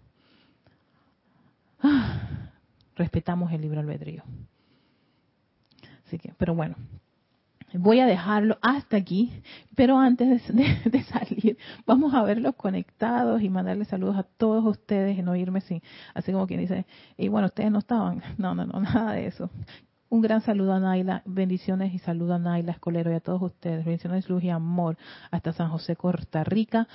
ah, 1.82 2.51
respetamos 2.95 3.51
el 3.51 3.62
libre 3.62 3.80
albedrío. 3.80 4.22
Así 6.05 6.20
que, 6.20 6.36
pero 6.38 6.53
bueno, 6.53 6.76
voy 7.74 7.99
a 7.99 8.05
dejarlo 8.05 8.57
hasta 8.61 8.97
aquí, 8.97 9.32
pero 9.76 9.97
antes 9.99 10.47
de, 10.55 11.03
salir, 11.03 11.57
vamos 11.86 12.13
a 12.13 12.24
verlos 12.24 12.55
conectados 12.55 13.41
y 13.41 13.49
mandarles 13.49 13.89
saludos 13.89 14.18
a 14.18 14.24
todos 14.24 14.65
ustedes 14.65 15.18
y 15.18 15.22
no 15.22 15.36
irme 15.36 15.61
sin, 15.61 15.82
así 16.13 16.32
como 16.32 16.47
quien 16.47 16.61
dice, 16.61 16.86
y 17.18 17.28
bueno, 17.28 17.47
ustedes 17.47 17.72
no 17.72 17.80
estaban, 17.80 18.22
no, 18.38 18.55
no, 18.55 18.65
no, 18.65 18.80
nada 18.80 19.13
de 19.13 19.28
eso. 19.28 19.49
Un 20.10 20.22
gran 20.22 20.39
saludo 20.39 20.72
a 20.72 20.80
Naila, 20.80 21.22
bendiciones 21.26 21.93
y 21.93 21.99
saludo 21.99 22.36
a 22.36 22.39
Naila 22.39 22.72
Escolero 22.72 23.12
y 23.12 23.16
a 23.16 23.20
todos 23.20 23.41
ustedes, 23.41 23.84
bendiciones, 23.84 24.30
luz 24.30 24.41
y 24.41 24.49
amor 24.49 24.97
hasta 25.32 25.51
San 25.51 25.70
José, 25.70 25.97
Costa 25.97 26.45
Rica, 26.45 26.88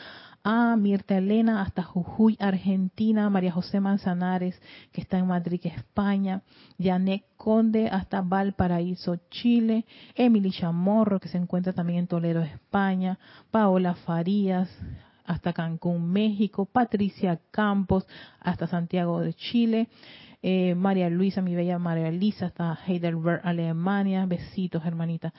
a 0.43 0.75
Mirta 0.77 1.19
Elena 1.19 1.61
hasta 1.61 1.83
Jujuy, 1.83 2.39
Argentina, 2.41 3.29
María 3.29 3.53
José 3.53 3.81
Manzanares, 3.81 4.59
que 4.93 5.03
está 5.03 5.19
en 5.19 5.27
Madrid, 5.27 5.61
España, 5.63 6.41
Janet 6.79 7.25
Conde 7.37 7.89
hasta 7.89 8.23
Valparaíso, 8.23 9.17
Chile, 9.29 9.85
Emily 10.15 10.51
Chamorro, 10.51 11.21
que 11.21 11.29
se 11.29 11.37
encuentra 11.37 11.75
también 11.75 11.99
en 11.99 12.07
Toledo, 12.07 12.41
España, 12.41 13.19
Paola 13.51 13.95
Farías, 13.95 14.71
hasta 15.33 15.53
Cancún, 15.53 16.13
México, 16.13 16.67
Patricia 16.67 17.41
Campos, 17.51 18.07
hasta 18.41 18.67
Santiago 18.67 19.21
de 19.21 19.35
Chile, 19.35 19.89
eh, 20.43 20.75
María 20.75 21.09
Luisa, 21.09 21.41
mi 21.41 21.55
bella 21.55 21.79
María 21.79 22.11
Luisa, 22.11 22.47
hasta 22.47 22.79
Heidelberg, 22.87 23.41
Alemania. 23.45 24.27
Besitos, 24.27 24.85
hermanita. 24.85 25.33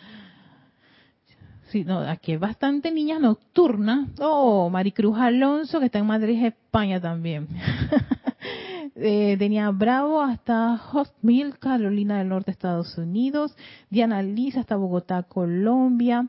Sí, 1.69 1.83
no, 1.83 1.99
aquí 1.99 2.33
hay 2.33 2.37
bastante 2.37 2.91
niñas 2.91 3.19
nocturnas. 3.19 4.09
Oh, 4.19 4.69
Maricruz 4.69 5.17
Alonso, 5.17 5.79
que 5.79 5.87
está 5.87 5.99
en 5.99 6.05
Madrid, 6.05 6.45
España 6.45 7.01
también. 7.01 7.47
eh, 8.95 9.35
Denia 9.37 9.71
Bravo 9.71 10.21
hasta 10.21 10.77
Hot 10.77 11.13
Mill, 11.21 11.57
Carolina 11.57 12.19
del 12.19 12.29
Norte, 12.29 12.51
Estados 12.51 12.97
Unidos. 12.97 13.55
Diana 13.89 14.21
Lisa 14.21 14.61
hasta 14.61 14.75
Bogotá, 14.75 15.23
Colombia. 15.23 16.27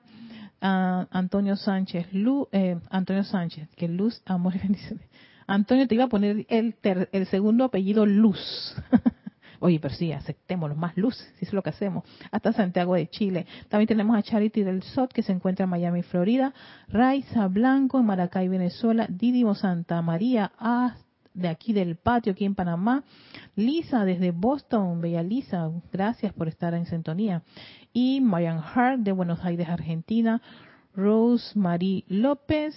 Ah, 0.66 1.06
Antonio 1.10 1.56
Sánchez, 1.56 2.10
Luz, 2.14 2.48
eh, 2.50 2.78
Antonio 2.88 3.22
Sánchez, 3.22 3.68
que 3.76 3.86
luz, 3.86 4.22
amor 4.24 4.56
y 4.56 4.60
bendiciones. 4.60 5.06
Antonio, 5.46 5.86
te 5.86 5.94
iba 5.94 6.04
a 6.04 6.08
poner 6.08 6.46
el, 6.48 6.74
el 6.82 7.26
segundo 7.26 7.64
apellido 7.64 8.06
Luz. 8.06 8.74
Oye, 9.60 9.78
pero 9.78 9.92
sí, 9.92 10.10
aceptémoslo, 10.10 10.74
más 10.74 10.96
luz, 10.96 11.16
si 11.38 11.44
es 11.44 11.52
lo 11.52 11.62
que 11.62 11.68
hacemos. 11.68 12.04
Hasta 12.30 12.54
Santiago 12.54 12.94
de 12.94 13.08
Chile. 13.08 13.46
También 13.68 13.88
tenemos 13.88 14.16
a 14.16 14.22
Charity 14.22 14.62
del 14.62 14.82
SOT, 14.82 15.12
que 15.12 15.22
se 15.22 15.32
encuentra 15.32 15.64
en 15.64 15.70
Miami, 15.70 16.02
Florida. 16.02 16.54
Raiza 16.88 17.46
Blanco, 17.48 17.98
en 17.98 18.06
Maracay, 18.06 18.48
Venezuela. 18.48 19.06
Didimo 19.10 19.54
Santa 19.54 20.00
María, 20.00 20.52
de 21.34 21.48
aquí 21.48 21.72
del 21.72 21.96
patio, 21.96 22.32
aquí 22.32 22.44
en 22.44 22.54
Panamá. 22.54 23.04
Lisa, 23.56 24.04
desde 24.04 24.30
Boston, 24.30 25.00
Bella 25.00 25.22
Lisa, 25.22 25.70
gracias 25.92 26.32
por 26.32 26.48
estar 26.48 26.72
en 26.74 26.86
sintonía. 26.86 27.42
Y 27.92 28.20
Marian 28.20 28.58
Hart, 28.58 29.00
de 29.00 29.12
Buenos 29.12 29.44
Aires, 29.44 29.68
Argentina. 29.68 30.40
Rose 30.96 31.58
Marie 31.58 32.04
López, 32.06 32.76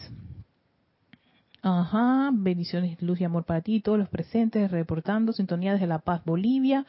Ajá, 1.61 2.29
bendiciones, 2.33 3.01
luz 3.01 3.19
y 3.19 3.25
amor 3.25 3.43
para 3.43 3.61
ti, 3.61 3.81
todos 3.81 3.97
los 3.97 4.07
presentes, 4.09 4.71
reportando 4.71 5.33
sintonía 5.33 5.73
desde 5.73 5.87
La 5.87 5.99
Paz, 5.99 6.23
Bolivia. 6.23 6.85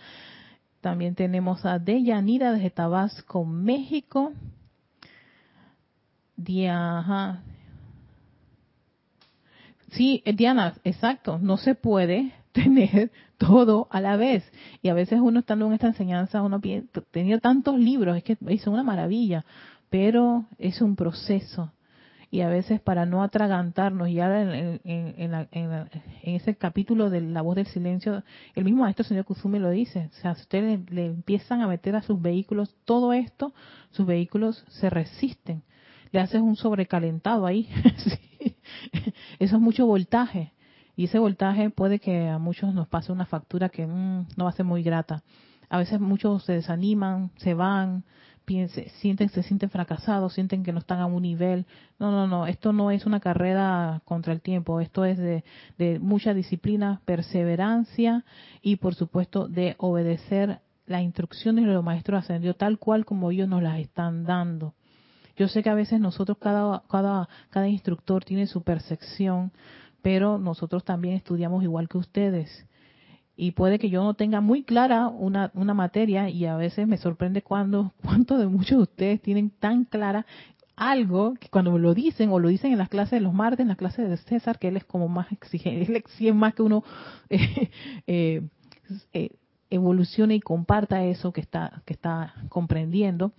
También 0.81 1.15
tenemos 1.15 1.65
a 1.65 1.79
Deyanira 1.79 2.53
desde 2.53 2.71
Tabasco, 2.71 3.45
México. 3.45 4.33
Diana. 6.37 7.43
Sí, 9.93 10.23
eh, 10.25 10.33
Diana, 10.35 10.75
exacto, 10.85 11.39
no 11.39 11.57
se 11.57 11.75
puede 11.75 12.33
tener 12.53 13.11
todo 13.39 13.89
a 13.91 14.01
la 14.01 14.17
vez. 14.17 14.51
Y 14.83 14.89
a 14.89 14.95
veces 14.95 15.21
uno 15.21 15.41
estando 15.41 15.67
en 15.67 15.73
esta 15.73 15.89
enseñanza, 15.89 16.43
uno 16.43 16.61
tenía 17.11 17.39
tantos 17.39 17.79
libros, 17.79 18.17
es 18.17 18.25
que 18.25 18.37
es 18.47 18.67
una 18.67 18.83
maravilla, 18.83 19.45
pero 19.91 20.47
es 20.59 20.81
un 20.83 20.97
proceso. 20.97 21.73
Y 22.31 22.43
a 22.43 22.49
veces 22.49 22.79
para 22.83 23.07
no 23.07 23.23
atragantarnos, 23.23 24.11
y 24.11 24.21
ahora 24.21 24.43
en, 24.43 24.81
en, 24.85 25.89
ese 26.23 26.57
capítulo 26.57 27.09
de 27.09 27.23
la 27.23 27.41
voz 27.41 27.57
del 27.57 27.67
silencio, 27.67 28.23
el 28.55 28.65
mismo 28.65 28.83
maestro 28.83 29.03
señor 29.05 29.25
Kuzume 29.25 29.59
lo 29.59 29.71
dice, 29.71 30.11
o 30.13 30.21
sea, 30.21 30.35
si 30.35 30.43
ustedes 30.43 30.91
le, 30.91 31.07
empiezan 31.07 31.63
a 31.63 31.67
meter 31.67 31.97
a 31.97 32.03
sus 32.03 32.21
vehículos 32.21 32.77
todo 32.85 33.15
esto, 33.15 33.55
sus 33.93 34.05
vehículos 34.05 34.63
se 34.69 34.91
resisten, 34.91 35.63
le 36.13 36.21
haces 36.21 36.41
un 36.41 36.57
sobrecalentado 36.57 37.47
ahí, 37.47 37.69
eso 39.39 39.57
es 39.57 39.61
mucho 39.61 39.87
voltaje, 39.87 40.53
y 40.97 41.05
ese 41.05 41.19
voltaje 41.19 41.71
puede 41.71 42.01
que 42.01 42.29
a 42.29 42.39
muchos 42.39 42.75
nos 42.75 42.89
pase 42.89 43.13
una 43.13 43.27
factura 43.27 43.69
que 43.69 43.87
mm, 43.87 44.27
no 44.37 44.45
va 44.45 44.51
a 44.51 44.55
ser 44.55 44.67
muy 44.67 44.83
grata. 44.83 45.23
A 45.71 45.79
veces 45.79 46.01
muchos 46.01 46.45
se 46.45 46.55
desaniman, 46.55 47.31
se 47.37 47.55
van, 47.55 48.05
sienten, 49.01 49.29
se 49.29 49.43
sienten 49.43 49.71
fracasados, 49.71 50.33
sienten 50.33 50.65
que 50.65 50.73
no 50.73 50.79
están 50.79 51.01
a 51.01 51.07
un 51.07 51.23
nivel. 51.23 51.67
No, 51.99 52.11
no, 52.11 52.27
no, 52.27 52.47
esto 52.47 52.73
no 52.73 52.91
es 52.91 53.07
una 53.07 53.21
carrera 53.21 54.01
contra 54.05 54.33
el 54.33 54.41
tiempo, 54.41 54.81
esto 54.81 55.05
es 55.05 55.19
de, 55.19 55.45
mucha 56.01 56.35
disciplina, 56.35 57.01
perseverancia 57.05 58.25
y 58.63 58.77
por 58.77 58.95
supuesto 58.95 59.49
de 59.49 59.75
obedecer 59.79 60.61
las 60.87 61.03
instrucciones 61.03 61.67
de 61.67 61.73
los 61.73 61.85
maestros 61.85 62.25
ascendidos 62.25 62.57
tal 62.57 62.79
cual 62.79 63.05
como 63.05 63.31
ellos 63.31 63.49
nos 63.49 63.63
las 63.63 63.79
están 63.79 64.25
dando. 64.25 64.75
Yo 65.39 65.47
sé 65.47 65.63
que 65.63 65.71
a 65.71 65.75
veces 65.75 66.01
nosotros, 66.01 66.37
cada, 66.39 66.83
cada, 66.91 67.29
cada 67.51 67.69
instructor 67.69 68.25
tiene 68.25 68.49
su 68.49 68.63
percepción, 68.63 69.53
pero 70.03 70.37
nosotros 70.37 70.85
también 70.85 71.15
estudiamos 71.15 71.63
igual 71.63 71.89
que 71.89 71.97
ustedes. 71.99 72.67
Y 73.37 73.53
puede 73.53 73.79
que 73.79 73.89
yo 73.89 74.03
no 74.03 74.15
tenga 74.15 74.41
muy 74.41 74.65
clara 74.65 75.07
una, 75.07 75.53
una 75.55 75.75
materia 75.75 76.29
y 76.29 76.45
a 76.45 76.57
veces 76.57 76.89
me 76.89 76.97
sorprende 76.97 77.43
cuando 77.43 77.93
cuánto 78.03 78.37
de 78.37 78.49
muchos 78.49 78.79
de 78.79 78.83
ustedes 78.83 79.23
tienen 79.23 79.51
tan 79.51 79.85
clara 79.85 80.27
algo 80.75 81.35
que 81.35 81.49
cuando 81.49 81.71
me 81.71 81.79
lo 81.79 81.95
dicen 81.95 82.31
o 82.31 82.41
lo 82.41 82.49
dicen 82.49 82.73
en 82.73 82.79
las 82.79 82.89
clases 82.89 83.13
de 83.13 83.21
los 83.21 83.33
martes, 83.33 83.61
en 83.61 83.69
las 83.69 83.77
clases 83.77 84.09
de 84.09 84.17
César, 84.17 84.59
que 84.59 84.69
él 84.69 84.77
es 84.77 84.85
como 84.85 85.07
más 85.07 85.31
exigente, 85.31 85.85
él 85.89 85.97
exige 85.97 86.33
más 86.33 86.55
que 86.55 86.63
uno 86.63 86.83
eh, 87.31 88.43
eh, 89.13 89.31
evolucione 89.71 90.35
y 90.35 90.41
comparta 90.41 91.05
eso 91.05 91.33
que 91.33 91.41
está 91.41 91.83
que 91.85 91.93
está 91.93 92.35
comprendiendo 92.49 93.33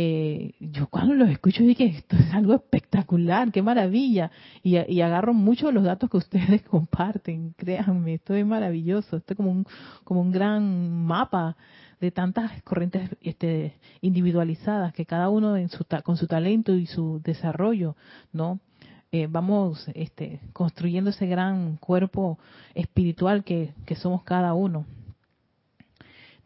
eh, 0.00 0.52
yo 0.60 0.86
cuando 0.86 1.12
los 1.14 1.28
escucho 1.28 1.64
dije, 1.64 1.86
esto 1.86 2.14
es 2.14 2.32
algo 2.32 2.54
espectacular, 2.54 3.50
qué 3.50 3.62
maravilla. 3.62 4.30
Y, 4.62 4.76
agarro 5.00 5.34
muchos 5.34 5.70
de 5.70 5.72
los 5.72 5.82
datos 5.82 6.08
que 6.08 6.18
ustedes 6.18 6.62
comparten, 6.70 7.52
créanme, 7.56 8.14
esto 8.14 8.32
es 8.34 8.46
maravilloso, 8.46 9.16
esto 9.16 9.32
es 9.32 9.36
como 9.36 9.50
un, 9.50 9.66
como 10.04 10.20
un 10.20 10.30
gran 10.30 11.04
mapa 11.04 11.56
de 12.00 12.12
tantas 12.12 12.62
corrientes 12.62 13.10
este, 13.22 13.74
individualizadas 14.00 14.92
que 14.92 15.04
cada 15.04 15.30
uno 15.30 15.56
en 15.56 15.68
su, 15.68 15.84
con 16.04 16.16
su 16.16 16.28
talento 16.28 16.76
y 16.76 16.86
su 16.86 17.20
desarrollo, 17.24 17.96
¿no? 18.32 18.60
Eh, 19.10 19.26
vamos 19.28 19.84
este, 19.94 20.38
construyendo 20.52 21.10
ese 21.10 21.26
gran 21.26 21.76
cuerpo 21.76 22.38
espiritual 22.72 23.42
que 23.42 23.96
somos 23.96 24.22
cada 24.22 24.54
uno. 24.54 24.86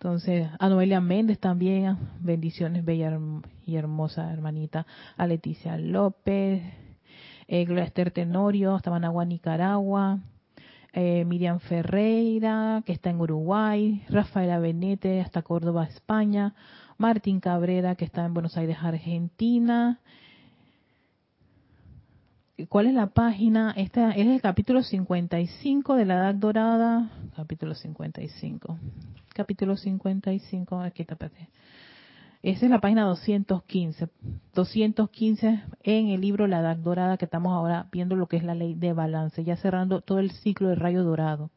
Entonces, 0.03 0.49
a 0.59 0.69
Noelia 0.69 1.01
Méndez 1.01 1.39
también, 1.39 1.97
bendiciones, 2.19 2.85
bella 2.85 3.17
y 3.65 3.77
hermosa 3.77 4.33
hermanita. 4.33 4.85
A 5.17 5.29
Leticia 5.29 5.79
López, 5.79 6.61
eh, 7.47 7.65
Gloria 7.65 7.89
Tenorio, 7.89 8.75
hasta 8.75 8.91
Managua, 8.91 9.25
Nicaragua. 9.25 10.19
Eh, 10.93 11.25
Miriam 11.25 11.61
Ferreira, 11.61 12.83
que 12.85 12.93
está 12.93 13.11
en 13.11 13.21
Uruguay. 13.21 14.03
Rafaela 14.09 14.59
Benete, 14.59 15.21
hasta 15.21 15.43
Córdoba, 15.43 15.85
España. 15.85 16.53
Martín 16.99 17.39
Cabrera, 17.39 17.95
que 17.95 18.05
está 18.05 18.25
en 18.25 18.35
Buenos 18.35 18.57
Aires, 18.57 18.79
Argentina. 18.83 20.01
¿Cuál 22.69 22.87
es 22.87 22.95
la 22.95 23.09
página? 23.09 23.73
Este 23.77 24.07
es 24.11 24.27
el 24.27 24.41
capítulo 24.41 24.83
55 24.83 25.95
de 25.97 26.05
la 26.05 26.15
Edad 26.15 26.35
Dorada. 26.35 27.11
Capítulo 27.35 27.75
55 27.75 28.79
capítulo 29.33 29.77
55, 29.77 30.81
aquí 30.81 31.03
está, 31.03 31.17
Esa 32.43 32.65
es 32.65 32.71
la 32.71 32.81
página 32.81 33.05
215. 33.05 34.09
215 34.55 35.63
en 35.83 36.09
el 36.09 36.21
libro 36.21 36.47
La 36.47 36.61
Edad 36.61 36.77
Dorada 36.77 37.17
que 37.17 37.25
estamos 37.25 37.53
ahora 37.53 37.89
viendo 37.91 38.17
lo 38.17 38.27
que 38.27 38.37
es 38.37 38.45
la 38.45 38.55
ley 38.55 38.75
de 38.75 38.93
balance, 38.93 39.43
ya 39.45 39.57
cerrando 39.57 40.01
todo 40.01 40.19
el 40.19 40.31
ciclo 40.31 40.69
del 40.69 40.79
rayo 40.79 41.03
dorado. 41.03 41.51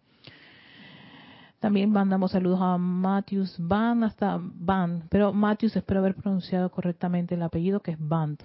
También 1.59 1.89
mandamos 1.91 2.31
saludos 2.31 2.59
a 2.61 2.77
Matthews 2.77 3.55
Van, 3.59 4.03
hasta 4.03 4.39
Van, 4.39 5.03
pero 5.09 5.33
Matthews 5.33 5.75
espero 5.75 5.99
haber 5.99 6.15
pronunciado 6.15 6.69
correctamente 6.69 7.35
el 7.35 7.41
apellido 7.41 7.79
que 7.79 7.91
es 7.91 7.97
Band. 7.99 8.43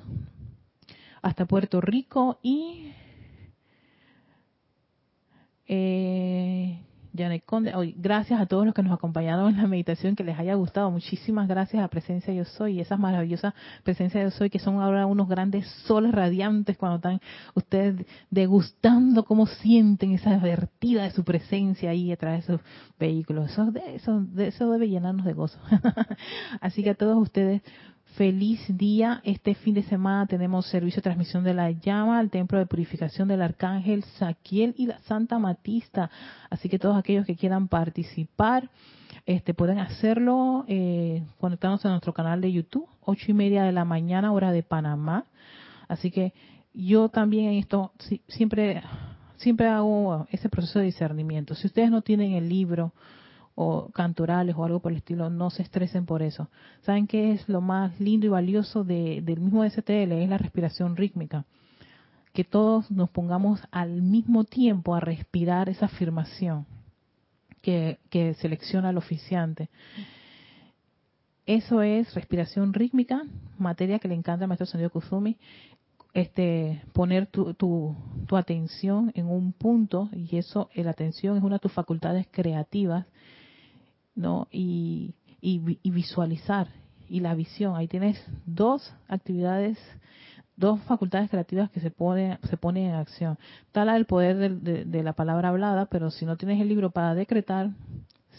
Hasta 1.23 1.47
Puerto 1.47 1.81
Rico 1.81 2.39
y 2.43 2.93
eh, 5.67 6.81
Janet 7.17 7.45
Conde, 7.45 7.75
hoy, 7.75 7.95
gracias 7.99 8.41
a 8.41 8.47
todos 8.47 8.65
los 8.65 8.75
que 8.75 8.83
nos 8.83 8.93
acompañaron 8.93 9.51
en 9.51 9.57
la 9.57 9.67
meditación, 9.67 10.15
que 10.15 10.25
les 10.25 10.39
haya 10.39 10.55
gustado. 10.55 10.91
Muchísimas 10.91 11.49
gracias 11.49 11.83
a 11.83 11.89
Presencia 11.89 12.33
Yo 12.33 12.45
Soy 12.45 12.79
y 12.79 12.81
esas 12.81 12.99
maravillosas 12.99 13.53
Presencia 13.83 14.23
Yo 14.23 14.31
Soy 14.31 14.49
que 14.49 14.59
son 14.59 14.81
ahora 14.81 15.07
unos 15.07 15.29
grandes 15.29 15.67
soles 15.87 16.13
radiantes 16.13 16.77
cuando 16.77 16.97
están 16.97 17.21
ustedes 17.55 18.07
degustando 18.31 19.25
cómo 19.25 19.47
sienten 19.47 20.13
esa 20.13 20.39
vertida 20.39 21.05
de 21.05 21.11
su 21.11 21.25
presencia 21.25 21.91
ahí 21.91 22.13
a 22.13 22.17
través 22.17 22.47
de 22.47 22.55
sus 22.55 22.67
vehículos. 22.99 23.51
Eso, 23.51 23.73
eso, 23.87 24.25
eso 24.39 24.71
debe 24.71 24.89
llenarnos 24.89 25.27
de 25.27 25.33
gozo. 25.33 25.59
Así 26.61 26.83
que 26.83 26.91
a 26.91 26.95
todos 26.95 27.19
ustedes, 27.19 27.63
feliz 28.17 28.61
día. 28.69 29.21
Este 29.25 29.55
fin 29.55 29.75
de 29.75 29.83
semana 29.83 30.27
tenemos 30.27 30.67
servicio 30.67 30.99
de 30.99 31.05
transmisión 31.05 31.45
de 31.45 31.55
la 31.55 31.71
llama 31.71 32.19
al 32.19 32.31
templo 32.31 32.59
de 32.59 32.67
purificación 32.67 33.29
del 33.29 33.43
arcángel 33.43 34.05
Saquiel 34.19 34.75
y 34.77 34.87
la 34.87 34.99
Santa 35.01 35.39
Matista. 35.39 36.11
Así 36.49 36.69
que 36.69 36.79
todos 36.79 36.97
aquellos 36.97 37.27
que 37.27 37.37
quieran 37.37 37.69
participar, 37.69 38.71
este, 39.27 39.55
pueden 39.55 39.79
hacerlo 39.79 40.65
eh, 40.69 41.23
conectándose 41.39 41.89
a 41.89 41.91
nuestro 41.91 42.13
canal 42.13 42.41
de 42.41 42.53
YouTube, 42.53 42.89
ocho 43.03 43.31
y 43.31 43.35
media 43.35 43.65
de 43.65 43.73
la 43.73 43.85
mañana, 43.85 44.33
hora 44.33 44.53
de 44.53 44.63
Panamá. 44.63 45.27
Así 45.89 46.11
que 46.11 46.33
yo 46.73 47.09
también 47.09 47.47
en 47.47 47.59
esto 47.59 47.93
siempre, 48.29 48.83
siempre 49.37 49.69
hago 49.69 50.27
ese 50.31 50.49
proceso 50.49 50.79
de 50.79 50.87
discernimiento. 50.87 51.55
Si 51.55 51.67
ustedes 51.67 51.91
no 51.91 52.03
tienen 52.03 52.33
el 52.33 52.49
libro, 52.49 52.93
o 53.63 53.91
cantorales 53.93 54.57
o 54.57 54.65
algo 54.65 54.81
por 54.81 54.91
el 54.91 54.99
estilo, 54.99 55.29
no 55.29 55.51
se 55.51 55.63
estresen 55.63 56.07
por 56.07 56.23
eso. 56.23 56.49
¿Saben 56.81 57.07
qué 57.07 57.33
es 57.33 57.47
lo 57.47 57.61
más 57.61 58.01
lindo 58.01 58.25
y 58.25 58.31
valioso 58.31 58.85
de, 58.85 59.21
del 59.21 59.41
mismo 59.41 59.69
STL? 59.69 60.13
Es 60.13 60.31
la 60.31 60.39
respiración 60.39 60.97
rítmica. 60.97 61.45
Que 62.33 62.43
todos 62.43 62.91
nos 62.91 63.11
pongamos 63.11 63.61
al 63.71 64.01
mismo 64.01 64.45
tiempo 64.45 64.95
a 64.95 65.01
respirar 65.01 65.69
esa 65.69 65.87
afirmación 65.87 66.65
que, 67.61 67.99
que 68.09 68.33
selecciona 68.33 68.89
el 68.89 68.97
oficiante. 68.97 69.69
Eso 71.45 71.83
es 71.83 72.15
respiración 72.15 72.73
rítmica, 72.73 73.25
materia 73.59 73.99
que 73.99 74.09
le 74.09 74.15
encanta 74.15 74.45
al 74.45 74.49
maestro 74.49 74.65
Sendio 74.65 74.89
Kusumi. 74.89 75.37
Este, 76.15 76.83
poner 76.95 77.27
tu, 77.27 77.53
tu, 77.53 77.95
tu, 78.27 78.37
atención 78.39 79.13
en 79.15 79.27
un 79.27 79.53
punto, 79.53 80.09
y 80.13 80.39
eso, 80.39 80.71
la 80.75 80.91
atención 80.93 81.37
es 81.37 81.43
una 81.43 81.57
de 81.57 81.61
tus 81.61 81.73
facultades 81.73 82.27
creativas, 82.31 83.07
¿no? 84.21 84.49
Y, 84.51 85.15
y, 85.41 85.91
visualizar 85.91 86.69
y 87.09 87.21
la 87.21 87.35
visión. 87.35 87.77
Ahí 87.77 87.89
tienes 87.89 88.23
dos 88.47 88.95
actividades, 89.09 89.79
dos 90.57 90.81
facultades 90.83 91.31
creativas 91.31 91.71
que 91.71 91.81
se 91.81 91.91
ponen, 91.91 92.39
se 92.49 92.57
ponen 92.57 92.91
en 92.91 92.95
acción. 92.95 93.39
Tal 93.73 93.89
el 93.89 94.07
poder 94.07 94.37
de, 94.61 94.85
de, 94.85 95.03
la 95.03 95.15
palabra 95.15 95.49
hablada, 95.49 95.87
pero 95.87 96.11
si 96.11 96.27
no 96.27 96.37
tienes 96.37 96.61
el 96.61 96.69
libro 96.69 96.91
para 96.91 97.15
decretar, 97.15 97.71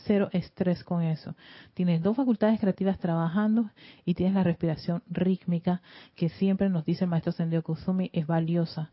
cero 0.05 0.29
estrés 0.32 0.84
con 0.84 1.01
eso. 1.03 1.36
Tienes 1.73 2.01
dos 2.01 2.15
facultades 2.15 2.59
creativas 2.59 2.99
trabajando 2.99 3.69
y 4.05 4.13
tienes 4.13 4.36
la 4.36 4.43
respiración 4.43 5.03
rítmica 5.09 5.82
que 6.15 6.29
siempre 6.29 6.69
nos 6.69 6.86
dice 6.86 7.03
el 7.03 7.09
maestro 7.09 7.32
Sendio 7.32 7.63
Kusumi 7.63 8.09
es 8.13 8.25
valiosa, 8.27 8.91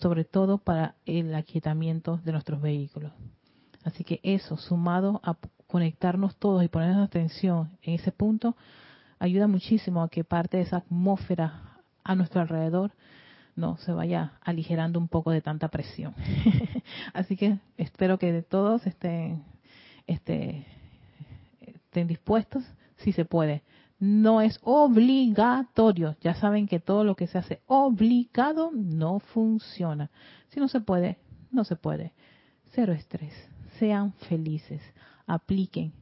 sobre 0.00 0.24
todo 0.24 0.58
para 0.58 0.96
el 1.06 1.34
aquietamiento 1.34 2.18
de 2.18 2.32
nuestros 2.32 2.60
vehículos. 2.60 3.12
Así 3.84 4.02
que 4.02 4.20
eso, 4.24 4.56
sumado 4.56 5.20
a 5.22 5.36
conectarnos 5.66 6.36
todos 6.36 6.62
y 6.64 6.68
ponernos 6.68 7.06
atención 7.06 7.70
en 7.82 7.94
ese 7.94 8.12
punto, 8.12 8.56
ayuda 9.18 9.46
muchísimo 9.46 10.02
a 10.02 10.08
que 10.08 10.24
parte 10.24 10.58
de 10.58 10.64
esa 10.64 10.78
atmósfera 10.78 11.80
a 12.04 12.14
nuestro 12.14 12.40
alrededor 12.40 12.92
no 13.56 13.78
se 13.78 13.92
vaya 13.92 14.34
aligerando 14.42 14.98
un 14.98 15.08
poco 15.08 15.30
de 15.30 15.40
tanta 15.40 15.68
presión. 15.68 16.14
Así 17.14 17.36
que 17.36 17.58
espero 17.78 18.18
que 18.18 18.42
todos 18.42 18.86
estén, 18.86 19.44
estén, 20.06 20.66
estén 21.60 22.06
dispuestos, 22.06 22.62
si 22.98 23.12
se 23.12 23.24
puede. 23.24 23.62
No 23.98 24.42
es 24.42 24.60
obligatorio. 24.62 26.16
Ya 26.20 26.34
saben 26.34 26.68
que 26.68 26.80
todo 26.80 27.02
lo 27.02 27.16
que 27.16 27.26
se 27.26 27.38
hace 27.38 27.62
obligado 27.66 28.70
no 28.74 29.20
funciona. 29.20 30.10
Si 30.48 30.60
no 30.60 30.68
se 30.68 30.80
puede, 30.80 31.18
no 31.50 31.64
se 31.64 31.76
puede. 31.76 32.12
Cero 32.72 32.92
estrés. 32.92 33.32
Sean 33.78 34.12
felices 34.28 34.82
apliquen, 35.26 35.92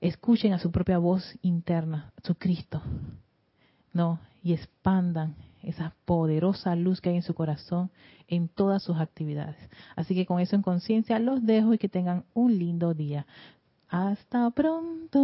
escuchen 0.00 0.52
a 0.52 0.58
su 0.58 0.70
propia 0.70 0.98
voz 0.98 1.38
interna, 1.42 2.12
su 2.22 2.34
Cristo, 2.34 2.82
no, 3.92 4.18
y 4.42 4.52
expandan 4.52 5.36
esa 5.62 5.94
poderosa 6.04 6.74
luz 6.74 7.00
que 7.00 7.10
hay 7.10 7.16
en 7.16 7.22
su 7.22 7.34
corazón 7.34 7.90
en 8.26 8.48
todas 8.48 8.82
sus 8.82 8.98
actividades. 8.98 9.56
Así 9.94 10.14
que 10.14 10.26
con 10.26 10.40
eso 10.40 10.56
en 10.56 10.62
conciencia 10.62 11.18
los 11.18 11.44
dejo 11.44 11.74
y 11.74 11.78
que 11.78 11.88
tengan 11.88 12.24
un 12.34 12.58
lindo 12.58 12.94
día. 12.94 13.26
Hasta 13.88 14.50
pronto. 14.50 15.20